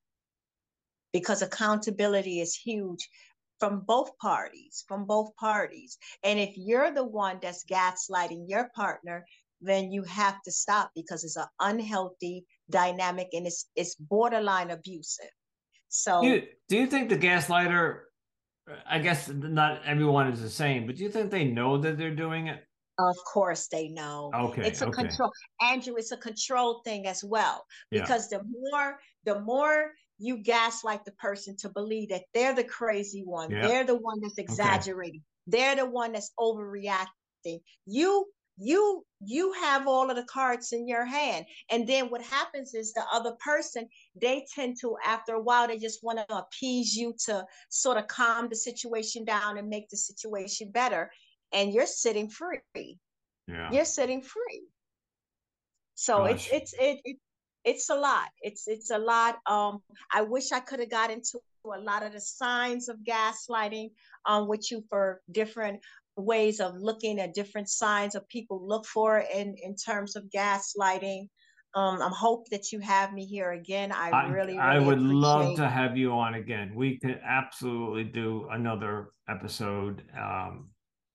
Because 1.14 1.42
accountability 1.42 2.42
is 2.42 2.56
huge 2.56 3.08
from 3.60 3.82
both 3.82 4.18
parties, 4.18 4.86
from 4.88 5.06
both 5.06 5.36
parties. 5.36 5.98
And 6.24 6.40
if 6.40 6.54
you're 6.56 6.92
the 6.92 7.04
one 7.04 7.40
that's 7.42 7.66
gaslighting 7.66 8.46
your 8.48 8.70
partner, 8.76 9.26
then 9.62 9.92
you 9.92 10.04
have 10.04 10.42
to 10.44 10.52
stop 10.52 10.92
because 10.96 11.24
it's 11.24 11.36
an 11.36 11.46
unhealthy 11.60 12.46
dynamic 12.70 13.30
and 13.34 13.48
it's 13.48 13.70
it's 13.76 13.96
borderline 13.96 14.72
abusive. 14.72 15.32
So 15.90 16.22
do 16.22 16.28
you, 16.28 16.44
do 16.68 16.78
you 16.78 16.88
think 16.88 17.10
the 17.10 17.18
gaslighter 17.18 18.02
I 18.88 19.00
guess 19.00 19.30
not 19.30 19.82
everyone 19.86 20.28
is 20.28 20.42
the 20.42 20.50
same, 20.50 20.86
but 20.86 20.96
do 20.96 21.04
you 21.04 21.10
think 21.10 21.32
they 21.32 21.46
know 21.46 21.78
that 21.78 21.98
they're 21.98 22.16
doing 22.16 22.48
it? 22.48 22.64
Of 23.00 23.16
course 23.32 23.68
they 23.68 23.88
know. 23.88 24.30
Okay. 24.36 24.68
It's 24.68 24.82
a 24.82 24.88
okay. 24.88 25.04
control 25.04 25.32
Andrew, 25.62 25.96
it's 25.98 26.12
a 26.12 26.18
control 26.18 26.82
thing 26.84 27.08
as 27.08 27.24
well. 27.24 27.66
Because 27.90 28.32
yeah. 28.32 28.40
the 28.40 28.44
more 28.44 29.00
the 29.26 29.40
more 29.42 29.92
you 30.18 30.38
gaslight 30.38 31.06
the 31.06 31.14
person 31.14 31.56
to 31.58 31.70
believe 31.70 32.10
that 32.10 32.24
they're 32.34 32.54
the 32.54 32.64
crazy 32.64 33.24
one, 33.26 33.50
yeah. 33.50 33.66
they're 33.66 33.86
the 33.86 33.96
one 33.96 34.20
that's 34.22 34.38
exaggerating, 34.38 35.22
okay. 35.50 35.58
they're 35.58 35.76
the 35.78 35.90
one 35.90 36.12
that's 36.12 36.32
overreacting. 36.38 37.62
You 37.86 38.26
you 38.60 39.06
you 39.26 39.54
have 39.54 39.88
all 39.88 40.10
of 40.10 40.16
the 40.16 40.24
cards 40.24 40.74
in 40.74 40.88
your 40.88 41.06
hand. 41.06 41.46
And 41.72 41.88
then 41.88 42.08
what 42.10 42.22
happens 42.22 42.74
is 42.74 42.94
the 42.94 43.04
other 43.12 43.34
person 43.40 43.88
they 44.22 44.46
tend 44.54 44.78
to 44.82 44.96
after 45.06 45.34
a 45.34 45.42
while 45.42 45.68
they 45.68 45.78
just 45.78 46.04
want 46.04 46.20
to 46.20 46.38
appease 46.38 46.96
you 46.96 47.14
to 47.26 47.46
sort 47.70 47.98
of 47.98 48.08
calm 48.08 48.50
the 48.50 48.56
situation 48.56 49.26
down 49.26 49.58
and 49.58 49.70
make 49.70 49.90
the 49.90 49.98
situation 49.98 50.72
better. 50.72 51.10
And 51.54 51.74
you're 51.74 51.86
sitting 51.86 52.30
free. 52.30 52.60
Yeah. 53.48 53.72
you're 53.72 53.86
sitting 53.86 54.22
free. 54.22 54.64
So 55.96 56.26
Gosh. 56.26 56.50
it's 56.52 56.74
it's 56.74 56.74
it, 56.74 57.00
it 57.06 57.18
it's 57.66 57.90
a 57.90 57.96
lot. 57.96 58.28
It's 58.42 58.68
it's 58.68 58.92
a 58.92 58.98
lot. 58.98 59.38
Um 59.46 59.82
i 60.14 60.22
wish 60.22 60.52
i 60.52 60.60
could 60.60 60.80
have 60.80 60.92
got 60.92 61.12
into 61.12 61.40
a 61.66 61.80
lot 61.80 62.04
of 62.04 62.14
the 62.14 62.22
signs 62.22 62.88
of 62.88 62.98
gaslighting 63.00 63.92
um 64.26 64.48
with 64.48 64.72
you 64.72 64.82
for 64.90 65.22
different 65.32 65.82
ways 66.20 66.60
of 66.60 66.76
looking 66.78 67.20
at 67.20 67.34
different 67.34 67.70
signs 67.70 68.16
of 68.16 68.28
people 68.30 68.66
look 68.66 68.86
for 68.86 69.20
in 69.34 69.56
in 69.62 69.76
terms 69.76 70.16
of 70.16 70.24
gaslighting. 70.36 71.28
Um 71.76 72.02
i'm 72.02 72.12
hope 72.12 72.50
that 72.50 72.72
you 72.72 72.80
have 72.80 73.14
me 73.14 73.26
here 73.26 73.52
again. 73.52 73.92
I, 73.92 74.10
I 74.10 74.28
really, 74.30 74.54
really 74.54 74.60
i 74.60 74.80
would 74.80 75.02
love 75.02 75.56
to 75.58 75.68
have 75.68 75.98
you 75.98 76.12
on 76.12 76.36
again. 76.36 76.74
We 76.76 77.00
could 77.00 77.20
absolutely 77.24 78.06
do 78.06 78.48
another 78.52 79.10
episode. 79.28 80.04
Um 80.18 80.70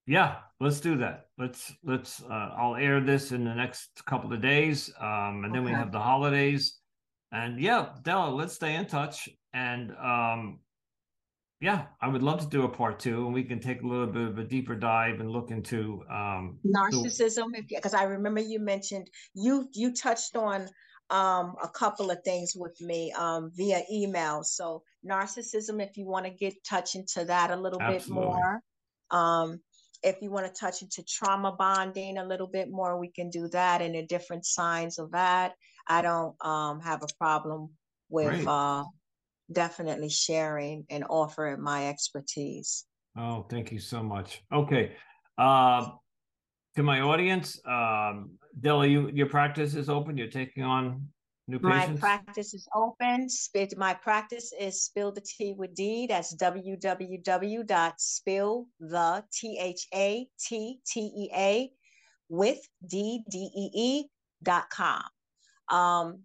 yeah 0.06 0.36
let's 0.60 0.80
do 0.80 0.96
that. 0.98 1.26
Let's 1.38 1.72
let's 1.84 2.22
uh, 2.22 2.50
i'll 2.56 2.76
air 2.76 3.00
this 3.00 3.32
in 3.32 3.44
the 3.44 3.54
next 3.54 4.04
couple 4.06 4.32
of 4.32 4.40
days 4.40 4.92
um 5.00 5.44
and 5.44 5.54
then 5.54 5.64
we 5.64 5.70
have 5.72 5.92
the 5.92 6.00
holidays. 6.00 6.78
And 7.32 7.60
yeah 7.60 7.90
della 8.02 8.30
let's 8.30 8.54
stay 8.54 8.74
in 8.74 8.86
touch. 8.86 9.28
And 9.52 9.92
um 9.96 10.60
yeah 11.60 11.86
i 12.00 12.08
would 12.08 12.22
love 12.22 12.40
to 12.40 12.46
do 12.46 12.64
a 12.64 12.68
part 12.68 12.98
two 12.98 13.24
and 13.24 13.34
we 13.34 13.42
can 13.42 13.60
take 13.60 13.82
a 13.82 13.86
little 13.86 14.06
bit 14.06 14.28
of 14.28 14.38
a 14.38 14.44
deeper 14.44 14.74
dive 14.74 15.20
and 15.20 15.30
look 15.30 15.50
into 15.50 16.02
um 16.10 16.58
narcissism 16.66 17.46
because 17.68 17.94
i 17.94 18.04
remember 18.04 18.40
you 18.40 18.58
mentioned 18.58 19.08
you 19.34 19.68
you 19.72 19.92
touched 19.92 20.36
on 20.36 20.68
um 21.10 21.54
a 21.62 21.68
couple 21.68 22.10
of 22.10 22.18
things 22.24 22.54
with 22.56 22.78
me 22.80 23.12
um 23.12 23.50
via 23.54 23.82
email 23.92 24.42
so 24.42 24.82
narcissism 25.08 25.82
if 25.82 25.96
you 25.96 26.06
want 26.06 26.24
to 26.24 26.30
get 26.30 26.54
touch 26.64 26.94
into 26.94 27.24
that 27.24 27.50
a 27.50 27.56
little 27.56 27.80
Absolutely. 27.80 28.24
bit 28.26 28.32
more 28.32 28.60
um 29.10 29.60
if 30.04 30.16
you 30.20 30.30
want 30.30 30.46
to 30.46 30.60
touch 30.60 30.82
into 30.82 31.02
trauma 31.02 31.52
bonding 31.58 32.18
a 32.18 32.24
little 32.24 32.46
bit 32.46 32.70
more, 32.70 33.00
we 33.00 33.08
can 33.08 33.30
do 33.30 33.48
that 33.48 33.80
and 33.80 33.94
the 33.94 34.02
different 34.02 34.44
signs 34.44 34.98
of 34.98 35.10
that. 35.12 35.54
I 35.88 36.02
don't 36.02 36.36
um, 36.44 36.80
have 36.80 37.02
a 37.02 37.08
problem 37.18 37.70
with 38.10 38.46
uh, 38.46 38.84
definitely 39.52 40.08
sharing 40.08 40.84
and 40.90 41.04
offering 41.08 41.62
my 41.62 41.88
expertise. 41.88 42.86
Oh, 43.16 43.46
thank 43.48 43.70
you 43.70 43.78
so 43.78 44.02
much. 44.02 44.42
Okay. 44.52 44.92
Uh, 45.38 45.90
to 46.76 46.82
my 46.82 47.00
audience, 47.00 47.60
um, 47.66 48.32
Della, 48.60 48.86
you, 48.86 49.10
your 49.14 49.28
practice 49.28 49.74
is 49.74 49.88
open. 49.88 50.16
You're 50.16 50.28
taking 50.28 50.64
on 50.64 51.08
New 51.46 51.58
patients? 51.58 52.00
my 52.00 52.08
practice 52.08 52.54
is 52.54 52.66
open. 52.74 53.28
My 53.76 53.92
practice 53.92 54.54
is 54.58 54.82
Spill 54.82 55.12
the 55.12 55.20
Tea 55.20 55.52
with 55.52 55.74
Dee. 55.74 56.06
That's 56.06 56.34
www.spill 56.36 56.86
T 59.32 59.58
H 59.60 59.86
A 59.94 60.26
T 60.40 60.80
T 60.86 61.00
E 61.00 61.28
A 61.36 61.70
with 62.30 62.60
dot 64.42 64.70
com. 64.70 65.02
Um, 65.70 66.20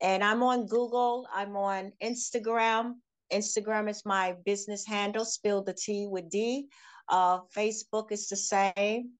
and 0.00 0.22
I'm 0.22 0.42
on 0.42 0.66
Google. 0.66 1.26
I'm 1.34 1.56
on 1.56 1.92
Instagram. 2.02 2.94
Instagram 3.32 3.90
is 3.90 4.04
my 4.06 4.34
business 4.44 4.86
handle, 4.86 5.24
Spill 5.24 5.62
the 5.62 5.74
Tea 5.74 6.06
with 6.06 6.30
Dee. 6.30 6.68
Uh, 7.08 7.40
Facebook 7.54 8.12
is 8.12 8.28
the 8.28 8.36
same. 8.36 9.10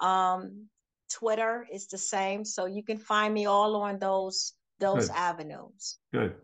Um, 0.00 0.68
Twitter 1.12 1.66
is 1.72 1.88
the 1.88 1.98
same. 1.98 2.44
So 2.44 2.66
you 2.66 2.82
can 2.82 2.98
find 2.98 3.32
me 3.32 3.46
all 3.46 3.76
on 3.76 3.98
those 3.98 4.52
those 4.80 5.08
Good. 5.08 5.16
avenues. 5.16 5.98
Good. 6.12 6.34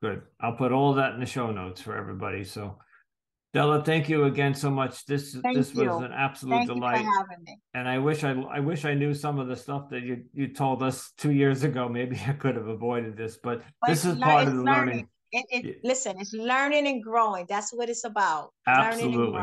Good. 0.00 0.22
I'll 0.40 0.56
put 0.56 0.70
all 0.70 0.94
that 0.94 1.14
in 1.14 1.20
the 1.20 1.26
show 1.26 1.50
notes 1.50 1.80
for 1.80 1.96
everybody. 1.96 2.44
So 2.44 2.78
Della, 3.54 3.84
thank 3.84 4.08
you 4.08 4.24
again 4.24 4.52
so 4.52 4.68
much. 4.68 5.06
This 5.06 5.36
thank 5.36 5.56
this 5.56 5.72
you. 5.72 5.84
was 5.84 6.02
an 6.02 6.10
absolute 6.12 6.66
thank 6.66 6.68
delight. 6.68 7.06
And 7.72 7.88
I 7.88 7.98
wish 7.98 8.24
I 8.24 8.32
I 8.32 8.58
wish 8.58 8.84
I 8.84 8.94
knew 8.94 9.14
some 9.14 9.38
of 9.38 9.46
the 9.46 9.54
stuff 9.54 9.88
that 9.90 10.02
you 10.02 10.24
you 10.34 10.48
told 10.48 10.82
us 10.82 11.12
two 11.16 11.30
years 11.30 11.62
ago. 11.62 11.88
Maybe 11.88 12.20
I 12.26 12.32
could 12.32 12.56
have 12.56 12.66
avoided 12.66 13.16
this, 13.16 13.38
but, 13.40 13.62
but 13.80 13.90
this 13.90 14.04
is 14.04 14.18
part 14.18 14.48
of 14.48 14.56
the 14.56 14.62
learning. 14.62 14.66
learning. 14.66 15.08
It, 15.30 15.46
it, 15.50 15.64
yeah. 15.64 15.72
Listen, 15.84 16.16
it's 16.18 16.32
learning 16.32 16.88
and 16.88 17.02
growing. 17.02 17.46
That's 17.48 17.72
what 17.72 17.88
it's 17.88 18.04
about. 18.04 18.50
Absolutely. 18.66 19.40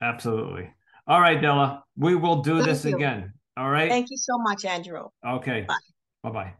Absolutely. 0.00 0.70
All 1.08 1.20
right, 1.20 1.40
Della. 1.40 1.82
We 1.96 2.14
will 2.14 2.42
do 2.42 2.58
thank 2.58 2.66
this 2.66 2.84
you. 2.84 2.94
again. 2.94 3.32
All 3.56 3.68
right. 3.68 3.90
Thank 3.90 4.10
you 4.10 4.16
so 4.16 4.38
much, 4.38 4.64
Andrew. 4.64 5.08
Okay. 5.26 5.66
Bye 6.22 6.30
bye. 6.30 6.54